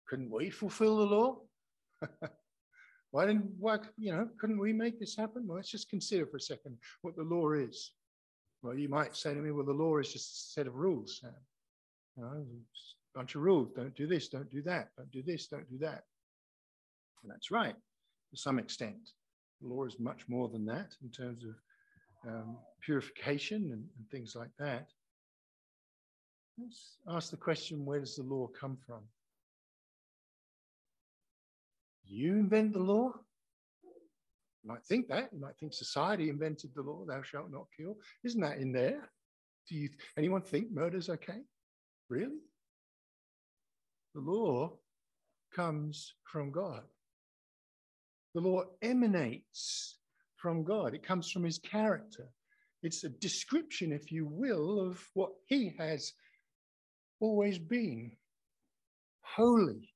Couldn't 0.07 0.31
we 0.31 0.49
fulfill 0.49 0.97
the 0.97 1.05
law? 1.05 1.39
why 3.11 3.25
didn't 3.25 3.49
why, 3.59 3.79
you 3.97 4.11
know, 4.11 4.29
couldn't 4.39 4.59
we 4.59 4.73
make 4.73 4.99
this 4.99 5.15
happen? 5.15 5.45
Well, 5.45 5.57
let's 5.57 5.71
just 5.71 5.89
consider 5.89 6.25
for 6.25 6.37
a 6.37 6.41
second 6.41 6.77
what 7.01 7.15
the 7.15 7.23
law 7.23 7.51
is. 7.51 7.91
Well, 8.61 8.75
you 8.75 8.89
might 8.89 9.15
say 9.15 9.33
to 9.33 9.39
me, 9.39 9.51
well, 9.51 9.65
the 9.65 9.71
law 9.71 9.97
is 9.97 10.11
just 10.11 10.31
a 10.31 10.51
set 10.53 10.67
of 10.67 10.75
rules, 10.75 11.19
Sam. 11.21 11.31
You 12.15 12.23
know, 12.23 12.29
a 12.29 13.17
bunch 13.17 13.35
of 13.35 13.41
rules. 13.41 13.69
Don't 13.75 13.95
do 13.95 14.07
this, 14.07 14.29
don't 14.29 14.49
do 14.49 14.61
that, 14.63 14.89
don't 14.97 15.11
do 15.11 15.21
this, 15.21 15.47
don't 15.47 15.69
do 15.69 15.77
that. 15.79 16.03
And 17.23 17.31
that's 17.31 17.51
right, 17.51 17.75
to 18.31 18.37
some 18.37 18.59
extent. 18.59 19.11
The 19.61 19.67
law 19.67 19.85
is 19.85 19.99
much 19.99 20.27
more 20.27 20.49
than 20.49 20.65
that 20.65 20.95
in 21.03 21.09
terms 21.09 21.43
of 21.43 22.31
um, 22.31 22.57
purification 22.81 23.63
and, 23.71 23.83
and 23.97 24.09
things 24.11 24.35
like 24.35 24.51
that. 24.59 24.87
Let's 26.59 26.97
ask 27.09 27.29
the 27.29 27.37
question 27.37 27.85
where 27.85 27.99
does 27.99 28.15
the 28.15 28.23
law 28.23 28.47
come 28.47 28.77
from? 28.85 29.01
You 32.09 32.33
invent 32.33 32.73
the 32.73 32.79
law? 32.79 33.11
You 34.63 34.69
might 34.69 34.83
think 34.83 35.07
that. 35.09 35.29
You 35.33 35.39
might 35.39 35.57
think 35.59 35.73
society 35.73 36.29
invented 36.29 36.71
the 36.73 36.81
law, 36.81 37.05
thou 37.05 37.21
shalt 37.21 37.51
not 37.51 37.67
kill. 37.75 37.95
Isn't 38.23 38.41
that 38.41 38.57
in 38.57 38.71
there? 38.71 39.09
Do 39.69 39.75
you 39.75 39.89
anyone 40.17 40.41
think 40.41 40.71
murder's 40.71 41.09
okay? 41.09 41.41
Really? 42.09 42.39
The 44.15 44.21
law 44.21 44.73
comes 45.53 46.13
from 46.23 46.51
God. 46.51 46.83
The 48.33 48.41
law 48.41 48.63
emanates 48.81 49.97
from 50.37 50.63
God, 50.63 50.93
it 50.93 51.03
comes 51.03 51.31
from 51.31 51.43
his 51.43 51.57
character. 51.57 52.29
It's 52.83 53.03
a 53.03 53.09
description, 53.09 53.91
if 53.91 54.11
you 54.11 54.27
will, 54.27 54.79
of 54.79 55.03
what 55.13 55.31
he 55.47 55.73
has 55.79 56.13
always 57.19 57.57
been 57.57 58.11
holy. 59.21 59.89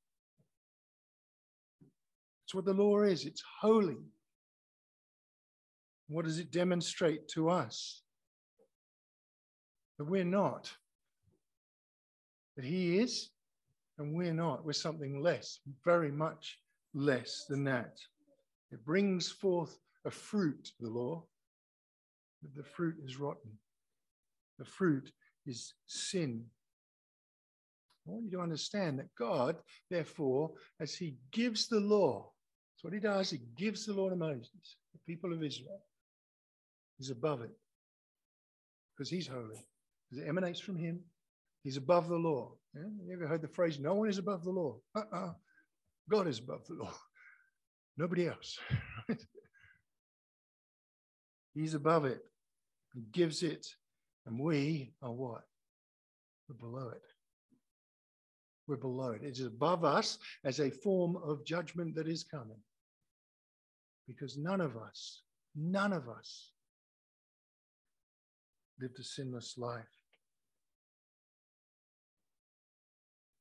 That's 2.51 2.67
what 2.67 2.75
the 2.75 2.83
law 2.83 3.03
is 3.03 3.25
it's 3.25 3.41
holy. 3.61 3.95
What 6.09 6.25
does 6.25 6.37
it 6.37 6.51
demonstrate 6.51 7.29
to 7.29 7.49
us? 7.49 8.01
That 9.97 10.03
we're 10.03 10.25
not. 10.25 10.69
That 12.57 12.65
he 12.65 12.99
is, 12.99 13.29
and 13.97 14.13
we're 14.13 14.33
not. 14.33 14.65
We're 14.65 14.73
something 14.73 15.21
less, 15.21 15.59
very 15.85 16.11
much 16.11 16.59
less 16.93 17.45
than 17.47 17.63
that. 17.63 17.97
It 18.73 18.83
brings 18.83 19.29
forth 19.29 19.79
a 20.03 20.11
fruit, 20.11 20.71
the 20.81 20.89
law, 20.89 21.23
but 22.41 22.53
the 22.53 22.67
fruit 22.69 22.95
is 23.05 23.17
rotten. 23.17 23.51
The 24.59 24.65
fruit 24.65 25.09
is 25.45 25.73
sin. 25.87 26.43
I 28.05 28.11
want 28.11 28.25
you 28.25 28.31
to 28.31 28.41
understand 28.41 28.99
that 28.99 29.15
God, 29.17 29.55
therefore, 29.89 30.51
as 30.81 30.95
He 30.95 31.15
gives 31.31 31.69
the 31.69 31.79
law, 31.79 32.31
that's 32.81 32.83
what 32.83 32.93
He 32.93 32.99
does, 32.99 33.29
He 33.29 33.39
gives 33.55 33.85
the 33.85 33.93
law 33.93 34.09
to 34.09 34.15
Moses, 34.15 34.77
the 34.93 34.99
people 35.05 35.31
of 35.33 35.43
Israel. 35.43 35.81
He's 36.97 37.11
above 37.11 37.41
it 37.41 37.51
because 38.95 39.09
He's 39.09 39.27
holy, 39.27 39.63
because 40.09 40.23
it 40.23 40.27
emanates 40.27 40.59
from 40.59 40.77
Him. 40.77 40.99
He's 41.63 41.77
above 41.77 42.09
the 42.09 42.15
law. 42.15 42.53
Yeah? 42.73 42.89
You 43.05 43.13
ever 43.13 43.27
heard 43.27 43.43
the 43.43 43.47
phrase, 43.47 43.79
no 43.79 43.93
one 43.93 44.09
is 44.09 44.17
above 44.17 44.43
the 44.43 44.49
law? 44.49 44.77
Uh 44.95 45.03
uh 45.13 45.33
God 46.09 46.27
is 46.27 46.39
above 46.39 46.65
the 46.67 46.73
law. 46.73 46.93
Nobody 47.97 48.27
else. 48.27 48.57
He's 51.53 51.75
above 51.75 52.05
it. 52.05 52.21
He 52.95 53.01
gives 53.11 53.43
it. 53.43 53.67
And 54.25 54.39
we 54.39 54.93
are 55.03 55.11
what? 55.11 55.43
We're 56.49 56.55
below 56.55 56.89
it. 56.89 57.01
We're 58.67 58.77
below 58.77 59.11
it. 59.11 59.23
It 59.23 59.37
is 59.37 59.45
above 59.45 59.83
us 59.83 60.17
as 60.45 60.59
a 60.59 60.71
form 60.71 61.17
of 61.17 61.45
judgment 61.45 61.93
that 61.95 62.07
is 62.07 62.23
coming. 62.23 62.57
Because 64.07 64.37
none 64.37 64.61
of 64.61 64.75
us, 64.75 65.21
none 65.55 65.93
of 65.93 66.09
us 66.09 66.51
lived 68.79 68.99
a 68.99 69.03
sinless 69.03 69.57
life 69.57 69.83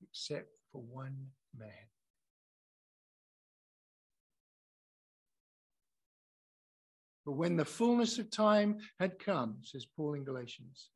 except 0.02 0.48
for 0.72 0.82
one 0.82 1.16
man. 1.56 1.68
But 7.24 7.32
when 7.32 7.56
the 7.56 7.64
fullness 7.64 8.18
of 8.18 8.30
time 8.30 8.78
had 8.98 9.18
come, 9.18 9.58
says 9.62 9.86
Paul 9.86 10.14
in 10.14 10.24
Galatians, 10.24 10.90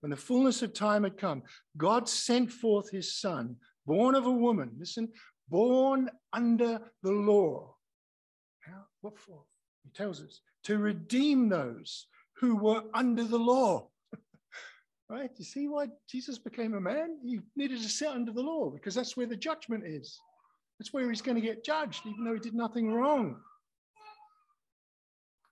when 0.00 0.10
the 0.10 0.16
fullness 0.16 0.62
of 0.62 0.72
time 0.72 1.04
had 1.04 1.16
come, 1.16 1.42
God 1.76 2.08
sent 2.08 2.50
forth 2.50 2.90
his 2.90 3.20
son, 3.20 3.56
born 3.86 4.14
of 4.14 4.26
a 4.26 4.30
woman, 4.30 4.72
listen, 4.78 5.08
born 5.48 6.10
under 6.32 6.80
the 7.02 7.12
law. 7.12 7.75
What 9.00 9.18
for? 9.18 9.42
He 9.84 9.90
tells 9.90 10.20
us 10.20 10.40
to 10.64 10.78
redeem 10.78 11.48
those 11.48 12.06
who 12.40 12.56
were 12.56 12.82
under 12.92 13.24
the 13.24 13.38
law. 13.38 13.88
right? 15.08 15.30
You 15.36 15.44
see 15.44 15.68
why 15.68 15.86
Jesus 16.08 16.38
became 16.38 16.74
a 16.74 16.80
man? 16.80 17.18
He 17.22 17.40
needed 17.54 17.80
to 17.82 17.88
sit 17.88 18.08
under 18.08 18.32
the 18.32 18.42
law 18.42 18.70
because 18.70 18.94
that's 18.94 19.16
where 19.16 19.26
the 19.26 19.36
judgment 19.36 19.84
is. 19.86 20.18
That's 20.78 20.92
where 20.92 21.08
he's 21.08 21.22
going 21.22 21.36
to 21.36 21.46
get 21.46 21.64
judged, 21.64 22.02
even 22.06 22.24
though 22.24 22.34
he 22.34 22.40
did 22.40 22.54
nothing 22.54 22.92
wrong. 22.92 23.36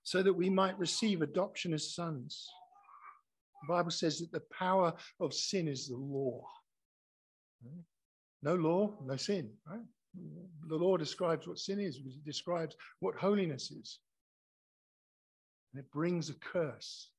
So 0.03 0.21
that 0.21 0.33
we 0.33 0.49
might 0.49 0.77
receive 0.77 1.21
adoption 1.21 1.73
as 1.73 1.95
sons. 1.95 2.47
The 3.63 3.73
Bible 3.73 3.91
says 3.91 4.19
that 4.19 4.31
the 4.31 4.43
power 4.55 4.93
of 5.19 5.33
sin 5.33 5.67
is 5.67 5.87
the 5.87 5.97
law. 5.97 6.45
No 8.43 8.53
law, 8.53 8.93
no 9.03 9.15
sin, 9.15 9.49
right? 9.67 9.79
The 10.67 10.75
law 10.75 10.97
describes 10.97 11.47
what 11.47 11.59
sin 11.59 11.79
is, 11.79 11.97
it 11.97 12.25
describes 12.25 12.75
what 12.99 13.15
holiness 13.15 13.71
is. 13.71 13.99
And 15.73 15.83
it 15.83 15.91
brings 15.91 16.29
a 16.29 16.35
curse. 16.35 17.09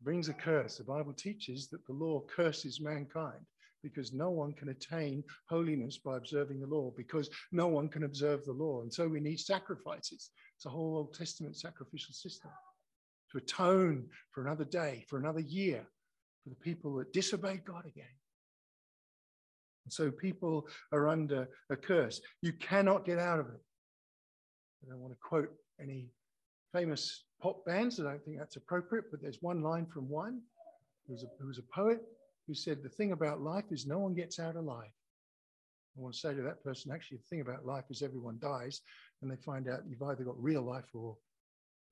It 0.00 0.04
brings 0.04 0.28
a 0.28 0.34
curse. 0.34 0.76
The 0.76 0.84
Bible 0.84 1.12
teaches 1.12 1.68
that 1.68 1.86
the 1.86 1.92
law 1.92 2.22
curses 2.34 2.80
mankind 2.80 3.46
because 3.82 4.12
no 4.12 4.30
one 4.30 4.52
can 4.54 4.70
attain 4.70 5.22
holiness 5.48 5.98
by 5.98 6.16
observing 6.16 6.58
the 6.58 6.66
law, 6.66 6.90
because 6.96 7.28
no 7.52 7.68
one 7.68 7.88
can 7.88 8.04
observe 8.04 8.44
the 8.44 8.52
law. 8.52 8.82
And 8.82 8.92
so 8.92 9.06
we 9.06 9.20
need 9.20 9.38
sacrifices. 9.38 10.30
It's 10.56 10.66
a 10.66 10.70
whole 10.70 10.96
Old 10.96 11.14
Testament 11.14 11.56
sacrificial 11.56 12.14
system 12.14 12.50
to 13.30 13.38
atone 13.38 14.06
for 14.30 14.40
another 14.40 14.64
day, 14.64 15.04
for 15.08 15.18
another 15.18 15.40
year, 15.40 15.86
for 16.42 16.50
the 16.50 16.56
people 16.56 16.96
that 16.96 17.12
disobeyed 17.12 17.64
God 17.64 17.84
again. 17.86 18.06
So 19.88 20.10
people 20.10 20.66
are 20.92 21.08
under 21.08 21.48
a 21.70 21.76
curse. 21.76 22.20
You 22.42 22.52
cannot 22.54 23.04
get 23.04 23.18
out 23.18 23.40
of 23.40 23.46
it. 23.46 23.60
I 24.82 24.90
don't 24.90 25.00
want 25.00 25.12
to 25.12 25.18
quote 25.20 25.50
any 25.80 26.08
famous 26.72 27.24
pop 27.40 27.64
bands. 27.64 28.00
I 28.00 28.04
don't 28.04 28.24
think 28.24 28.38
that's 28.38 28.56
appropriate, 28.56 29.06
but 29.10 29.20
there's 29.22 29.38
one 29.40 29.62
line 29.62 29.86
from 29.86 30.08
one 30.08 30.40
who 31.06 31.12
was 31.14 31.22
a, 31.22 31.26
who 31.40 31.48
was 31.48 31.58
a 31.58 31.74
poet 31.74 32.00
who 32.46 32.54
said, 32.54 32.82
The 32.82 32.88
thing 32.88 33.12
about 33.12 33.40
life 33.40 33.64
is 33.70 33.86
no 33.86 33.98
one 33.98 34.14
gets 34.14 34.38
out 34.38 34.56
alive. 34.56 34.90
I 35.96 36.00
want 36.00 36.14
to 36.14 36.20
say 36.20 36.34
to 36.34 36.42
that 36.42 36.64
person, 36.64 36.90
actually, 36.90 37.18
the 37.18 37.28
thing 37.28 37.40
about 37.40 37.64
life 37.64 37.84
is 37.88 38.02
everyone 38.02 38.38
dies, 38.40 38.80
and 39.22 39.30
they 39.30 39.36
find 39.36 39.68
out 39.68 39.80
you've 39.88 40.02
either 40.02 40.24
got 40.24 40.42
real 40.42 40.62
life 40.62 40.84
or 40.92 41.16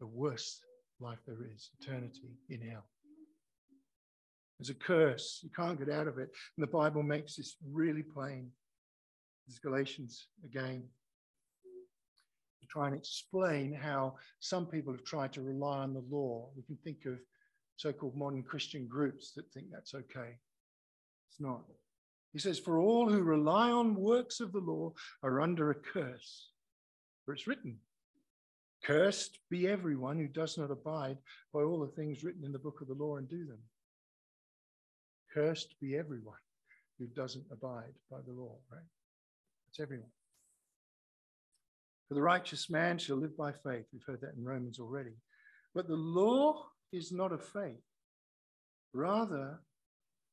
the 0.01 0.07
worst 0.07 0.65
life 1.01 1.19
there 1.27 1.47
is, 1.55 1.71
eternity 1.81 2.37
in 2.49 2.61
hell. 2.61 2.85
There's 4.63 4.71
a 4.71 4.75
curse. 4.75 5.41
You 5.43 5.51
can't 5.51 5.77
get 5.77 5.93
out 5.93 6.07
of 6.07 6.19
it. 6.19 6.31
And 6.57 6.63
the 6.63 6.71
Bible 6.71 7.03
makes 7.03 7.35
this 7.35 7.57
really 7.69 8.05
plain. 8.05 8.49
This 9.49 9.59
Galatians 9.59 10.29
again. 10.45 10.85
To 12.61 12.67
try 12.69 12.87
and 12.87 12.95
explain 12.95 13.73
how 13.75 14.15
some 14.39 14.67
people 14.67 14.93
have 14.93 15.03
tried 15.03 15.33
to 15.33 15.43
rely 15.43 15.79
on 15.79 15.95
the 15.95 16.05
law. 16.09 16.49
We 16.55 16.63
can 16.63 16.77
think 16.85 17.07
of 17.07 17.19
so 17.75 17.93
called 17.93 18.17
modern 18.17 18.45
Christian 18.45 18.87
groups 18.87 19.33
that 19.33 19.51
think 19.53 19.67
that's 19.73 19.95
okay. 19.95 20.39
It's 21.29 21.41
not. 21.41 21.63
He 22.33 22.39
says, 22.39 22.61
For 22.61 22.79
all 22.79 23.11
who 23.11 23.23
rely 23.25 23.73
on 23.73 23.97
works 23.97 24.39
of 24.39 24.53
the 24.53 24.61
law 24.61 24.93
are 25.25 25.41
under 25.41 25.73
a 25.73 25.75
curse. 25.75 26.51
For 27.25 27.35
it's 27.35 27.49
written, 27.49 27.79
Cursed 28.85 29.41
be 29.51 29.67
everyone 29.67 30.21
who 30.21 30.29
does 30.29 30.57
not 30.57 30.71
abide 30.71 31.19
by 31.53 31.63
all 31.63 31.81
the 31.81 31.93
things 32.01 32.23
written 32.23 32.45
in 32.45 32.53
the 32.53 32.61
book 32.61 32.81
of 32.81 32.87
the 32.87 32.95
law 32.95 33.17
and 33.17 33.29
do 33.29 33.45
them. 33.45 33.59
Cursed 35.33 35.75
be 35.81 35.97
everyone 35.97 36.35
who 36.99 37.07
doesn't 37.07 37.47
abide 37.51 37.95
by 38.11 38.19
the 38.27 38.33
law, 38.33 38.57
right? 38.71 38.83
It's 39.71 39.81
everyone. 39.81 40.11
For 42.09 42.15
the 42.15 42.23
righteous 42.23 42.69
man 42.69 42.99
shall 42.99 43.17
live 43.17 43.37
by 43.37 43.53
faith. 43.53 43.87
We've 43.93 44.05
heard 44.07 44.21
that 44.21 44.35
in 44.37 44.45
Romans 44.45 44.79
already. 44.79 45.15
But 45.75 45.89
the 45.89 45.97
law 45.97 46.67
is 46.93 47.11
not 47.13 47.33
of 47.33 47.43
faith. 47.43 47.81
Rather, 48.93 49.61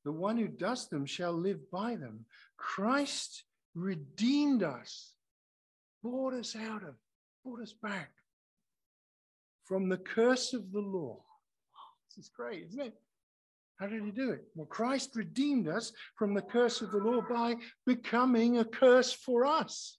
the 0.03 0.11
one 0.11 0.37
who 0.37 0.47
does 0.47 0.89
them 0.89 1.05
shall 1.05 1.31
live 1.31 1.71
by 1.71 1.95
them. 1.95 2.25
Christ 2.57 3.43
redeemed 3.75 4.63
us, 4.63 5.13
bought 6.03 6.33
us 6.33 6.55
out 6.55 6.83
of, 6.83 6.95
brought 7.45 7.61
us 7.61 7.73
back 7.73 8.11
from 9.63 9.87
the 9.87 9.97
curse 9.97 10.53
of 10.53 10.71
the 10.71 10.79
law. 10.79 11.23
This 12.09 12.25
is 12.25 12.29
great, 12.29 12.65
isn't 12.67 12.81
it? 12.81 12.93
How 13.79 13.87
did 13.87 14.03
he 14.03 14.11
do 14.11 14.31
it? 14.31 14.43
Well, 14.55 14.67
Christ 14.67 15.15
redeemed 15.15 15.69
us 15.69 15.93
from 16.17 16.33
the 16.33 16.41
curse 16.41 16.81
of 16.81 16.91
the 16.91 16.97
law 16.97 17.21
by 17.21 17.55
becoming 17.85 18.57
a 18.57 18.65
curse 18.65 19.13
for 19.13 19.45
us. 19.45 19.97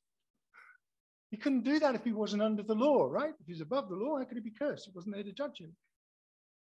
He 1.30 1.38
couldn't 1.38 1.64
do 1.64 1.78
that 1.78 1.94
if 1.94 2.04
he 2.04 2.12
wasn't 2.12 2.42
under 2.42 2.62
the 2.62 2.74
law, 2.74 3.06
right? 3.06 3.32
If 3.40 3.46
he's 3.46 3.62
above 3.62 3.88
the 3.88 3.96
law, 3.96 4.18
how 4.18 4.24
could 4.24 4.36
he 4.36 4.42
be 4.42 4.50
cursed? 4.50 4.86
He 4.86 4.92
wasn't 4.94 5.14
there 5.14 5.24
to 5.24 5.32
judge 5.32 5.60
him. 5.60 5.72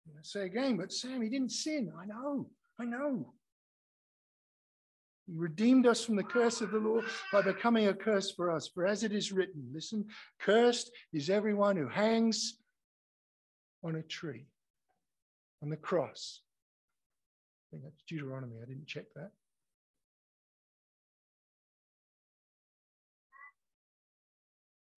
I 0.08 0.20
say 0.22 0.46
again, 0.46 0.76
but 0.76 0.92
Sam, 0.92 1.20
he 1.20 1.28
didn't 1.28 1.52
sin. 1.52 1.92
I 2.00 2.06
know, 2.06 2.48
I 2.78 2.84
know. 2.84 3.32
He 5.26 5.34
redeemed 5.36 5.86
us 5.86 6.04
from 6.04 6.16
the 6.16 6.22
curse 6.22 6.60
of 6.60 6.70
the 6.70 6.78
law 6.78 7.00
by 7.32 7.42
becoming 7.42 7.88
a 7.88 7.94
curse 7.94 8.30
for 8.30 8.50
us. 8.50 8.68
For 8.68 8.86
as 8.86 9.02
it 9.02 9.12
is 9.12 9.32
written, 9.32 9.68
listen, 9.72 10.06
cursed 10.38 10.90
is 11.12 11.28
everyone 11.28 11.76
who 11.76 11.88
hangs 11.88 12.58
on 13.82 13.96
a 13.96 14.02
tree, 14.02 14.46
on 15.62 15.68
the 15.68 15.76
cross. 15.76 16.40
I 17.68 17.76
think 17.76 17.84
that's 17.84 18.02
Deuteronomy. 18.08 18.56
I 18.62 18.66
didn't 18.66 18.86
check 18.86 19.04
that. 19.14 19.30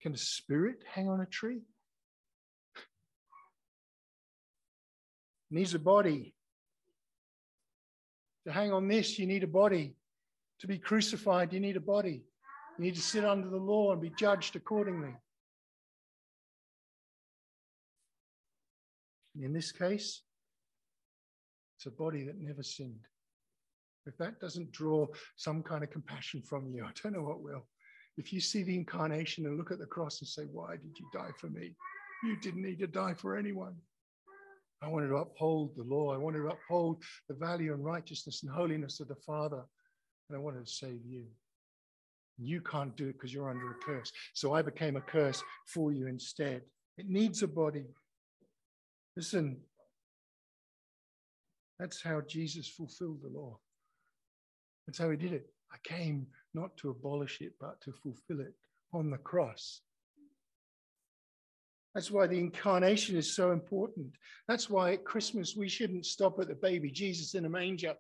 Can 0.01 0.15
a 0.15 0.17
spirit 0.17 0.83
hang 0.91 1.09
on 1.09 1.21
a 1.21 1.27
tree? 1.27 1.63
Needs 5.51 5.75
a 5.75 5.81
body. 5.81 6.33
To 8.47 8.53
hang 8.53 8.73
on 8.73 8.87
this, 8.87 9.19
you 9.19 9.27
need 9.27 9.43
a 9.43 9.49
body. 9.49 9.97
To 10.61 10.67
be 10.67 10.79
crucified, 10.79 11.53
you 11.53 11.61
need 11.61 11.77
a 11.77 11.81
body. 11.81 12.23
You 12.79 12.85
need 12.85 12.95
to 12.95 13.03
sit 13.03 13.25
under 13.25 13.49
the 13.49 13.57
law 13.57 13.93
and 13.93 14.01
be 14.01 14.13
judged 14.17 14.55
accordingly. 14.55 15.15
In 19.39 19.53
this 19.53 19.73
case, 19.73 20.23
it's 21.81 21.87
a 21.87 21.91
body 21.91 22.25
that 22.25 22.39
never 22.39 22.63
sinned. 22.63 23.07
If 24.05 24.19
that 24.19 24.39
doesn't 24.39 24.71
draw 24.71 25.07
some 25.37 25.63
kind 25.63 25.83
of 25.83 25.91
compassion 25.91 26.43
from 26.43 26.71
you, 26.71 26.85
I 26.87 26.91
don't 27.03 27.15
know 27.15 27.23
what 27.23 27.43
will. 27.43 27.67
If 28.19 28.35
you 28.35 28.41
see 28.41 28.63
the 28.63 28.75
incarnation 28.75 29.47
and 29.47 29.57
look 29.57 29.71
at 29.71 29.79
the 29.79 29.87
cross 29.87 30.21
and 30.21 30.29
say, 30.29 30.43
Why 30.43 30.73
did 30.73 30.99
you 30.99 31.07
die 31.11 31.31
for 31.39 31.49
me? 31.49 31.75
You 32.23 32.37
didn't 32.37 32.63
need 32.63 32.81
to 32.81 32.87
die 32.87 33.15
for 33.15 33.35
anyone. 33.35 33.77
I 34.83 34.89
wanted 34.89 35.09
to 35.09 35.17
uphold 35.17 35.75
the 35.75 35.85
law. 35.85 36.13
I 36.13 36.19
wanted 36.19 36.41
to 36.41 36.49
uphold 36.49 37.03
the 37.29 37.35
value 37.35 37.73
and 37.73 37.83
righteousness 37.83 38.43
and 38.43 38.53
holiness 38.53 39.01
of 39.01 39.09
the 39.09 39.17
Father. 39.27 39.63
And 40.29 40.37
I 40.37 40.39
wanted 40.39 40.67
to 40.67 40.71
save 40.71 41.01
you. 41.07 41.25
You 42.37 42.61
can't 42.61 42.95
do 42.95 43.09
it 43.09 43.15
because 43.15 43.33
you're 43.33 43.49
under 43.49 43.71
a 43.71 43.75
curse. 43.83 44.13
So 44.35 44.53
I 44.53 44.61
became 44.61 44.97
a 44.97 45.01
curse 45.01 45.43
for 45.67 45.93
you 45.93 46.09
instead. 46.09 46.61
It 46.99 47.09
needs 47.09 47.43
a 47.43 47.49
body. 47.49 47.87
Listen, 49.17 49.61
that's 51.81 52.03
how 52.03 52.21
Jesus 52.21 52.69
fulfilled 52.69 53.21
the 53.23 53.31
law. 53.31 53.59
That's 54.87 54.99
how 54.99 55.09
he 55.09 55.17
did 55.17 55.33
it. 55.33 55.47
I 55.73 55.77
came 55.83 56.27
not 56.53 56.77
to 56.79 56.91
abolish 56.91 57.41
it, 57.41 57.55
but 57.59 57.81
to 57.83 57.93
fulfill 57.93 58.41
it 58.41 58.53
on 58.93 59.11
the 59.11 59.17
cross. 59.17 59.81
That's 61.95 62.11
why 62.11 62.27
the 62.27 62.39
incarnation 62.39 63.17
is 63.17 63.35
so 63.35 63.53
important. 63.53 64.13
That's 64.47 64.69
why 64.69 64.93
at 64.93 65.07
Christmas 65.07 65.57
we 65.57 65.69
shouldn't 65.69 66.05
stop 66.05 66.39
at 66.39 66.49
the 66.49 66.55
baby 66.55 66.91
Jesus 66.91 67.35
in 67.35 67.47
a 67.47 67.49
manger. 67.49 67.95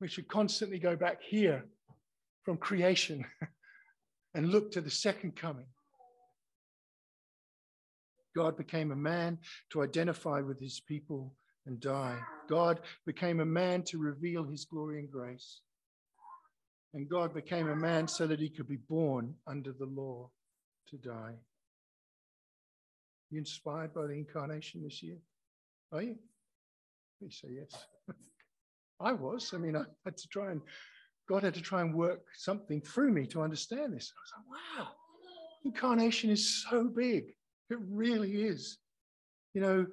We 0.00 0.08
should 0.08 0.26
constantly 0.26 0.80
go 0.80 0.96
back 0.96 1.22
here 1.22 1.64
from 2.44 2.56
creation 2.56 3.24
and 4.34 4.50
look 4.50 4.72
to 4.72 4.80
the 4.80 4.90
second 4.90 5.36
coming. 5.36 5.66
God 8.34 8.56
became 8.56 8.90
a 8.90 8.96
man 8.96 9.38
to 9.70 9.82
identify 9.82 10.40
with 10.40 10.58
his 10.58 10.80
people 10.80 11.36
and 11.66 11.80
die. 11.80 12.18
God 12.48 12.80
became 13.06 13.40
a 13.40 13.46
man 13.46 13.82
to 13.84 13.98
reveal 13.98 14.44
his 14.44 14.64
glory 14.64 14.98
and 14.98 15.10
grace. 15.10 15.60
And 16.94 17.08
God 17.08 17.32
became 17.32 17.68
a 17.68 17.76
man 17.76 18.06
so 18.06 18.26
that 18.26 18.40
he 18.40 18.50
could 18.50 18.68
be 18.68 18.76
born 18.76 19.34
under 19.46 19.72
the 19.72 19.86
law 19.86 20.30
to 20.90 20.96
die. 20.96 21.34
You 23.30 23.38
inspired 23.38 23.94
by 23.94 24.02
the 24.02 24.12
incarnation 24.12 24.82
this 24.82 25.02
year? 25.02 25.16
Are 25.90 26.02
you? 26.02 26.16
Please 27.18 27.40
say 27.42 27.48
yes. 27.52 27.86
I 29.00 29.12
was. 29.12 29.52
I 29.54 29.58
mean, 29.58 29.74
I 29.74 29.84
had 30.04 30.18
to 30.18 30.28
try 30.28 30.50
and, 30.50 30.60
God 31.28 31.42
had 31.42 31.54
to 31.54 31.62
try 31.62 31.80
and 31.80 31.94
work 31.94 32.20
something 32.36 32.82
through 32.82 33.12
me 33.12 33.26
to 33.28 33.40
understand 33.40 33.94
this. 33.94 34.12
I 34.12 34.20
was 34.20 34.32
like, 34.36 34.86
wow, 34.86 34.88
incarnation 35.64 36.28
is 36.28 36.62
so 36.68 36.84
big. 36.84 37.34
It 37.70 37.78
really 37.88 38.42
is. 38.42 38.78
You 39.54 39.62
know, 39.62 39.86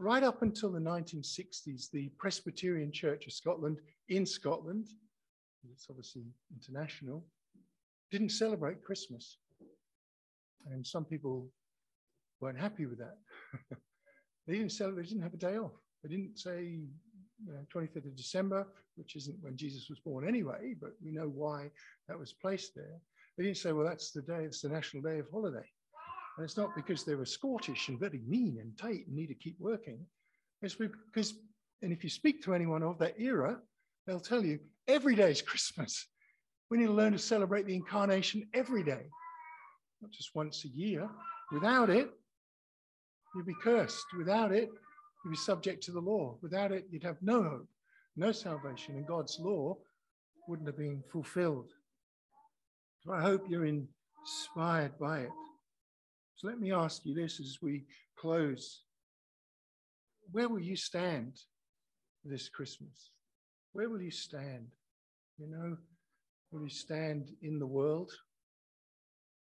right 0.00 0.22
up 0.22 0.40
until 0.40 0.72
the 0.72 0.80
1960s, 0.80 1.90
the 1.90 2.10
Presbyterian 2.18 2.90
Church 2.90 3.26
of 3.26 3.32
Scotland 3.34 3.78
in 4.08 4.24
Scotland, 4.24 4.88
it's 5.70 5.86
obviously 5.90 6.22
international, 6.50 7.22
didn't 8.10 8.30
celebrate 8.30 8.82
Christmas. 8.82 9.36
And 10.70 10.86
some 10.86 11.04
people 11.04 11.48
weren't 12.40 12.58
happy 12.58 12.86
with 12.86 12.98
that. 12.98 13.18
they 14.46 14.54
didn't 14.54 14.72
celebrate, 14.72 15.04
they 15.04 15.10
didn't 15.10 15.22
have 15.22 15.34
a 15.34 15.36
day 15.36 15.58
off. 15.58 15.72
They 16.02 16.08
didn't 16.08 16.38
say 16.38 16.62
you 16.64 17.52
know, 17.52 17.60
25th 17.74 18.06
of 18.06 18.16
December, 18.16 18.66
which 18.96 19.16
isn't 19.16 19.36
when 19.42 19.56
Jesus 19.56 19.90
was 19.90 19.98
born 20.00 20.26
anyway, 20.26 20.74
but 20.80 20.92
we 21.04 21.10
know 21.10 21.28
why 21.28 21.70
that 22.08 22.18
was 22.18 22.32
placed 22.32 22.74
there. 22.74 23.00
They 23.36 23.44
didn't 23.44 23.58
say, 23.58 23.72
well, 23.72 23.86
that's 23.86 24.12
the 24.12 24.22
day, 24.22 24.44
it's 24.44 24.62
the 24.62 24.70
national 24.70 25.02
day 25.02 25.18
of 25.18 25.26
holiday. 25.30 25.66
And 26.40 26.48
it's 26.48 26.56
not 26.56 26.74
because 26.74 27.04
they 27.04 27.16
were 27.16 27.26
Scottish 27.26 27.90
and 27.90 28.00
very 28.00 28.22
mean 28.26 28.56
and 28.62 28.74
tight 28.78 29.06
and 29.06 29.14
need 29.14 29.26
to 29.26 29.34
keep 29.34 29.56
working. 29.60 30.06
It's 30.62 30.74
because, 30.74 31.34
and 31.82 31.92
if 31.92 32.02
you 32.02 32.08
speak 32.08 32.42
to 32.44 32.54
anyone 32.54 32.82
of 32.82 32.98
that 33.00 33.20
era, 33.20 33.58
they'll 34.06 34.20
tell 34.20 34.42
you 34.42 34.58
every 34.88 35.14
day 35.14 35.32
is 35.32 35.42
Christmas. 35.42 36.06
We 36.70 36.78
need 36.78 36.86
to 36.86 36.94
learn 36.94 37.12
to 37.12 37.18
celebrate 37.18 37.66
the 37.66 37.74
incarnation 37.74 38.48
every 38.54 38.82
day, 38.82 39.02
not 40.00 40.12
just 40.12 40.34
once 40.34 40.64
a 40.64 40.68
year. 40.68 41.10
Without 41.52 41.90
it, 41.90 42.08
you'd 43.34 43.44
be 43.44 43.52
cursed. 43.62 44.06
Without 44.16 44.50
it, 44.50 44.70
you'd 45.22 45.32
be 45.32 45.36
subject 45.36 45.82
to 45.82 45.92
the 45.92 46.00
law. 46.00 46.38
Without 46.40 46.72
it, 46.72 46.86
you'd 46.90 47.04
have 47.04 47.18
no 47.20 47.42
hope, 47.42 47.68
no 48.16 48.32
salvation, 48.32 48.94
and 48.94 49.06
God's 49.06 49.38
law 49.38 49.76
wouldn't 50.48 50.68
have 50.68 50.78
been 50.78 51.02
fulfilled. 51.12 51.68
So 53.04 53.12
I 53.12 53.20
hope 53.20 53.44
you're 53.46 53.66
inspired 53.66 54.98
by 54.98 55.20
it. 55.20 55.30
So 56.40 56.48
let 56.48 56.58
me 56.58 56.72
ask 56.72 57.04
you 57.04 57.14
this 57.14 57.38
as 57.38 57.58
we 57.60 57.84
close. 58.16 58.84
Where 60.32 60.48
will 60.48 60.62
you 60.62 60.74
stand 60.74 61.38
this 62.24 62.48
Christmas? 62.48 63.10
Where 63.74 63.90
will 63.90 64.00
you 64.00 64.10
stand? 64.10 64.68
You 65.36 65.48
know, 65.48 65.76
will 66.50 66.62
you 66.62 66.70
stand 66.70 67.32
in 67.42 67.58
the 67.58 67.66
world 67.66 68.10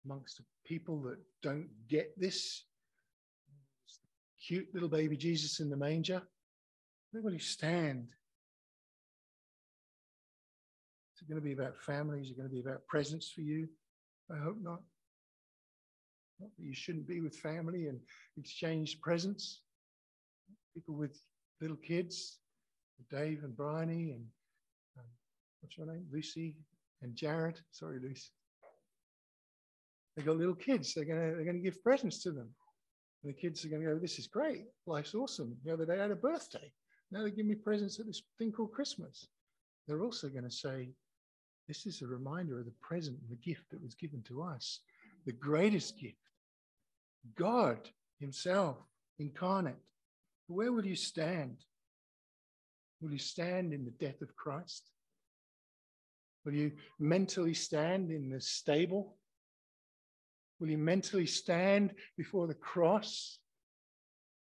amongst 0.06 0.40
people 0.64 1.02
that 1.02 1.18
don't 1.42 1.68
get 1.86 2.18
this? 2.18 2.64
Cute 4.46 4.68
little 4.72 4.88
baby 4.88 5.18
Jesus 5.18 5.60
in 5.60 5.68
the 5.68 5.76
manger. 5.76 6.22
Where 7.10 7.22
will 7.22 7.34
you 7.34 7.40
stand? 7.40 8.08
Is 11.14 11.20
it 11.20 11.28
going 11.28 11.42
to 11.42 11.44
be 11.44 11.52
about 11.52 11.76
families? 11.76 12.26
Is 12.26 12.30
it 12.30 12.38
going 12.38 12.48
to 12.48 12.54
be 12.54 12.62
about 12.62 12.86
presents 12.86 13.30
for 13.30 13.42
you? 13.42 13.68
I 14.34 14.38
hope 14.42 14.56
not. 14.62 14.80
You 16.58 16.74
shouldn't 16.74 17.06
be 17.06 17.20
with 17.20 17.36
family 17.36 17.86
and 17.86 18.00
exchange 18.36 19.00
presents. 19.00 19.62
People 20.74 20.94
with 20.94 21.18
little 21.60 21.76
kids, 21.76 22.38
Dave 23.10 23.42
and 23.44 23.56
Bryony 23.56 24.12
and 24.12 24.24
um, 24.98 25.04
what's 25.60 25.78
your 25.78 25.86
name? 25.86 26.06
Lucy 26.12 26.56
and 27.02 27.14
Jared. 27.14 27.60
Sorry, 27.70 27.98
Lucy. 27.98 28.30
They 30.16 30.22
got 30.22 30.36
little 30.36 30.54
kids. 30.54 30.94
They're 30.94 31.04
gonna 31.04 31.34
they're 31.34 31.44
gonna 31.44 31.58
give 31.58 31.82
presents 31.82 32.22
to 32.22 32.30
them. 32.32 32.48
And 33.22 33.32
the 33.34 33.38
kids 33.38 33.64
are 33.64 33.68
gonna 33.68 33.84
go, 33.84 33.98
This 33.98 34.18
is 34.18 34.26
great. 34.26 34.64
Life's 34.86 35.14
awesome. 35.14 35.56
The 35.64 35.72
other 35.72 35.86
day 35.86 35.98
I 35.98 36.02
had 36.02 36.10
a 36.10 36.16
birthday. 36.16 36.72
Now 37.10 37.22
they 37.22 37.30
give 37.30 37.46
me 37.46 37.54
presents 37.54 38.00
at 38.00 38.06
this 38.06 38.22
thing 38.38 38.52
called 38.52 38.72
Christmas. 38.72 39.28
They're 39.86 40.02
also 40.02 40.28
going 40.28 40.44
to 40.44 40.50
say, 40.50 40.90
This 41.68 41.86
is 41.86 42.02
a 42.02 42.06
reminder 42.06 42.58
of 42.58 42.66
the 42.66 42.74
present 42.82 43.18
and 43.20 43.30
the 43.30 43.42
gift 43.42 43.70
that 43.70 43.82
was 43.82 43.94
given 43.94 44.22
to 44.24 44.42
us, 44.42 44.80
the 45.24 45.32
greatest 45.32 45.98
gift 46.00 46.25
God 47.34 47.78
Himself 48.20 48.76
incarnate. 49.18 49.76
Where 50.46 50.72
will 50.72 50.86
you 50.86 50.96
stand? 50.96 51.56
Will 53.00 53.12
you 53.12 53.18
stand 53.18 53.72
in 53.72 53.84
the 53.84 53.90
death 53.90 54.22
of 54.22 54.34
Christ? 54.36 54.90
Will 56.44 56.54
you 56.54 56.72
mentally 56.98 57.54
stand 57.54 58.10
in 58.10 58.30
the 58.30 58.40
stable? 58.40 59.16
Will 60.60 60.68
you 60.68 60.78
mentally 60.78 61.26
stand 61.26 61.92
before 62.16 62.46
the 62.46 62.54
cross? 62.54 63.38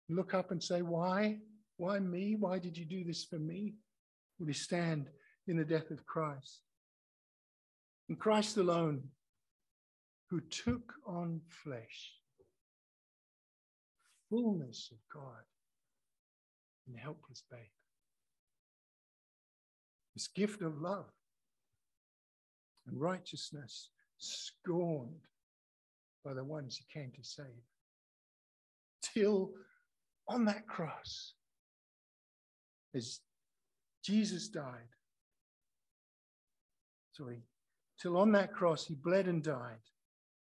Look 0.08 0.34
up 0.34 0.50
and 0.50 0.62
say, 0.62 0.82
Why? 0.82 1.38
Why 1.76 1.98
me? 1.98 2.36
Why 2.38 2.58
did 2.58 2.76
you 2.76 2.84
do 2.84 3.04
this 3.04 3.24
for 3.24 3.38
me? 3.38 3.74
Will 4.38 4.48
you 4.48 4.52
stand 4.52 5.08
in 5.46 5.56
the 5.56 5.64
death 5.64 5.90
of 5.90 6.04
Christ? 6.04 6.60
And 8.08 8.18
Christ 8.18 8.56
alone, 8.56 9.04
who 10.28 10.40
took 10.40 10.92
on 11.06 11.40
flesh, 11.48 12.14
fullness 14.32 14.88
of 14.90 14.98
God 15.12 15.42
in 16.88 16.94
helpless 16.94 17.42
babe. 17.50 17.60
This 20.14 20.26
gift 20.28 20.62
of 20.62 20.80
love 20.80 21.10
and 22.86 22.98
righteousness 22.98 23.90
scorned 24.16 25.26
by 26.24 26.32
the 26.32 26.44
ones 26.44 26.78
he 26.78 26.98
came 26.98 27.10
to 27.10 27.22
save. 27.22 27.44
Till 29.02 29.50
on 30.26 30.46
that 30.46 30.66
cross, 30.66 31.34
as 32.94 33.20
Jesus 34.02 34.48
died, 34.48 34.88
sorry, 37.12 37.42
till 38.00 38.16
on 38.16 38.32
that 38.32 38.54
cross 38.54 38.86
he 38.86 38.94
bled 38.94 39.26
and 39.26 39.42
died, 39.42 39.82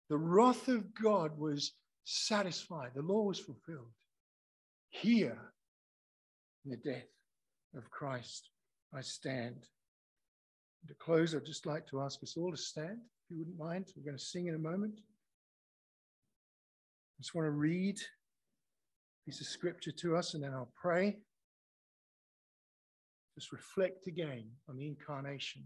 the 0.10 0.18
wrath 0.18 0.70
of 0.70 0.94
God 0.94 1.38
was 1.38 1.74
satisfied. 2.04 2.92
The 2.96 3.02
law 3.02 3.24
was 3.24 3.40
fulfilled. 3.40 3.92
Here, 4.90 5.54
in 6.66 6.72
the 6.72 6.78
death 6.78 7.08
of 7.76 7.90
Christ, 7.90 8.50
I 8.94 9.02
stand. 9.02 9.68
To 10.88 10.94
close, 10.96 11.36
I'd 11.36 11.46
just 11.46 11.66
like 11.66 11.88
to 11.88 12.02
ask 12.02 12.22
us 12.24 12.36
all 12.36 12.52
to 12.52 12.58
stand, 12.58 12.98
if 12.98 13.30
you 13.30 13.38
wouldn't 13.38 13.58
mind. 13.58 13.86
We're 13.96 14.04
going 14.04 14.18
to 14.18 14.24
sing 14.24 14.48
in 14.48 14.56
a 14.56 14.60
moment. 14.60 14.96
I 14.98 17.22
just 17.22 17.36
want 17.36 17.46
to 17.46 17.52
read 17.52 18.00
a 18.00 19.26
piece 19.26 19.42
of 19.42 19.48
scripture 19.48 19.92
to 19.92 20.18
us 20.18 20.34
and 20.34 20.44
then 20.44 20.54
I'll 20.54 20.74
pray. 20.76 21.20
Just 23.36 23.52
reflect 23.52 24.08
again 24.08 24.50
on 24.68 24.76
the 24.76 24.88
incarnation 24.88 25.64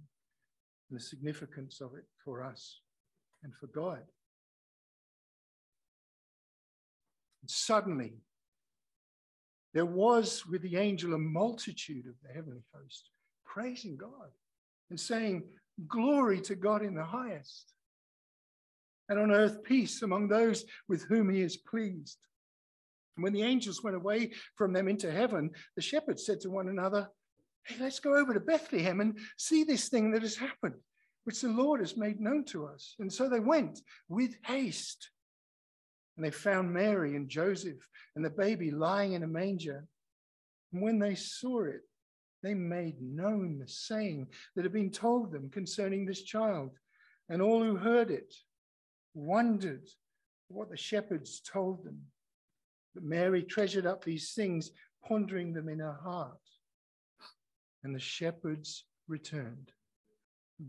and 0.90 1.00
the 1.00 1.04
significance 1.04 1.82
of 1.82 1.96
it 1.96 2.04
for 2.24 2.44
us 2.44 2.82
and 3.44 3.54
for 3.56 3.68
God. 3.68 4.04
And 7.46 7.52
suddenly, 7.52 8.14
there 9.76 9.86
was 9.86 10.48
with 10.48 10.64
the 10.64 10.78
angel 10.78 11.14
a 11.14 11.20
multitude 11.20 12.08
of 12.08 12.16
the 12.24 12.34
heavenly 12.34 12.64
host 12.74 13.12
praising 13.46 13.98
God 13.98 14.32
and 14.90 15.00
saying, 15.00 15.44
Glory 15.88 16.42
to 16.42 16.56
God 16.56 16.82
in 16.82 16.96
the 16.96 17.04
highest, 17.04 17.72
and 19.10 19.20
on 19.20 19.30
earth 19.30 19.64
peace 19.64 20.02
among 20.02 20.28
those 20.28 20.66
with 20.90 21.04
whom 21.04 21.30
he 21.30 21.42
is 21.42 21.56
pleased. 21.56 22.18
And 23.16 23.24
when 23.24 23.34
the 23.34 23.44
angels 23.44 23.84
went 23.84 23.96
away 23.96 24.32
from 24.56 24.74
them 24.74 24.88
into 24.88 25.12
heaven, 25.12 25.52
the 25.76 25.84
shepherds 25.84 26.26
said 26.26 26.42
to 26.42 26.50
one 26.50 26.70
another, 26.70 27.12
Hey, 27.68 27.76
let's 27.80 28.00
go 28.00 28.16
over 28.16 28.34
to 28.34 28.40
Bethlehem 28.40 29.02
and 29.02 29.20
see 29.38 29.64
this 29.64 29.88
thing 29.88 30.10
that 30.14 30.24
has 30.24 30.36
happened, 30.36 30.80
which 31.26 31.42
the 31.42 31.50
Lord 31.50 31.80
has 31.82 31.96
made 31.96 32.20
known 32.20 32.44
to 32.46 32.66
us. 32.66 32.96
And 32.98 33.14
so 33.14 33.30
they 33.30 33.40
went 33.40 33.82
with 34.10 34.36
haste 34.46 35.12
and 36.16 36.26
they 36.26 36.32
found 36.32 36.72
Mary 36.72 37.16
and 37.16 37.28
Joseph 37.28 37.88
and 38.16 38.24
the 38.24 38.30
baby 38.30 38.72
lying 38.72 39.14
in 39.14 39.24
a 39.24 39.28
manger. 39.28 39.86
And 40.72 40.82
when 40.82 41.00
they 41.00 41.16
saw 41.16 41.64
it, 41.64 41.82
they 42.42 42.54
made 42.54 43.02
known 43.02 43.58
the 43.60 43.68
saying 43.68 44.28
that 44.56 44.64
had 44.64 44.72
been 44.72 44.92
told 44.92 45.32
them 45.32 45.50
concerning 45.50 46.06
this 46.06 46.22
child. 46.22 46.72
And 47.28 47.42
all 47.42 47.64
who 47.64 47.76
heard 47.76 48.12
it 48.12 48.34
wondered 49.14 49.88
what 50.48 50.70
the 50.70 50.78
shepherds 50.78 51.42
told 51.42 51.84
them. 51.84 52.00
But 52.94 53.04
Mary 53.04 53.44
treasured 53.44 53.86
up 53.86 54.04
these 54.04 54.34
things, 54.34 54.72
pondering 55.06 55.54
them 55.54 55.70
in 55.70 55.80
her 55.80 55.98
heart. 56.04 56.38
And 57.84 57.94
the 57.94 58.00
shepherds 58.00 58.86
returned, 59.08 59.72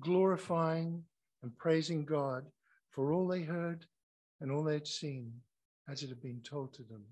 glorifying 0.00 1.04
and 1.42 1.56
praising 1.56 2.04
God 2.04 2.46
for 2.90 3.12
all 3.12 3.28
they 3.28 3.42
heard 3.42 3.86
and 4.40 4.50
all 4.50 4.62
they'd 4.62 4.86
seen 4.86 5.32
as 5.88 6.02
it 6.02 6.08
had 6.08 6.22
been 6.22 6.40
told 6.42 6.74
to 6.74 6.82
them. 6.82 7.04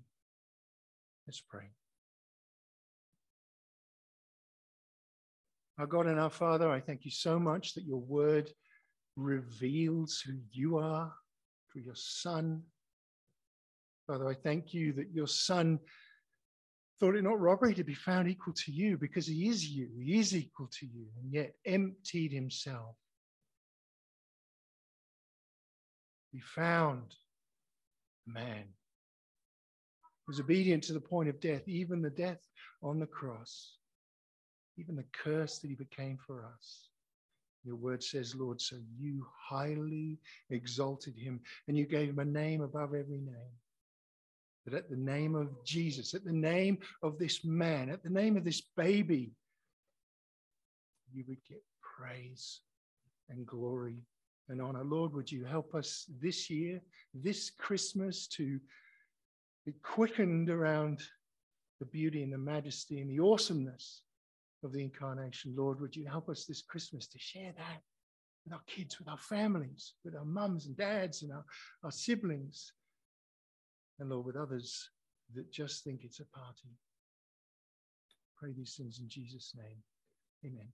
Let's 1.27 1.41
pray. 1.41 1.65
Our 5.77 5.87
God 5.87 6.07
and 6.07 6.19
our 6.19 6.29
Father, 6.29 6.69
I 6.69 6.79
thank 6.79 7.03
you 7.03 7.11
so 7.11 7.37
much 7.37 7.73
that 7.73 7.83
your 7.83 7.99
word 7.99 8.49
reveals 9.15 10.21
who 10.25 10.33
you 10.51 10.77
are 10.77 11.11
through 11.71 11.81
your 11.83 11.95
Son. 11.95 12.61
Father, 14.07 14.29
I 14.29 14.35
thank 14.35 14.73
you 14.73 14.93
that 14.93 15.11
your 15.11 15.27
Son 15.27 15.79
thought 16.99 17.15
it 17.15 17.23
not 17.23 17.41
robbery 17.41 17.73
to 17.73 17.83
be 17.83 17.93
found 17.93 18.29
equal 18.29 18.53
to 18.53 18.71
you 18.71 18.97
because 18.97 19.27
he 19.27 19.49
is 19.49 19.67
you, 19.67 19.89
he 20.01 20.17
is 20.17 20.35
equal 20.35 20.69
to 20.79 20.85
you, 20.85 21.07
and 21.21 21.33
yet 21.33 21.55
emptied 21.65 22.31
himself 22.31 22.95
be 26.35 26.41
found 26.41 27.15
a 28.27 28.31
man 28.33 28.63
who 30.25 30.31
was 30.31 30.41
obedient 30.41 30.83
to 30.83 30.91
the 30.91 30.99
point 30.99 31.29
of 31.29 31.39
death, 31.39 31.61
even 31.65 32.01
the 32.01 32.09
death 32.09 32.41
on 32.83 32.99
the 32.99 33.05
cross, 33.05 33.77
even 34.77 34.97
the 34.97 35.05
curse 35.13 35.59
that 35.59 35.69
he 35.69 35.75
became 35.75 36.17
for 36.27 36.43
us. 36.43 36.89
Your 37.63 37.77
word 37.77 38.03
says, 38.03 38.35
Lord, 38.35 38.59
so 38.59 38.75
you 38.99 39.25
highly 39.33 40.19
exalted 40.49 41.15
him 41.15 41.39
and 41.69 41.77
you 41.77 41.85
gave 41.85 42.09
him 42.09 42.19
a 42.19 42.25
name 42.25 42.61
above 42.61 42.93
every 42.93 43.21
name. 43.21 43.55
That 44.65 44.73
at 44.73 44.89
the 44.89 44.97
name 44.97 45.35
of 45.35 45.63
Jesus, 45.63 46.13
at 46.15 46.25
the 46.25 46.33
name 46.33 46.79
of 47.01 47.17
this 47.17 47.45
man, 47.45 47.89
at 47.89 48.03
the 48.03 48.09
name 48.09 48.35
of 48.35 48.43
this 48.43 48.61
baby, 48.75 49.31
you 51.13 51.23
would 51.29 51.43
get 51.47 51.63
praise 51.81 52.59
and 53.29 53.45
glory 53.45 54.01
and 54.49 54.61
honor. 54.61 54.83
Lord, 54.83 55.13
would 55.13 55.31
you 55.31 55.45
help 55.45 55.73
us 55.75 56.05
this 56.21 56.49
year, 56.49 56.81
this 57.13 57.49
Christmas, 57.49 58.27
to 58.27 58.59
be 59.65 59.73
quickened 59.81 60.49
around 60.49 61.01
the 61.79 61.85
beauty 61.85 62.23
and 62.23 62.31
the 62.31 62.37
majesty 62.37 63.01
and 63.01 63.09
the 63.09 63.23
awesomeness 63.23 64.01
of 64.63 64.71
the 64.71 64.81
incarnation. 64.81 65.53
Lord, 65.57 65.79
would 65.81 65.95
you 65.95 66.05
help 66.05 66.29
us 66.29 66.45
this 66.45 66.61
Christmas 66.61 67.07
to 67.07 67.19
share 67.19 67.53
that 67.57 67.81
with 68.43 68.53
our 68.53 68.61
kids, 68.67 68.99
with 68.99 69.07
our 69.07 69.17
families, 69.17 69.93
with 70.03 70.15
our 70.15 70.25
mums 70.25 70.67
and 70.67 70.77
dads 70.77 71.23
and 71.23 71.31
our, 71.31 71.45
our 71.83 71.91
siblings, 71.91 72.71
and 73.99 74.09
Lord, 74.09 74.25
with 74.25 74.35
others 74.35 74.89
that 75.33 75.51
just 75.51 75.83
think 75.83 76.01
it's 76.03 76.19
a 76.19 76.25
party. 76.25 76.77
Pray 78.37 78.51
these 78.55 78.75
things 78.75 78.99
in 78.99 79.09
Jesus' 79.09 79.53
name. 79.55 79.77
Amen. 80.45 80.67